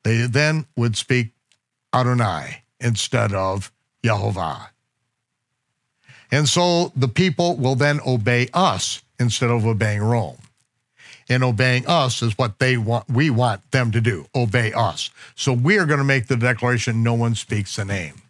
They 0.02 0.26
then 0.26 0.66
would 0.76 0.96
speak 0.96 1.30
Adonai 1.92 2.62
instead 2.80 3.32
of 3.32 3.72
Yehovah. 4.02 4.68
And 6.30 6.48
so 6.48 6.92
the 6.96 7.08
people 7.08 7.56
will 7.56 7.74
then 7.74 8.00
obey 8.06 8.48
us 8.52 9.02
instead 9.18 9.50
of 9.50 9.66
obeying 9.66 10.02
Rome. 10.02 10.38
And 11.28 11.42
obeying 11.42 11.86
us 11.86 12.22
is 12.22 12.38
what 12.38 12.60
they 12.60 12.76
want 12.76 13.10
we 13.10 13.30
want 13.30 13.68
them 13.72 13.90
to 13.90 14.00
do, 14.00 14.26
obey 14.34 14.72
us. 14.72 15.10
So 15.34 15.52
we 15.52 15.76
are 15.78 15.86
going 15.86 15.98
to 15.98 16.04
make 16.04 16.28
the 16.28 16.36
declaration 16.36 17.02
no 17.02 17.14
one 17.14 17.34
speaks 17.34 17.76
the 17.76 17.84
name. 17.84 18.22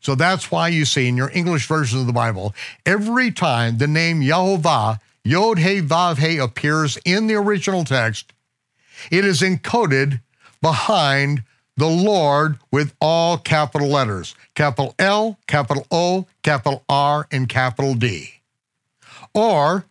So 0.00 0.14
that's 0.14 0.50
why 0.50 0.68
you 0.68 0.86
see 0.86 1.08
in 1.08 1.18
your 1.18 1.30
English 1.34 1.66
version 1.66 2.00
of 2.00 2.06
the 2.06 2.14
Bible, 2.14 2.54
every 2.86 3.30
time 3.30 3.76
the 3.76 3.86
name 3.86 4.22
Yehovah, 4.22 4.98
Yod 5.24 5.58
He 5.58 5.80
Vav 5.80 6.18
He 6.18 6.38
appears 6.38 6.98
in 7.04 7.26
the 7.26 7.34
original 7.34 7.84
text, 7.84 8.32
it 9.10 9.24
is 9.24 9.40
encoded 9.40 10.20
behind 10.60 11.42
the 11.76 11.88
Lord 11.88 12.58
with 12.70 12.94
all 13.00 13.38
capital 13.38 13.88
letters 13.88 14.34
capital 14.54 14.94
L, 14.98 15.38
capital 15.46 15.86
O, 15.90 16.26
capital 16.42 16.84
R, 16.88 17.26
and 17.30 17.48
capital 17.48 17.94
D. 17.94 18.34
Or 19.34 19.86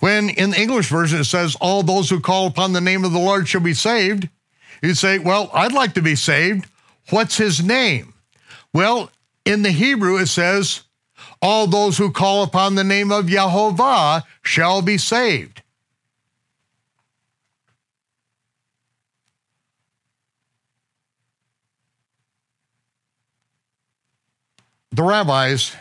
When 0.00 0.28
in 0.28 0.50
the 0.50 0.60
English 0.60 0.88
version 0.88 1.20
it 1.20 1.24
says, 1.24 1.56
All 1.62 1.82
those 1.82 2.10
who 2.10 2.20
call 2.20 2.46
upon 2.46 2.72
the 2.74 2.80
name 2.80 3.04
of 3.04 3.12
the 3.12 3.18
Lord 3.18 3.48
shall 3.48 3.62
be 3.62 3.72
saved, 3.74 4.28
you 4.82 4.94
say, 4.94 5.18
Well, 5.18 5.50
I'd 5.54 5.72
like 5.72 5.94
to 5.94 6.02
be 6.02 6.14
saved. 6.14 6.66
What's 7.08 7.38
his 7.38 7.64
name? 7.64 8.12
Well, 8.72 9.10
in 9.46 9.62
the 9.62 9.70
Hebrew 9.70 10.18
it 10.18 10.26
says, 10.26 10.82
All 11.40 11.66
those 11.66 11.96
who 11.96 12.10
call 12.10 12.42
upon 12.42 12.74
the 12.74 12.84
name 12.84 13.10
of 13.10 13.26
Yahovah 13.26 14.24
shall 14.42 14.82
be 14.82 14.98
saved. 14.98 15.62
The 24.94 25.02
rabbis 25.02 25.74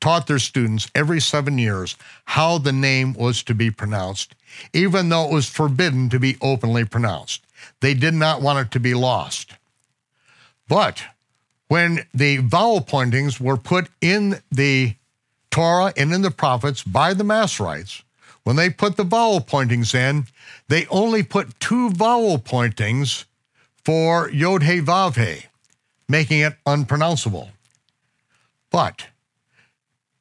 taught 0.00 0.26
their 0.26 0.40
students 0.40 0.90
every 0.96 1.20
seven 1.20 1.58
years 1.58 1.96
how 2.24 2.58
the 2.58 2.72
name 2.72 3.12
was 3.12 3.44
to 3.44 3.54
be 3.54 3.70
pronounced, 3.70 4.34
even 4.72 5.08
though 5.08 5.28
it 5.28 5.32
was 5.32 5.48
forbidden 5.48 6.08
to 6.08 6.18
be 6.18 6.38
openly 6.42 6.84
pronounced. 6.84 7.46
They 7.78 7.94
did 7.94 8.14
not 8.14 8.42
want 8.42 8.58
it 8.58 8.72
to 8.72 8.80
be 8.80 8.94
lost. 8.94 9.52
But 10.66 11.04
when 11.68 12.04
the 12.12 12.38
vowel 12.38 12.80
pointings 12.80 13.38
were 13.38 13.56
put 13.56 13.88
in 14.00 14.42
the 14.50 14.96
Torah 15.52 15.92
and 15.96 16.12
in 16.12 16.22
the 16.22 16.32
prophets 16.32 16.82
by 16.82 17.14
the 17.14 17.22
Masoretes, 17.22 18.02
when 18.42 18.56
they 18.56 18.70
put 18.70 18.96
the 18.96 19.04
vowel 19.04 19.40
pointings 19.40 19.94
in, 19.94 20.26
they 20.66 20.86
only 20.86 21.22
put 21.22 21.60
two 21.60 21.90
vowel 21.90 22.38
pointings 22.38 23.24
for 23.84 24.28
Yod 24.30 24.64
He 24.64 24.80
Vav 24.80 25.14
He, 25.14 25.46
making 26.08 26.40
it 26.40 26.54
unpronounceable. 26.66 27.50
But 28.72 29.06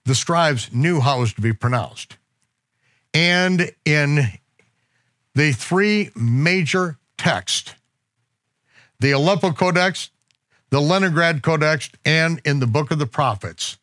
the 0.05 0.13
scribes 0.13 0.73
knew 0.73 0.99
how 0.99 1.17
it 1.17 1.21
was 1.21 1.33
to 1.33 1.41
be 1.41 1.53
pronounced. 1.53 2.17
And 3.13 3.71
in 3.85 4.27
the 5.33 5.53
three 5.53 6.11
major 6.15 6.97
texts, 7.17 7.73
the 8.99 9.11
Aleppo 9.11 9.51
Codex, 9.51 10.11
the 10.69 10.81
Leningrad 10.81 11.41
Codex, 11.41 11.89
and 12.05 12.41
in 12.45 12.59
the 12.59 12.67
Book 12.67 12.91
of 12.91 12.99
the 12.99 13.07
Prophets, 13.07 13.77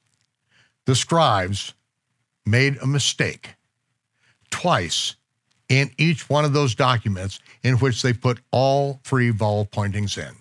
the 0.87 0.95
scribes 0.95 1.75
made 2.47 2.79
a 2.79 2.87
mistake 2.87 3.55
twice 4.51 5.17
in 5.69 5.91
each 5.99 6.31
one 6.31 6.45
of 6.45 6.53
those 6.53 6.75
documents 6.75 7.41
in 7.63 7.77
which 7.77 8.01
they 8.01 8.13
put 8.13 8.41
all 8.51 9.01
three 9.05 9.31
vowel 9.31 9.67
pointings 9.67 10.17
in. 10.17 10.35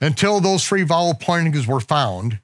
Until 0.00 0.40
those 0.40 0.66
three 0.66 0.82
vowel 0.82 1.14
pointings 1.14 1.66
were 1.66 1.80
found, 1.80 2.38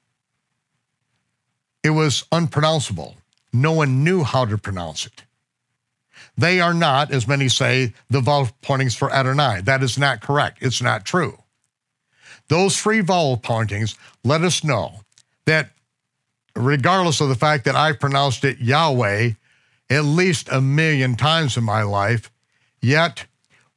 it 1.85 1.91
was 1.91 2.25
unpronounceable. 2.31 3.13
No 3.53 3.71
one 3.71 4.03
knew 4.03 4.23
how 4.23 4.43
to 4.45 4.57
pronounce 4.57 5.05
it. 5.05 5.23
They 6.35 6.59
are 6.59 6.73
not, 6.73 7.11
as 7.11 7.27
many 7.27 7.47
say, 7.47 7.93
the 8.09 8.21
vowel 8.21 8.49
pointings 8.63 8.95
for 8.95 9.13
Adonai. 9.13 9.61
That 9.61 9.83
is 9.83 9.95
not 9.95 10.19
correct. 10.19 10.57
It's 10.61 10.81
not 10.81 11.05
true. 11.05 11.37
Those 12.47 12.81
three 12.81 13.01
vowel 13.01 13.37
pointings 13.37 13.95
let 14.23 14.41
us 14.41 14.63
know 14.63 15.01
that 15.45 15.69
regardless 16.55 17.21
of 17.21 17.29
the 17.29 17.35
fact 17.35 17.65
that 17.65 17.75
I 17.75 17.91
pronounced 17.93 18.43
it 18.43 18.57
Yahweh 18.57 19.33
at 19.91 20.05
least 20.05 20.49
a 20.51 20.61
million 20.61 21.15
times 21.15 21.55
in 21.55 21.63
my 21.63 21.83
life, 21.83 22.31
yet 22.81 23.27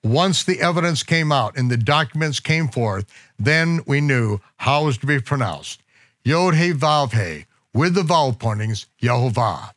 once 0.03 0.45
the 0.45 0.63
evidence 0.63 1.03
came 1.03 1.31
out 1.31 1.59
and 1.59 1.71
the 1.71 1.77
documents 1.77 2.41
came 2.41 2.69
forth, 2.69 3.05
then 3.39 3.81
we 3.87 4.01
knew 4.01 4.41
how 4.57 4.83
it 4.83 4.87
was 4.87 4.99
to 4.99 5.07
be 5.07 5.21
pronounced. 5.21 5.83
Yod 6.25 6.55
He 6.55 6.73
Vav 6.73 7.13
He, 7.13 7.45
with 7.79 7.95
the 7.95 8.03
vowel 8.03 8.33
pointings, 8.33 8.87
Yehovah. 9.01 9.71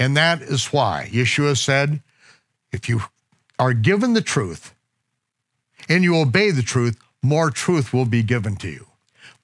And 0.00 0.16
that 0.16 0.42
is 0.42 0.72
why 0.72 1.08
Yeshua 1.12 1.56
said, 1.56 2.02
if 2.72 2.88
you 2.88 3.02
are 3.56 3.72
given 3.72 4.14
the 4.14 4.20
truth 4.20 4.74
and 5.88 6.02
you 6.02 6.16
obey 6.16 6.50
the 6.50 6.64
truth, 6.64 6.98
more 7.22 7.52
truth 7.52 7.92
will 7.92 8.04
be 8.04 8.24
given 8.24 8.56
to 8.56 8.68
you. 8.68 8.88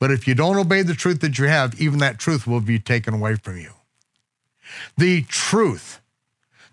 But 0.01 0.11
if 0.11 0.27
you 0.27 0.35
don't 0.35 0.59
obey 0.59 0.83
the 0.83 0.97
truth 0.97 1.21
that 1.21 1.39
you 1.39 1.47
have, 1.47 1.81
even 1.81 2.01
that 2.01 2.19
truth 2.19 2.45
will 2.45 2.61
be 2.61 2.81
taken 2.81 3.15
away 3.15 3.37
from 3.37 3.57
you. 3.57 3.71
The 4.97 5.23
truth, 5.23 6.01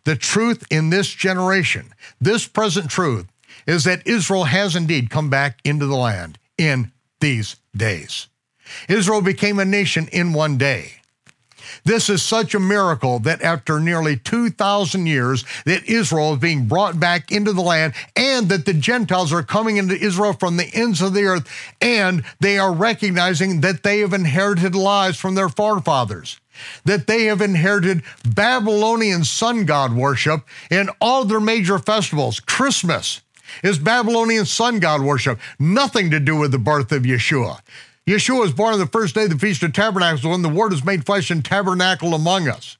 the 0.05 0.15
truth 0.15 0.65
in 0.71 0.89
this 0.89 1.09
generation, 1.09 1.93
this 2.19 2.47
present 2.47 2.89
truth, 2.89 3.27
is 3.67 3.83
that 3.83 4.07
Israel 4.07 4.45
has 4.45 4.75
indeed 4.75 5.11
come 5.11 5.29
back 5.29 5.59
into 5.63 5.85
the 5.85 5.95
land 5.95 6.39
in 6.57 6.91
these 7.19 7.57
days. 7.77 8.29
Israel 8.89 9.21
became 9.21 9.59
a 9.59 9.65
nation 9.65 10.09
in 10.11 10.33
one 10.33 10.57
day. 10.57 10.93
This 11.83 12.09
is 12.09 12.21
such 12.21 12.55
a 12.55 12.59
miracle 12.59 13.19
that 13.19 13.41
after 13.41 13.79
nearly 13.79 14.17
2,000 14.17 15.05
years 15.05 15.45
that 15.65 15.87
Israel 15.89 16.33
is 16.33 16.39
being 16.39 16.67
brought 16.67 16.99
back 16.99 17.31
into 17.31 17.53
the 17.53 17.61
land 17.61 17.93
and 18.15 18.49
that 18.49 18.65
the 18.65 18.73
Gentiles 18.73 19.33
are 19.33 19.43
coming 19.43 19.77
into 19.77 19.95
Israel 19.95 20.33
from 20.33 20.57
the 20.57 20.69
ends 20.73 21.01
of 21.01 21.13
the 21.13 21.23
earth 21.23 21.49
and 21.81 22.23
they 22.39 22.57
are 22.57 22.73
recognizing 22.73 23.61
that 23.61 23.83
they 23.83 23.99
have 23.99 24.13
inherited 24.13 24.75
lives 24.75 25.17
from 25.17 25.35
their 25.35 25.49
forefathers 25.49 26.39
that 26.85 27.07
they 27.07 27.25
have 27.25 27.41
inherited 27.41 28.03
Babylonian 28.25 29.23
sun 29.23 29.65
god 29.65 29.93
worship 29.93 30.41
in 30.69 30.89
all 31.01 31.25
their 31.25 31.39
major 31.39 31.79
festivals. 31.79 32.39
Christmas 32.39 33.21
is 33.63 33.77
Babylonian 33.77 34.45
sun 34.45 34.79
god 34.79 35.01
worship, 35.01 35.39
nothing 35.59 36.11
to 36.11 36.19
do 36.19 36.35
with 36.35 36.51
the 36.51 36.59
birth 36.59 36.91
of 36.91 37.03
Yeshua. 37.03 37.59
Yeshua 38.07 38.41
was 38.41 38.53
born 38.53 38.73
on 38.73 38.79
the 38.79 38.85
first 38.87 39.15
day 39.15 39.23
of 39.23 39.29
the 39.29 39.39
Feast 39.39 39.63
of 39.63 39.73
Tabernacles 39.73 40.25
when 40.25 40.41
the 40.41 40.49
Word 40.49 40.71
was 40.71 40.83
made 40.83 41.05
flesh 41.05 41.31
and 41.31 41.43
tabernacle 41.43 42.13
among 42.13 42.47
us. 42.47 42.77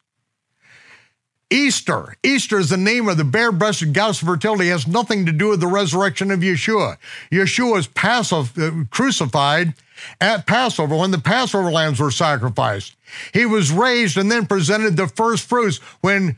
Easter. 1.49 2.15
Easter 2.23 2.57
is 2.57 2.69
the 2.69 2.77
name 2.77 3.07
of 3.07 3.17
the 3.17 3.23
bare-breasted 3.23 3.93
goddess 3.93 4.21
of 4.21 4.27
fertility. 4.27 4.69
It 4.69 4.71
has 4.71 4.87
nothing 4.87 5.25
to 5.27 5.31
do 5.31 5.49
with 5.49 5.59
the 5.59 5.67
resurrection 5.67 6.31
of 6.31 6.39
Yeshua. 6.39 6.97
Yeshua 7.31 7.73
was 7.73 7.87
Passover, 7.87 8.65
uh, 8.65 8.71
crucified 8.89 9.75
at 10.19 10.47
Passover 10.47 10.95
when 10.95 11.11
the 11.11 11.19
Passover 11.19 11.71
lambs 11.71 11.99
were 11.99 12.11
sacrificed. 12.11 12.95
He 13.33 13.45
was 13.45 13.71
raised 13.71 14.17
and 14.17 14.31
then 14.31 14.47
presented 14.47 14.97
the 14.97 15.07
first 15.07 15.47
fruits 15.47 15.77
when 16.01 16.37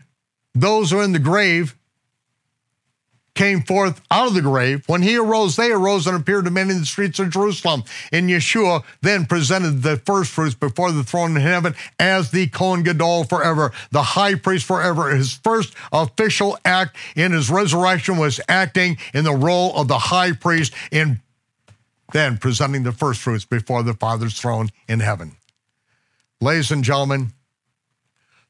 those 0.54 0.92
who 0.92 1.00
are 1.00 1.04
in 1.04 1.14
the 1.14 1.20
grave 1.20 1.76
came 3.36 3.62
forth 3.62 4.02
out 4.10 4.28
of 4.28 4.34
the 4.34 4.42
grave. 4.42 4.84
When 4.88 5.02
he 5.02 5.18
arose, 5.18 5.56
they 5.56 5.72
arose 5.72 6.08
and 6.08 6.18
appeared 6.18 6.46
to 6.46 6.52
many 6.52 6.72
in 6.72 6.80
the 6.80 6.86
streets 6.86 7.20
of 7.20 7.30
Jerusalem. 7.30 7.84
And 8.12 8.30
Yeshua 8.30 8.84
then 9.02 9.26
presented 9.26 9.84
the 9.84 9.98
first 9.98 10.32
fruits 10.32 10.56
before 10.56 10.92
the 10.92 11.04
throne 11.04 11.36
in 11.36 11.42
heaven 11.42 11.76
as 12.00 12.32
the 12.32 12.48
Kohen 12.48 12.84
Gadol 12.84 13.26
forever, 13.26 13.72
the 13.92 14.02
high 14.02 14.36
priest 14.36 14.66
forever. 14.66 15.14
His 15.14 15.34
first 15.34 15.76
official 15.92 16.58
act 16.66 16.96
in 17.16 17.34
his 17.34 17.50
resurrection 17.50 18.18
was 18.18 18.40
acting 18.48 18.98
in 19.14 19.26
the 19.26 19.36
role 19.36 19.76
of 19.76 19.88
the 19.88 20.00
high 20.00 20.32
priest 20.32 20.74
in 20.92 21.22
then 22.14 22.38
presenting 22.38 22.84
the 22.84 22.92
first 22.92 23.20
fruits 23.22 23.46
before 23.46 23.84
the 23.84 23.94
Father's 23.94 24.40
throne 24.40 24.70
in 24.88 25.00
heaven. 25.00 25.36
Ladies 26.40 26.72
and 26.72 26.84
gentlemen, 26.84 27.34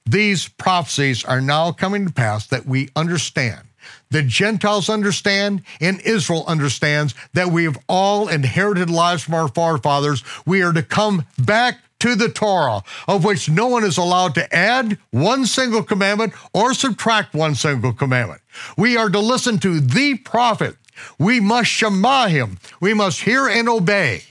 these 0.05 0.47
prophecies 0.47 1.23
are 1.23 1.41
now 1.41 1.71
coming 1.71 2.05
to 2.05 2.13
pass 2.13 2.45
that 2.47 2.65
we 2.65 2.89
understand 2.95 3.67
the 4.09 4.23
Gentiles 4.23 4.89
understand 4.89 5.61
and 5.81 5.99
Israel 6.01 6.45
understands 6.47 7.15
that 7.33 7.49
we 7.49 7.63
have 7.65 7.77
all 7.87 8.27
inherited 8.27 8.89
lives 8.89 9.23
from 9.23 9.33
our 9.33 9.47
forefathers. 9.47 10.23
We 10.45 10.61
are 10.61 10.73
to 10.73 10.83
come 10.83 11.25
back 11.37 11.79
to 11.99 12.15
the 12.15 12.29
Torah, 12.29 12.83
of 13.07 13.23
which 13.23 13.49
no 13.49 13.67
one 13.67 13.83
is 13.83 13.97
allowed 13.97 14.35
to 14.35 14.55
add 14.55 14.97
one 15.11 15.45
single 15.45 15.83
commandment 15.83 16.33
or 16.53 16.73
subtract 16.73 17.33
one 17.33 17.55
single 17.55 17.93
commandment. 17.93 18.41
We 18.77 18.97
are 18.97 19.09
to 19.09 19.19
listen 19.19 19.59
to 19.59 19.79
the 19.79 20.17
prophet. 20.17 20.75
We 21.17 21.39
must 21.39 21.69
shema 21.69 22.27
him. 22.27 22.59
We 22.79 22.93
must 22.93 23.21
hear 23.21 23.47
and 23.47 23.67
obey. 23.67 24.23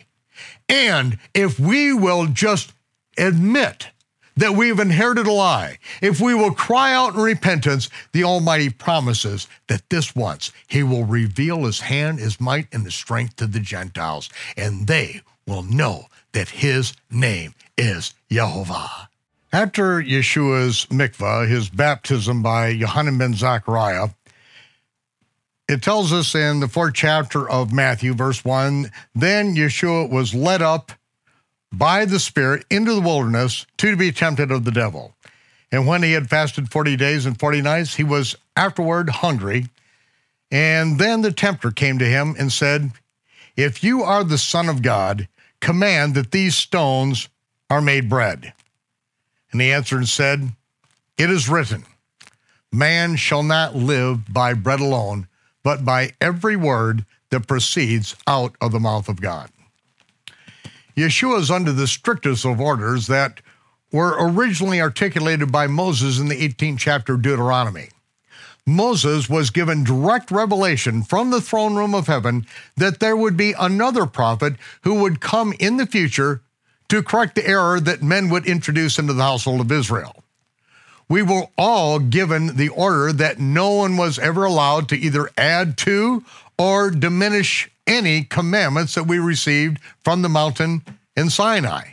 And 0.69 1.19
if 1.35 1.59
we 1.59 1.93
will 1.93 2.27
just 2.27 2.73
admit 3.19 3.89
that 4.37 4.55
we've 4.55 4.81
inherited 4.81 5.27
a 5.27 5.33
lie, 5.33 5.79
if 6.03 6.21
we 6.21 6.35
will 6.35 6.53
cry 6.53 6.93
out 6.93 7.15
in 7.15 7.21
repentance, 7.21 7.89
the 8.13 8.25
Almighty 8.25 8.71
promises 8.71 9.47
that 9.69 9.89
this 9.91 10.15
once 10.15 10.53
He 10.67 10.83
will 10.83 11.05
reveal 11.05 11.65
His 11.65 11.81
hand, 11.81 12.19
His 12.19 12.41
might, 12.41 12.67
and 12.73 12.85
His 12.85 12.95
strength 12.95 13.37
to 13.37 13.47
the 13.47 13.61
Gentiles, 13.61 14.31
and 14.57 14.87
they 14.87 15.21
will 15.47 15.63
know 15.63 16.07
that 16.33 16.49
His 16.49 16.95
name 17.11 17.55
is 17.77 18.15
Yehovah. 18.31 19.09
After 19.53 20.03
Yeshua's 20.03 20.87
mikvah, 20.87 21.49
his 21.49 21.69
baptism 21.69 22.43
by 22.43 22.69
Yohanan 22.69 23.19
ben 23.19 23.35
Zachariah, 23.35 24.09
it 25.69 25.81
tells 25.81 26.13
us 26.13 26.35
in 26.35 26.59
the 26.59 26.67
fourth 26.67 26.95
chapter 26.95 27.49
of 27.49 27.73
Matthew, 27.73 28.15
verse 28.15 28.45
1 28.45 28.91
then 29.15 29.55
Yeshua 29.55 30.11
was 30.11 30.35
led 30.35 30.61
up 30.61 30.91
by 31.79 32.05
the 32.05 32.19
Spirit 32.19 32.65
into 32.71 32.95
the 32.95 33.01
wilderness 33.01 33.67
to 33.79 33.97
be 33.97 34.13
tempted 34.13 34.51
of 34.51 34.65
the 34.65 34.71
devil. 34.71 35.15
And 35.73 35.87
when 35.87 36.03
he 36.03 36.13
had 36.13 36.31
fasted 36.31 36.71
40 36.71 36.97
days 36.97 37.27
and 37.27 37.39
40 37.39 37.63
nights, 37.63 37.95
he 37.95 38.05
was 38.05 38.37
afterward 38.57 39.11
hungry. 39.11 39.67
And 40.51 40.99
then 40.99 41.23
the 41.23 41.33
tempter 41.33 41.71
came 41.71 41.99
to 41.99 42.05
him 42.05 42.37
and 42.39 42.53
said, 42.53 42.93
If 43.57 43.83
you 43.83 44.03
are 44.03 44.23
the 44.23 44.39
Son 44.39 44.69
of 44.69 44.83
God, 44.83 45.29
command 45.61 46.15
that 46.15 46.31
these 46.31 46.55
stones 46.55 47.29
are 47.69 47.81
made 47.81 48.09
bread. 48.09 48.53
And 49.51 49.61
he 49.61 49.73
answered 49.73 49.99
and 49.99 50.09
said, 50.09 50.53
It 51.19 51.31
is 51.31 51.49
written, 51.49 51.85
Man 52.71 53.17
shall 53.17 53.43
not 53.43 53.75
live 53.75 54.33
by 54.33 54.55
bread 54.55 54.81
alone, 54.81 55.29
but 55.63 55.85
by 55.85 56.13
every 56.21 56.57
word 56.57 57.05
that 57.31 57.49
proceeds 57.49 58.15
out 58.27 58.55
of 58.61 58.73
the 58.73 58.81
mouth 58.81 59.09
of 59.09 59.21
God. 59.21 59.51
Yeshua 60.97 61.41
is 61.41 61.51
under 61.51 61.73
the 61.73 61.87
strictest 61.87 62.45
of 62.45 62.61
orders 62.61 63.07
that 63.09 63.41
were 63.91 64.17
originally 64.19 64.81
articulated 64.81 65.51
by 65.51 65.67
Moses 65.67 66.19
in 66.19 66.29
the 66.29 66.49
18th 66.49 66.79
chapter 66.79 67.15
of 67.15 67.23
Deuteronomy. 67.23 67.89
Moses 68.67 69.29
was 69.29 69.51
given 69.51 69.85
direct 69.85 70.31
revelation 70.31 71.03
from 71.03 71.31
the 71.31 71.41
throne 71.41 71.75
room 71.75 71.95
of 71.95 72.07
heaven 72.07 72.47
that 72.77 72.99
there 72.99 73.17
would 73.17 73.37
be 73.37 73.55
another 73.59 74.07
prophet 74.07 74.55
who 74.83 74.95
would 74.95 75.21
come 75.21 75.53
in 75.59 75.77
the 75.77 75.87
future 75.87 76.41
to 76.89 77.03
correct 77.03 77.35
the 77.35 77.47
error 77.47 77.79
that 77.79 78.03
men 78.03 78.31
would 78.31 78.47
introduce 78.47 78.99
into 78.99 79.13
the 79.13 79.23
household 79.23 79.61
of 79.61 79.71
Israel. 79.71 80.23
We 81.09 81.23
were 81.23 81.49
all 81.59 81.99
given 81.99 82.57
the 82.57 82.71
order 82.71 83.13
that 83.13 83.39
no 83.39 83.71
one 83.73 83.97
was 83.97 84.19
ever 84.19 84.45
allowed 84.45 84.89
to 84.89 84.97
either 84.97 85.29
add 85.37 85.77
to 85.79 86.25
or 86.59 86.91
diminish 86.91 87.71
any 87.87 88.25
commandments 88.25 88.95
that 88.95 89.07
we 89.07 89.19
received 89.19 89.79
from 90.03 90.23
the 90.23 90.29
mountain 90.29 90.83
in 91.17 91.31
Sinai. 91.31 91.93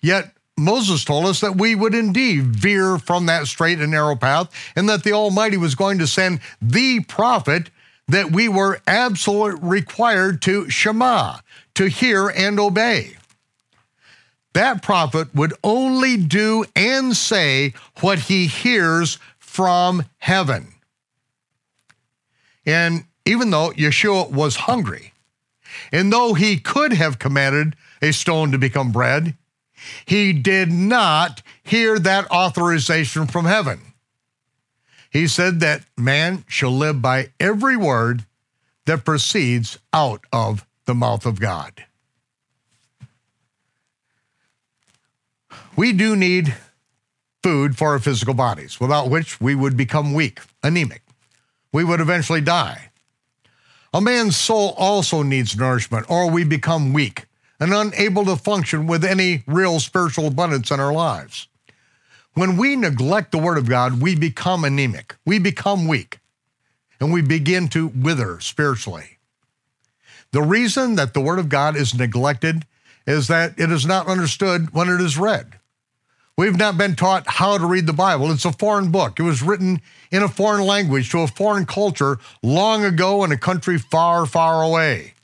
Yet 0.00 0.32
Moses 0.56 1.04
told 1.04 1.26
us 1.26 1.40
that 1.40 1.56
we 1.56 1.74
would 1.74 1.94
indeed 1.94 2.44
veer 2.46 2.98
from 2.98 3.26
that 3.26 3.46
straight 3.46 3.78
and 3.78 3.90
narrow 3.90 4.16
path, 4.16 4.50
and 4.74 4.88
that 4.88 5.04
the 5.04 5.12
Almighty 5.12 5.56
was 5.56 5.74
going 5.74 5.98
to 5.98 6.06
send 6.06 6.40
the 6.60 7.00
prophet 7.00 7.70
that 8.08 8.32
we 8.32 8.48
were 8.48 8.80
absolutely 8.86 9.60
required 9.68 10.42
to 10.42 10.68
Shema, 10.68 11.38
to 11.74 11.88
hear 11.88 12.28
and 12.28 12.58
obey. 12.58 13.16
That 14.54 14.82
prophet 14.82 15.32
would 15.34 15.52
only 15.62 16.16
do 16.16 16.64
and 16.74 17.14
say 17.16 17.74
what 18.00 18.18
he 18.18 18.46
hears 18.46 19.18
from 19.38 20.04
heaven. 20.16 20.74
And 22.66 23.04
even 23.28 23.50
though 23.50 23.72
Yeshua 23.72 24.30
was 24.30 24.56
hungry, 24.56 25.12
and 25.92 26.10
though 26.10 26.32
he 26.32 26.58
could 26.58 26.94
have 26.94 27.18
commanded 27.18 27.76
a 28.00 28.10
stone 28.10 28.52
to 28.52 28.58
become 28.58 28.90
bread, 28.90 29.36
he 30.06 30.32
did 30.32 30.72
not 30.72 31.42
hear 31.62 31.98
that 31.98 32.30
authorization 32.30 33.26
from 33.26 33.44
heaven. 33.44 33.80
He 35.10 35.28
said 35.28 35.60
that 35.60 35.84
man 35.94 36.44
shall 36.48 36.70
live 36.70 37.02
by 37.02 37.28
every 37.38 37.76
word 37.76 38.24
that 38.86 39.04
proceeds 39.04 39.78
out 39.92 40.24
of 40.32 40.66
the 40.86 40.94
mouth 40.94 41.26
of 41.26 41.38
God. 41.38 41.84
We 45.76 45.92
do 45.92 46.16
need 46.16 46.54
food 47.42 47.76
for 47.76 47.88
our 47.88 47.98
physical 47.98 48.34
bodies, 48.34 48.80
without 48.80 49.10
which 49.10 49.38
we 49.38 49.54
would 49.54 49.76
become 49.76 50.14
weak, 50.14 50.40
anemic. 50.62 51.02
We 51.72 51.84
would 51.84 52.00
eventually 52.00 52.40
die. 52.40 52.87
A 53.94 54.00
man's 54.00 54.36
soul 54.36 54.74
also 54.76 55.22
needs 55.22 55.56
nourishment, 55.56 56.10
or 56.10 56.30
we 56.30 56.44
become 56.44 56.92
weak 56.92 57.26
and 57.58 57.72
unable 57.72 58.24
to 58.26 58.36
function 58.36 58.86
with 58.86 59.04
any 59.04 59.42
real 59.46 59.80
spiritual 59.80 60.26
abundance 60.26 60.70
in 60.70 60.78
our 60.78 60.92
lives. 60.92 61.48
When 62.34 62.56
we 62.56 62.76
neglect 62.76 63.32
the 63.32 63.38
Word 63.38 63.58
of 63.58 63.68
God, 63.68 64.00
we 64.00 64.14
become 64.14 64.64
anemic, 64.64 65.16
we 65.24 65.38
become 65.38 65.88
weak, 65.88 66.20
and 67.00 67.12
we 67.12 67.22
begin 67.22 67.68
to 67.68 67.88
wither 67.88 68.40
spiritually. 68.40 69.18
The 70.30 70.42
reason 70.42 70.96
that 70.96 71.14
the 71.14 71.20
Word 71.20 71.38
of 71.38 71.48
God 71.48 71.74
is 71.74 71.94
neglected 71.94 72.66
is 73.06 73.28
that 73.28 73.58
it 73.58 73.72
is 73.72 73.86
not 73.86 74.06
understood 74.06 74.74
when 74.74 74.88
it 74.88 75.00
is 75.00 75.16
read. 75.16 75.57
We've 76.38 76.56
not 76.56 76.78
been 76.78 76.94
taught 76.94 77.24
how 77.26 77.58
to 77.58 77.66
read 77.66 77.88
the 77.88 77.92
Bible. 77.92 78.30
It's 78.30 78.44
a 78.44 78.52
foreign 78.52 78.92
book. 78.92 79.18
It 79.18 79.24
was 79.24 79.42
written 79.42 79.80
in 80.12 80.22
a 80.22 80.28
foreign 80.28 80.64
language 80.64 81.10
to 81.10 81.22
a 81.22 81.26
foreign 81.26 81.66
culture 81.66 82.20
long 82.44 82.84
ago 82.84 83.24
in 83.24 83.32
a 83.32 83.36
country 83.36 83.76
far, 83.76 84.24
far 84.24 84.62
away. 84.62 85.14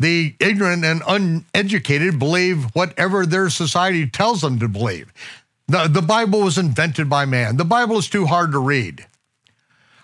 The 0.00 0.34
ignorant 0.40 0.84
and 0.84 1.00
uneducated 1.06 2.18
believe 2.18 2.64
whatever 2.74 3.24
their 3.24 3.50
society 3.50 4.04
tells 4.08 4.40
them 4.40 4.58
to 4.58 4.66
believe. 4.66 5.12
The, 5.68 5.86
the 5.86 6.02
Bible 6.02 6.40
was 6.40 6.58
invented 6.58 7.08
by 7.08 7.24
man. 7.24 7.56
The 7.56 7.64
Bible 7.64 7.96
is 7.96 8.08
too 8.08 8.26
hard 8.26 8.50
to 8.50 8.58
read. 8.58 9.06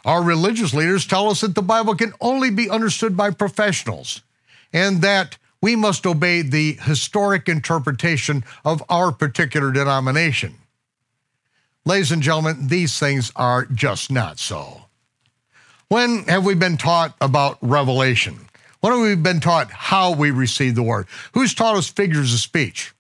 Our 0.05 0.23
religious 0.23 0.73
leaders 0.73 1.05
tell 1.05 1.31
us 1.31 1.41
that 1.41 1.57
the 1.57 1.63
Bible 1.63 1.97
can 1.97 2.13
only 2.21 2.51
be 2.51 2.71
understood 2.71 3.17
by 3.17 3.33
professionals 3.33 4.23
and 4.73 5.03
that 5.03 5.37
we 5.67 5.75
must 5.75 6.07
obey 6.07 6.43
the 6.43 6.75
historic 6.75 7.49
interpretation 7.49 8.45
of 8.65 8.85
our 8.89 9.11
particular 9.11 9.73
denomination. 9.73 10.55
Ladies 11.85 12.13
and 12.13 12.23
gentlemen, 12.23 12.69
these 12.69 13.01
things 13.01 13.33
are 13.35 13.65
just 13.65 14.09
not 14.09 14.39
so. 14.39 14.83
When 15.89 16.23
have 16.29 16.45
we 16.45 16.55
been 16.55 16.77
taught 16.77 17.17
about 17.21 17.59
revelation? 17.63 18.39
When 18.79 18.93
have 18.93 19.03
we 19.03 19.17
been 19.17 19.41
taught 19.41 19.73
how 19.73 20.15
we 20.15 20.31
receive 20.31 20.77
the 20.77 20.85
word? 20.85 21.09
Who's 21.35 21.53
taught 21.53 21.75
us 21.75 21.89
figures 21.89 22.33
of 22.33 22.39
speech? 22.39 22.95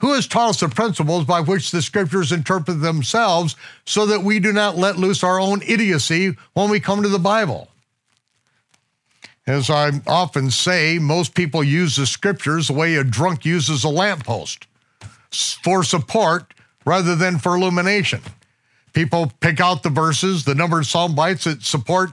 Who 0.00 0.14
has 0.14 0.26
taught 0.26 0.50
us 0.50 0.60
the 0.60 0.68
principles 0.68 1.24
by 1.24 1.42
which 1.42 1.70
the 1.70 1.80
scriptures 1.80 2.32
interpret 2.32 2.80
themselves 2.80 3.54
so 3.86 4.04
that 4.06 4.24
we 4.24 4.40
do 4.40 4.52
not 4.52 4.76
let 4.76 4.98
loose 4.98 5.22
our 5.22 5.38
own 5.38 5.62
idiocy 5.62 6.34
when 6.54 6.70
we 6.70 6.80
come 6.80 7.04
to 7.04 7.08
the 7.08 7.20
Bible? 7.20 7.68
As 9.46 9.68
I 9.68 9.92
often 10.06 10.50
say, 10.50 10.98
most 10.98 11.34
people 11.34 11.62
use 11.62 11.96
the 11.96 12.06
scriptures 12.06 12.68
the 12.68 12.72
way 12.72 12.96
a 12.96 13.04
drunk 13.04 13.44
uses 13.44 13.84
a 13.84 13.90
lamppost 13.90 14.66
for 15.62 15.84
support 15.84 16.54
rather 16.86 17.14
than 17.14 17.38
for 17.38 17.54
illumination. 17.54 18.22
People 18.94 19.32
pick 19.40 19.60
out 19.60 19.82
the 19.82 19.90
verses, 19.90 20.44
the 20.44 20.54
number 20.54 20.78
of 20.78 20.86
sound 20.86 21.16
bites 21.16 21.44
that 21.44 21.62
support 21.62 22.10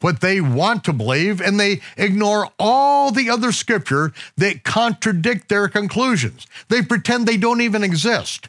what 0.00 0.20
they 0.20 0.40
want 0.40 0.84
to 0.84 0.92
believe, 0.92 1.40
and 1.40 1.58
they 1.58 1.80
ignore 1.96 2.50
all 2.58 3.12
the 3.12 3.30
other 3.30 3.52
scripture 3.52 4.12
that 4.36 4.64
contradict 4.64 5.48
their 5.48 5.68
conclusions. 5.68 6.46
They 6.68 6.82
pretend 6.82 7.26
they 7.26 7.36
don't 7.36 7.60
even 7.60 7.84
exist. 7.84 8.48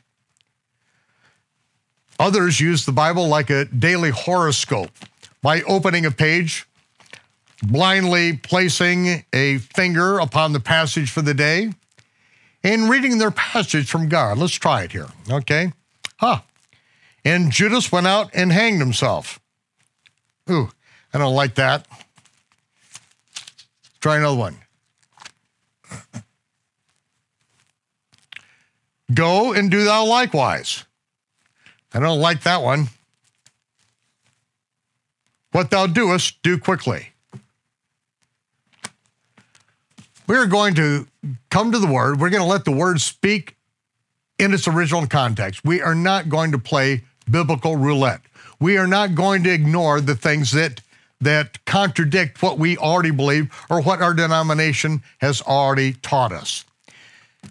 Others 2.20 2.60
use 2.60 2.86
the 2.86 2.92
Bible 2.92 3.28
like 3.28 3.50
a 3.50 3.66
daily 3.66 4.10
horoscope 4.10 4.92
by 5.42 5.62
opening 5.64 6.06
a 6.06 6.12
page, 6.12 6.66
blindly 7.64 8.38
placing 8.38 9.26
a 9.34 9.58
finger 9.58 10.20
upon 10.20 10.54
the 10.54 10.60
passage 10.60 11.10
for 11.10 11.22
the 11.22 11.34
day, 11.34 11.72
and 12.64 12.90
reading 12.90 13.18
their 13.18 13.32
passage 13.32 13.90
from 13.90 14.10
God. 14.10 14.38
Let's 14.38 14.54
try 14.54 14.84
it 14.84 14.92
here, 14.92 15.08
okay? 15.30 15.74
Huh. 16.18 16.42
And 17.26 17.52
Judas 17.52 17.92
went 17.92 18.08
out 18.08 18.30
and 18.34 18.52
hanged 18.52 18.80
himself. 18.80 19.40
Ooh, 20.50 20.70
I 21.14 21.18
don't 21.18 21.36
like 21.36 21.56
that. 21.56 21.88
Try 24.02 24.18
another 24.18 24.38
one. 24.38 24.58
Go 29.14 29.54
and 29.54 29.70
do 29.72 29.84
thou 29.84 30.06
likewise. 30.06 30.84
I 31.94 32.00
don't 32.00 32.20
like 32.20 32.44
that 32.44 32.62
one. 32.62 32.90
What 35.52 35.70
thou 35.70 35.88
doest, 35.88 36.42
do 36.42 36.58
quickly. 36.58 37.13
We're 40.28 40.48
going 40.48 40.76
to 40.76 41.08
come 41.50 41.72
to 41.72 41.80
the 41.80 41.88
word. 41.88 42.20
We're 42.20 42.30
going 42.30 42.44
to 42.44 42.50
let 42.50 42.66
the 42.66 42.72
word 42.72 43.02
speak 43.02 43.56
in 44.40 44.54
its 44.54 44.68
original 44.68 45.08
context. 45.08 45.64
We 45.64 45.82
are 45.82 45.96
not 45.96 46.30
going 46.30 46.52
to 46.52 46.60
play 46.60 47.04
biblical 47.30 47.76
roulette. 47.76 48.22
We 48.60 48.78
are 48.78 48.88
not 48.88 49.16
going 49.16 49.44
to 49.44 49.52
ignore 49.52 50.02
the 50.02 50.16
things 50.16 50.52
that 50.52 50.82
that 51.22 51.64
contradict 51.66 52.42
what 52.42 52.60
we 52.60 52.78
already 52.78 53.12
believe 53.12 53.50
or 53.70 53.82
what 53.82 54.02
our 54.02 54.14
denomination 54.14 55.02
has 55.20 55.42
already 55.42 55.94
taught 55.94 56.34
us. 56.34 56.66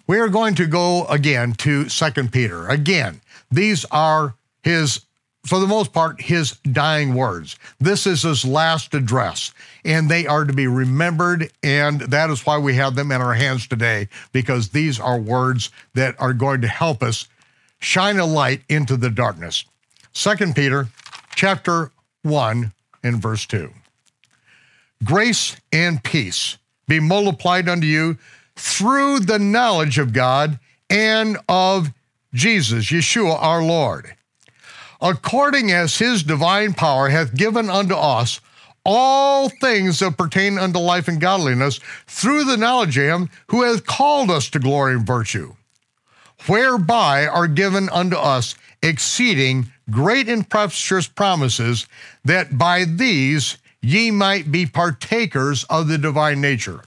We 0.06 0.18
are 0.18 0.28
going 0.28 0.54
to 0.56 0.66
go 0.66 1.06
again 1.06 1.52
to 1.54 1.88
Second 1.88 2.32
Peter. 2.32 2.68
Again, 2.68 3.20
these 3.50 3.84
are 3.86 4.34
his, 4.62 5.00
for 5.44 5.58
the 5.58 5.66
most 5.66 5.92
part, 5.92 6.20
his 6.20 6.52
dying 6.70 7.14
words. 7.14 7.56
This 7.80 8.06
is 8.06 8.22
his 8.22 8.44
last 8.44 8.94
address, 8.94 9.52
and 9.84 10.08
they 10.08 10.26
are 10.26 10.44
to 10.44 10.52
be 10.52 10.66
remembered, 10.66 11.50
and 11.62 12.00
that 12.02 12.30
is 12.30 12.46
why 12.46 12.58
we 12.58 12.74
have 12.74 12.94
them 12.94 13.10
in 13.10 13.20
our 13.20 13.34
hands 13.34 13.66
today, 13.66 14.08
because 14.32 14.68
these 14.68 15.00
are 15.00 15.18
words 15.18 15.70
that 15.94 16.14
are 16.20 16.32
going 16.32 16.60
to 16.60 16.68
help 16.68 17.02
us 17.02 17.26
shine 17.80 18.18
a 18.18 18.26
light 18.26 18.62
into 18.68 18.96
the 18.96 19.10
darkness. 19.10 19.64
Second 20.12 20.54
Peter 20.54 20.88
chapter 21.34 21.90
1, 22.22 22.72
and 23.02 23.20
verse 23.20 23.46
2. 23.46 23.70
Grace 25.04 25.56
and 25.72 26.02
peace 26.04 26.58
be 26.86 27.00
multiplied 27.00 27.68
unto 27.68 27.86
you 27.86 28.16
through 28.54 29.20
the 29.20 29.38
knowledge 29.38 29.98
of 29.98 30.12
God 30.12 30.58
and 30.88 31.38
of 31.48 31.90
Jesus, 32.34 32.90
Yeshua 32.90 33.36
our 33.40 33.62
Lord, 33.62 34.14
according 35.02 35.72
as 35.72 35.98
his 35.98 36.22
divine 36.22 36.72
power 36.72 37.08
hath 37.08 37.34
given 37.34 37.68
unto 37.68 37.94
us 37.94 38.40
all 38.84 39.48
things 39.48 39.98
that 39.98 40.16
pertain 40.16 40.58
unto 40.58 40.78
life 40.78 41.08
and 41.08 41.20
godliness 41.20 41.80
through 42.06 42.44
the 42.44 42.56
knowledge 42.56 42.96
of 42.96 43.04
him 43.04 43.30
who 43.48 43.62
hath 43.62 43.84
called 43.84 44.30
us 44.30 44.48
to 44.50 44.58
glory 44.58 44.94
and 44.94 45.06
virtue, 45.06 45.54
whereby 46.46 47.26
are 47.26 47.48
given 47.48 47.88
unto 47.90 48.16
us 48.16 48.54
exceeding 48.82 49.70
great 49.90 50.28
and 50.28 50.48
precious 50.48 51.06
promises, 51.08 51.86
that 52.24 52.56
by 52.56 52.84
these 52.84 53.58
ye 53.80 54.10
might 54.10 54.50
be 54.50 54.66
partakers 54.66 55.64
of 55.64 55.88
the 55.88 55.98
divine 55.98 56.40
nature. 56.40 56.82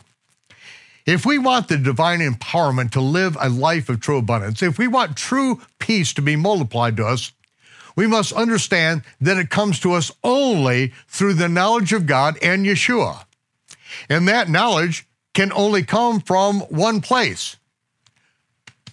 If 1.05 1.25
we 1.25 1.37
want 1.37 1.67
the 1.67 1.77
divine 1.77 2.19
empowerment 2.19 2.91
to 2.91 3.01
live 3.01 3.37
a 3.39 3.49
life 3.49 3.89
of 3.89 3.99
true 3.99 4.17
abundance, 4.17 4.63
if 4.63 4.79
we 4.79 4.87
want 4.87 5.15
true 5.15 5.61
peace 5.79 6.13
to 6.13 6.21
be 6.21 6.35
multiplied 6.35 6.97
to 6.97 7.05
us, 7.05 7.31
we 7.95 8.07
must 8.07 8.33
understand 8.33 9.03
that 9.21 9.37
it 9.37 9.49
comes 9.49 9.79
to 9.79 9.93
us 9.93 10.11
only 10.23 10.93
through 11.07 11.33
the 11.33 11.49
knowledge 11.49 11.93
of 11.93 12.05
God 12.05 12.37
and 12.41 12.65
Yeshua. 12.65 13.25
And 14.09 14.27
that 14.27 14.49
knowledge 14.49 15.07
can 15.33 15.51
only 15.53 15.83
come 15.83 16.19
from 16.19 16.61
one 16.61 17.01
place 17.01 17.57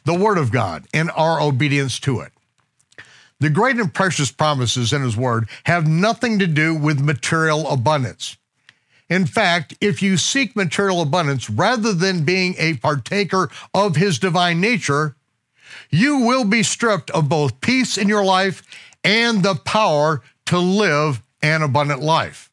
the 0.05 0.15
Word 0.15 0.37
of 0.37 0.51
God 0.51 0.85
and 0.93 1.11
our 1.13 1.41
obedience 1.41 2.01
to 2.01 2.21
it. 2.21 2.33
The 3.39 3.51
great 3.51 3.77
and 3.77 3.93
precious 3.93 4.31
promises 4.31 4.93
in 4.93 5.03
His 5.03 5.17
Word 5.17 5.49
have 5.65 5.87
nothing 5.87 6.39
to 6.41 6.47
do 6.47 6.75
with 6.75 7.01
material 7.01 7.69
abundance. 7.69 8.37
In 9.09 9.27
fact, 9.27 9.75
if 9.81 10.03
you 10.03 10.17
seek 10.17 10.57
material 10.57 11.03
abundance 11.03 11.51
rather 11.51 11.93
than 11.93 12.25
being 12.25 12.55
a 12.59 12.75
partaker 12.79 13.51
of 13.75 13.97
His 13.97 14.19
divine 14.19 14.61
nature, 14.61 15.17
you 15.91 16.19
will 16.19 16.45
be 16.45 16.63
stripped 16.63 17.11
of 17.11 17.29
both 17.29 17.61
peace 17.61 17.99
in 17.99 18.09
your 18.09 18.25
life 18.25 18.63
and 19.05 19.43
the 19.43 19.55
power 19.55 20.23
to 20.47 20.59
live 20.59 21.23
an 21.43 21.63
abundant 21.63 22.01
life. 22.01 22.51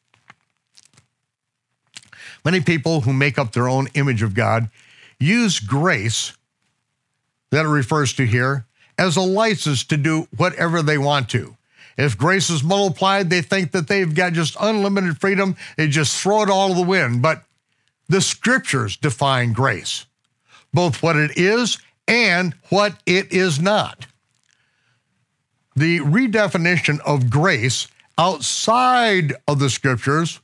Many 2.44 2.60
people 2.60 3.02
who 3.02 3.12
make 3.12 3.38
up 3.38 3.52
their 3.52 3.68
own 3.68 3.88
image 3.94 4.22
of 4.22 4.34
God 4.34 4.70
use 5.18 5.60
grace, 5.60 6.32
that 7.50 7.66
it 7.66 7.68
refers 7.68 8.12
to 8.14 8.26
here, 8.26 8.66
as 8.98 9.16
a 9.16 9.20
license 9.20 9.84
to 9.84 9.96
do 9.96 10.26
whatever 10.36 10.82
they 10.82 10.98
want 10.98 11.28
to. 11.30 11.56
If 11.96 12.16
grace 12.16 12.48
is 12.48 12.64
multiplied, 12.64 13.28
they 13.28 13.42
think 13.42 13.72
that 13.72 13.88
they've 13.88 14.14
got 14.14 14.32
just 14.32 14.56
unlimited 14.58 15.18
freedom. 15.18 15.56
They 15.76 15.88
just 15.88 16.18
throw 16.18 16.42
it 16.42 16.50
all 16.50 16.68
to 16.68 16.74
the 16.74 16.82
wind. 16.82 17.20
But 17.20 17.42
the 18.08 18.20
scriptures 18.20 18.96
define 18.96 19.52
grace, 19.52 20.06
both 20.72 21.02
what 21.02 21.16
it 21.16 21.36
is 21.36 21.78
and 22.08 22.54
what 22.70 22.94
it 23.04 23.32
is 23.32 23.60
not. 23.60 24.06
The 25.80 26.00
redefinition 26.00 27.00
of 27.06 27.30
grace 27.30 27.88
outside 28.18 29.32
of 29.48 29.60
the 29.60 29.70
scriptures 29.70 30.38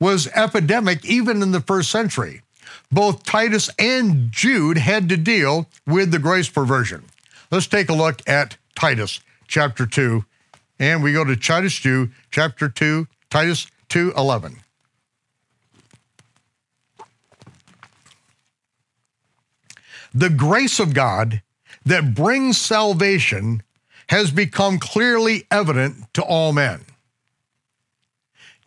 was 0.00 0.28
epidemic 0.28 1.04
even 1.04 1.42
in 1.42 1.52
the 1.52 1.60
first 1.60 1.90
century. 1.90 2.40
Both 2.90 3.22
Titus 3.22 3.68
and 3.78 4.32
Jude 4.32 4.78
had 4.78 5.10
to 5.10 5.18
deal 5.18 5.68
with 5.86 6.10
the 6.10 6.18
grace 6.18 6.48
perversion. 6.48 7.04
Let's 7.50 7.66
take 7.66 7.90
a 7.90 7.92
look 7.92 8.26
at 8.26 8.56
Titus 8.74 9.20
chapter 9.46 9.84
2, 9.84 10.24
and 10.78 11.02
we 11.02 11.12
go 11.12 11.22
to 11.22 11.36
Titus 11.36 11.78
2, 11.80 12.08
chapter 12.30 12.70
2, 12.70 13.06
Titus 13.28 13.66
2 13.90 14.14
11. 14.16 14.56
The 20.14 20.30
grace 20.30 20.80
of 20.80 20.94
God 20.94 21.42
that 21.84 22.14
brings 22.14 22.56
salvation 22.56 23.62
has 24.08 24.30
become 24.30 24.78
clearly 24.78 25.46
evident 25.50 26.12
to 26.14 26.22
all 26.22 26.52
men 26.52 26.84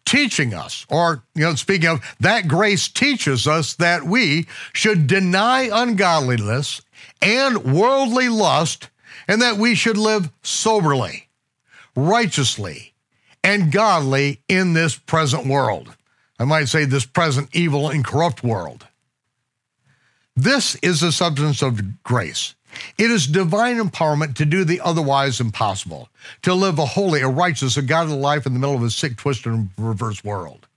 teaching 0.06 0.54
us, 0.54 0.86
or, 0.90 1.24
you 1.36 1.44
know, 1.44 1.56
speaking 1.56 1.88
of, 1.88 2.16
that 2.20 2.48
grace 2.48 2.88
teaches 2.88 3.48
us 3.48 3.76
that 3.76 4.04
we 4.04 4.46
should 4.74 5.08
deny 5.08 5.70
ungodliness 5.72 6.82
and 7.22 7.74
worldly 7.74 8.28
lust, 8.28 8.90
and 9.28 9.42
that 9.42 9.58
we 9.58 9.76
should 9.76 9.98
live 9.98 10.30
soberly, 10.42 11.30
righteously, 11.96 12.94
and 13.44 13.72
godly 13.72 14.42
in 14.50 14.74
this 14.74 14.98
present 14.98 15.46
world. 15.46 15.96
I 16.40 16.44
might 16.44 16.68
say 16.68 16.86
this 16.86 17.06
present 17.06 17.50
evil 17.54 17.90
and 17.90 18.04
corrupt 18.04 18.44
world. 18.44 18.88
This 20.36 20.76
is 20.82 21.02
the 21.02 21.12
substance 21.12 21.62
of 21.62 22.04
grace. 22.04 22.56
It 22.98 23.12
is 23.12 23.28
divine 23.28 23.78
empowerment 23.78 24.36
to 24.36 24.46
do 24.46 24.64
the 24.64 24.82
otherwise 24.82 25.40
impossible, 25.40 26.10
to 26.44 26.54
live 26.54 26.80
a 26.80 26.86
holy, 26.86 27.22
a 27.22 27.28
righteous, 27.28 27.78
a 27.78 27.82
godly 27.82 28.18
life 28.18 28.46
in 28.46 28.54
the 28.54 28.60
middle 28.60 28.76
of 28.76 28.84
a 28.84 28.90
sick, 28.90 29.18
twisted, 29.18 29.52
and 29.52 29.76
perverse 29.76 30.24
world. 30.24 30.68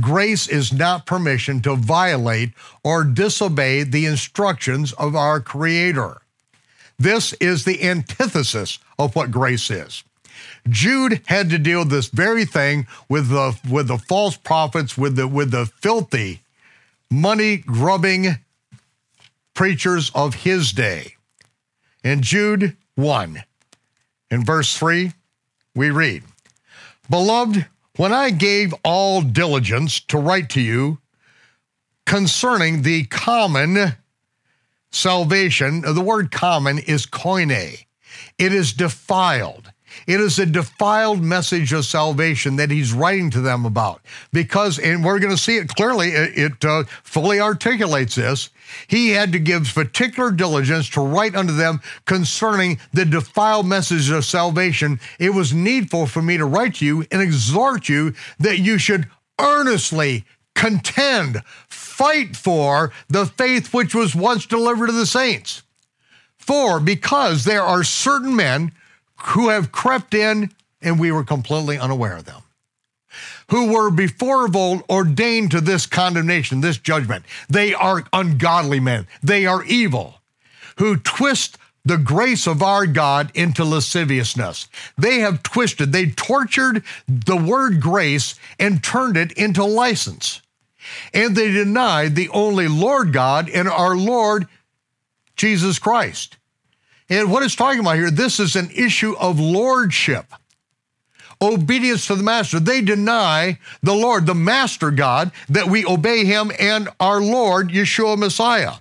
Grace 0.00 0.48
is 0.48 0.72
not 0.72 1.06
permission 1.06 1.62
to 1.62 1.76
violate 1.76 2.52
or 2.82 3.04
disobey 3.04 3.84
the 3.84 4.06
instructions 4.06 4.92
of 4.94 5.14
our 5.14 5.40
Creator. 5.40 6.20
This 6.98 7.32
is 7.34 7.64
the 7.64 7.82
antithesis 7.82 8.78
of 8.98 9.14
what 9.14 9.30
grace 9.30 9.70
is. 9.70 10.02
Jude 10.68 11.20
had 11.26 11.50
to 11.50 11.58
deal 11.58 11.80
with 11.80 11.90
this 11.90 12.08
very 12.08 12.44
thing 12.44 12.86
with 13.08 13.28
the, 13.28 13.56
with 13.70 13.88
the 13.88 13.98
false 13.98 14.36
prophets, 14.36 14.96
with 14.96 15.16
the, 15.16 15.28
with 15.28 15.50
the 15.50 15.66
filthy, 15.66 16.40
money 17.10 17.58
grubbing 17.58 18.38
preachers 19.54 20.10
of 20.14 20.34
his 20.34 20.72
day. 20.72 21.14
In 22.02 22.22
Jude 22.22 22.76
1, 22.96 23.42
in 24.30 24.44
verse 24.44 24.76
3, 24.76 25.12
we 25.74 25.90
read, 25.90 26.22
Beloved, 27.08 27.66
when 27.96 28.12
I 28.12 28.30
gave 28.30 28.74
all 28.84 29.22
diligence 29.22 30.00
to 30.00 30.18
write 30.18 30.50
to 30.50 30.60
you 30.60 30.98
concerning 32.06 32.82
the 32.82 33.04
common 33.04 33.94
salvation, 34.90 35.80
the 35.80 36.00
word 36.00 36.30
common 36.30 36.78
is 36.78 37.06
koine. 37.06 37.86
It 38.38 38.52
is 38.52 38.72
defiled. 38.72 39.70
It 40.06 40.20
is 40.20 40.38
a 40.38 40.46
defiled 40.46 41.22
message 41.22 41.72
of 41.72 41.84
salvation 41.84 42.56
that 42.56 42.70
he's 42.70 42.92
writing 42.92 43.30
to 43.30 43.40
them 43.40 43.64
about. 43.64 44.02
Because, 44.32 44.78
and 44.78 45.04
we're 45.04 45.18
going 45.18 45.34
to 45.34 45.40
see 45.40 45.56
it 45.56 45.68
clearly, 45.68 46.08
it, 46.08 46.38
it 46.38 46.64
uh, 46.64 46.84
fully 47.02 47.40
articulates 47.40 48.16
this. 48.16 48.50
He 48.86 49.10
had 49.10 49.32
to 49.32 49.38
give 49.38 49.72
particular 49.74 50.30
diligence 50.30 50.88
to 50.90 51.00
write 51.00 51.34
unto 51.34 51.54
them 51.54 51.80
concerning 52.06 52.78
the 52.92 53.04
defiled 53.04 53.66
message 53.66 54.10
of 54.10 54.24
salvation. 54.24 55.00
It 55.18 55.30
was 55.30 55.52
needful 55.52 56.06
for 56.06 56.22
me 56.22 56.36
to 56.36 56.44
write 56.44 56.76
to 56.76 56.86
you 56.86 57.06
and 57.10 57.20
exhort 57.20 57.88
you 57.88 58.14
that 58.38 58.58
you 58.58 58.78
should 58.78 59.08
earnestly 59.40 60.24
contend, 60.54 61.42
fight 61.68 62.36
for 62.36 62.92
the 63.08 63.26
faith 63.26 63.74
which 63.74 63.94
was 63.94 64.14
once 64.14 64.46
delivered 64.46 64.86
to 64.86 64.92
the 64.92 65.06
saints. 65.06 65.62
For 66.38 66.78
because 66.78 67.44
there 67.44 67.62
are 67.62 67.82
certain 67.82 68.36
men 68.36 68.72
who 69.24 69.48
have 69.48 69.72
crept 69.72 70.14
in 70.14 70.50
and 70.80 71.00
we 71.00 71.10
were 71.10 71.24
completely 71.24 71.78
unaware 71.78 72.16
of 72.16 72.24
them, 72.24 72.42
who 73.50 73.72
were 73.72 73.90
before 73.90 74.46
of 74.46 74.56
old 74.56 74.82
ordained 74.88 75.50
to 75.52 75.60
this 75.60 75.86
condemnation, 75.86 76.60
this 76.60 76.78
judgment. 76.78 77.24
They 77.48 77.74
are 77.74 78.04
ungodly 78.12 78.80
men, 78.80 79.06
they 79.22 79.46
are 79.46 79.64
evil, 79.64 80.20
who 80.78 80.96
twist 80.96 81.58
the 81.84 81.98
grace 81.98 82.46
of 82.46 82.62
our 82.62 82.86
God 82.86 83.30
into 83.34 83.64
lasciviousness. 83.64 84.68
They 84.96 85.20
have 85.20 85.42
twisted, 85.42 85.92
they 85.92 86.06
tortured 86.06 86.82
the 87.06 87.36
word 87.36 87.80
grace 87.80 88.36
and 88.58 88.82
turned 88.82 89.16
it 89.16 89.32
into 89.32 89.64
license. 89.64 90.40
And 91.12 91.36
they 91.36 91.50
denied 91.50 92.14
the 92.14 92.28
only 92.30 92.68
Lord 92.68 93.12
God 93.12 93.48
and 93.50 93.68
our 93.68 93.96
Lord 93.96 94.46
Jesus 95.36 95.78
Christ. 95.78 96.36
And 97.08 97.30
what 97.30 97.42
it's 97.42 97.56
talking 97.56 97.80
about 97.80 97.96
here, 97.96 98.10
this 98.10 98.40
is 98.40 98.56
an 98.56 98.70
issue 98.74 99.14
of 99.18 99.38
lordship, 99.38 100.26
obedience 101.40 102.06
to 102.06 102.14
the 102.14 102.22
master. 102.22 102.60
They 102.60 102.80
deny 102.80 103.58
the 103.82 103.94
Lord, 103.94 104.26
the 104.26 104.34
master 104.34 104.90
God, 104.90 105.32
that 105.48 105.68
we 105.68 105.84
obey 105.84 106.24
him 106.24 106.50
and 106.58 106.88
our 107.00 107.20
Lord, 107.20 107.70
Yeshua 107.70 108.18
Messiah. 108.18 108.74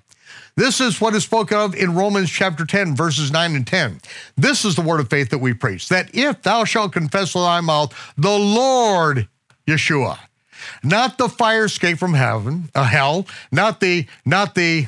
This 0.56 0.80
is 0.80 1.02
what 1.02 1.16
is 1.16 1.24
spoken 1.24 1.58
of 1.58 1.76
in 1.76 1.96
Romans 1.96 2.30
chapter 2.30 2.66
10, 2.66 2.96
verses 2.96 3.32
9 3.32 3.56
and 3.56 3.66
10. 3.66 4.00
This 4.38 4.66
is 4.66 4.76
the 4.76 4.84
word 4.84 5.00
of 5.00 5.10
faith 5.10 5.30
that 5.30 5.40
we 5.40 5.54
preach 5.54 5.90
that 5.90 6.14
if 6.14 6.44
thou 6.44 6.64
shalt 6.64 6.94
confess 6.94 7.34
with 7.34 7.44
thy 7.44 7.60
mouth 7.60 7.94
the 8.18 8.38
Lord 8.38 9.28
Yeshua, 9.68 10.20
not 10.84 11.18
the 11.18 11.28
fire 11.28 11.66
escape 11.66 11.98
from 11.98 12.14
heaven, 12.14 12.70
uh, 12.76 12.84
hell, 12.84 13.26
not 13.52 13.80
the, 13.80 14.06
not 14.26 14.54
the 14.54 14.88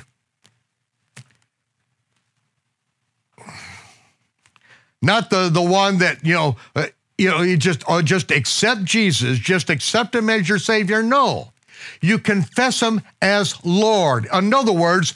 not 5.05 5.29
the 5.29 5.49
the 5.49 5.61
one 5.61 5.99
that 5.99 6.25
you 6.25 6.33
know 6.33 6.55
uh, 6.75 6.87
you 7.17 7.29
know 7.29 7.41
you 7.41 7.57
just 7.57 7.83
uh, 7.87 8.01
just 8.01 8.31
accept 8.31 8.83
Jesus, 8.83 9.37
just 9.39 9.69
accept 9.69 10.15
him 10.15 10.29
as 10.29 10.47
your 10.47 10.59
savior. 10.59 11.01
No, 11.01 11.53
you 12.01 12.19
confess 12.19 12.81
him 12.81 13.01
as 13.21 13.63
Lord. 13.65 14.27
In 14.31 14.53
other 14.53 14.73
words. 14.73 15.13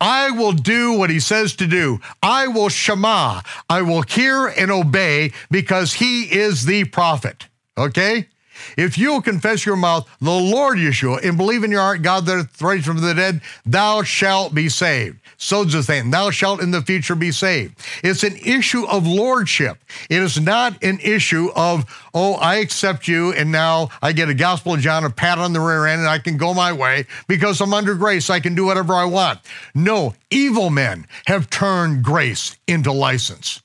I 0.00 0.30
will 0.30 0.52
do 0.52 0.92
what 0.92 1.10
he 1.10 1.18
says 1.18 1.56
to 1.56 1.66
do. 1.66 1.98
I 2.22 2.46
will 2.46 2.68
shema. 2.68 3.40
I 3.68 3.82
will 3.82 4.02
hear 4.02 4.46
and 4.46 4.70
obey 4.70 5.32
because 5.50 5.94
he 5.94 6.22
is 6.22 6.66
the 6.66 6.84
prophet. 6.84 7.48
Okay? 7.76 8.28
If 8.76 8.98
you 8.98 9.12
will 9.12 9.22
confess 9.22 9.66
your 9.66 9.76
mouth 9.76 10.08
the 10.20 10.30
Lord 10.30 10.78
Yeshua 10.78 11.24
and 11.24 11.36
believe 11.36 11.64
in 11.64 11.70
your 11.70 11.80
heart 11.80 12.02
God 12.02 12.26
that 12.26 12.48
raised 12.60 12.86
from 12.86 13.00
the 13.00 13.14
dead, 13.14 13.40
thou 13.64 14.02
shalt 14.02 14.54
be 14.54 14.68
saved. 14.68 15.18
So 15.40 15.64
the 15.64 15.84
thing, 15.84 16.10
thou 16.10 16.30
shalt 16.30 16.60
in 16.60 16.72
the 16.72 16.82
future 16.82 17.14
be 17.14 17.30
saved. 17.30 17.78
It's 18.02 18.24
an 18.24 18.36
issue 18.36 18.84
of 18.86 19.06
lordship. 19.06 19.78
It 20.10 20.20
is 20.20 20.40
not 20.40 20.82
an 20.82 20.98
issue 20.98 21.50
of, 21.54 21.86
oh, 22.12 22.34
I 22.34 22.56
accept 22.56 23.06
you 23.06 23.32
and 23.32 23.52
now 23.52 23.88
I 24.02 24.12
get 24.12 24.28
a 24.28 24.34
Gospel 24.34 24.74
of 24.74 24.80
John, 24.80 25.04
a 25.04 25.10
pat 25.10 25.38
on 25.38 25.52
the 25.52 25.60
rear 25.60 25.86
end, 25.86 26.00
and 26.00 26.10
I 26.10 26.18
can 26.18 26.38
go 26.38 26.52
my 26.54 26.72
way 26.72 27.06
because 27.28 27.60
I'm 27.60 27.72
under 27.72 27.94
grace. 27.94 28.30
I 28.30 28.40
can 28.40 28.56
do 28.56 28.66
whatever 28.66 28.94
I 28.94 29.04
want. 29.04 29.38
No, 29.76 30.14
evil 30.28 30.70
men 30.70 31.06
have 31.28 31.48
turned 31.48 32.02
grace 32.02 32.56
into 32.66 32.92
license. 32.92 33.62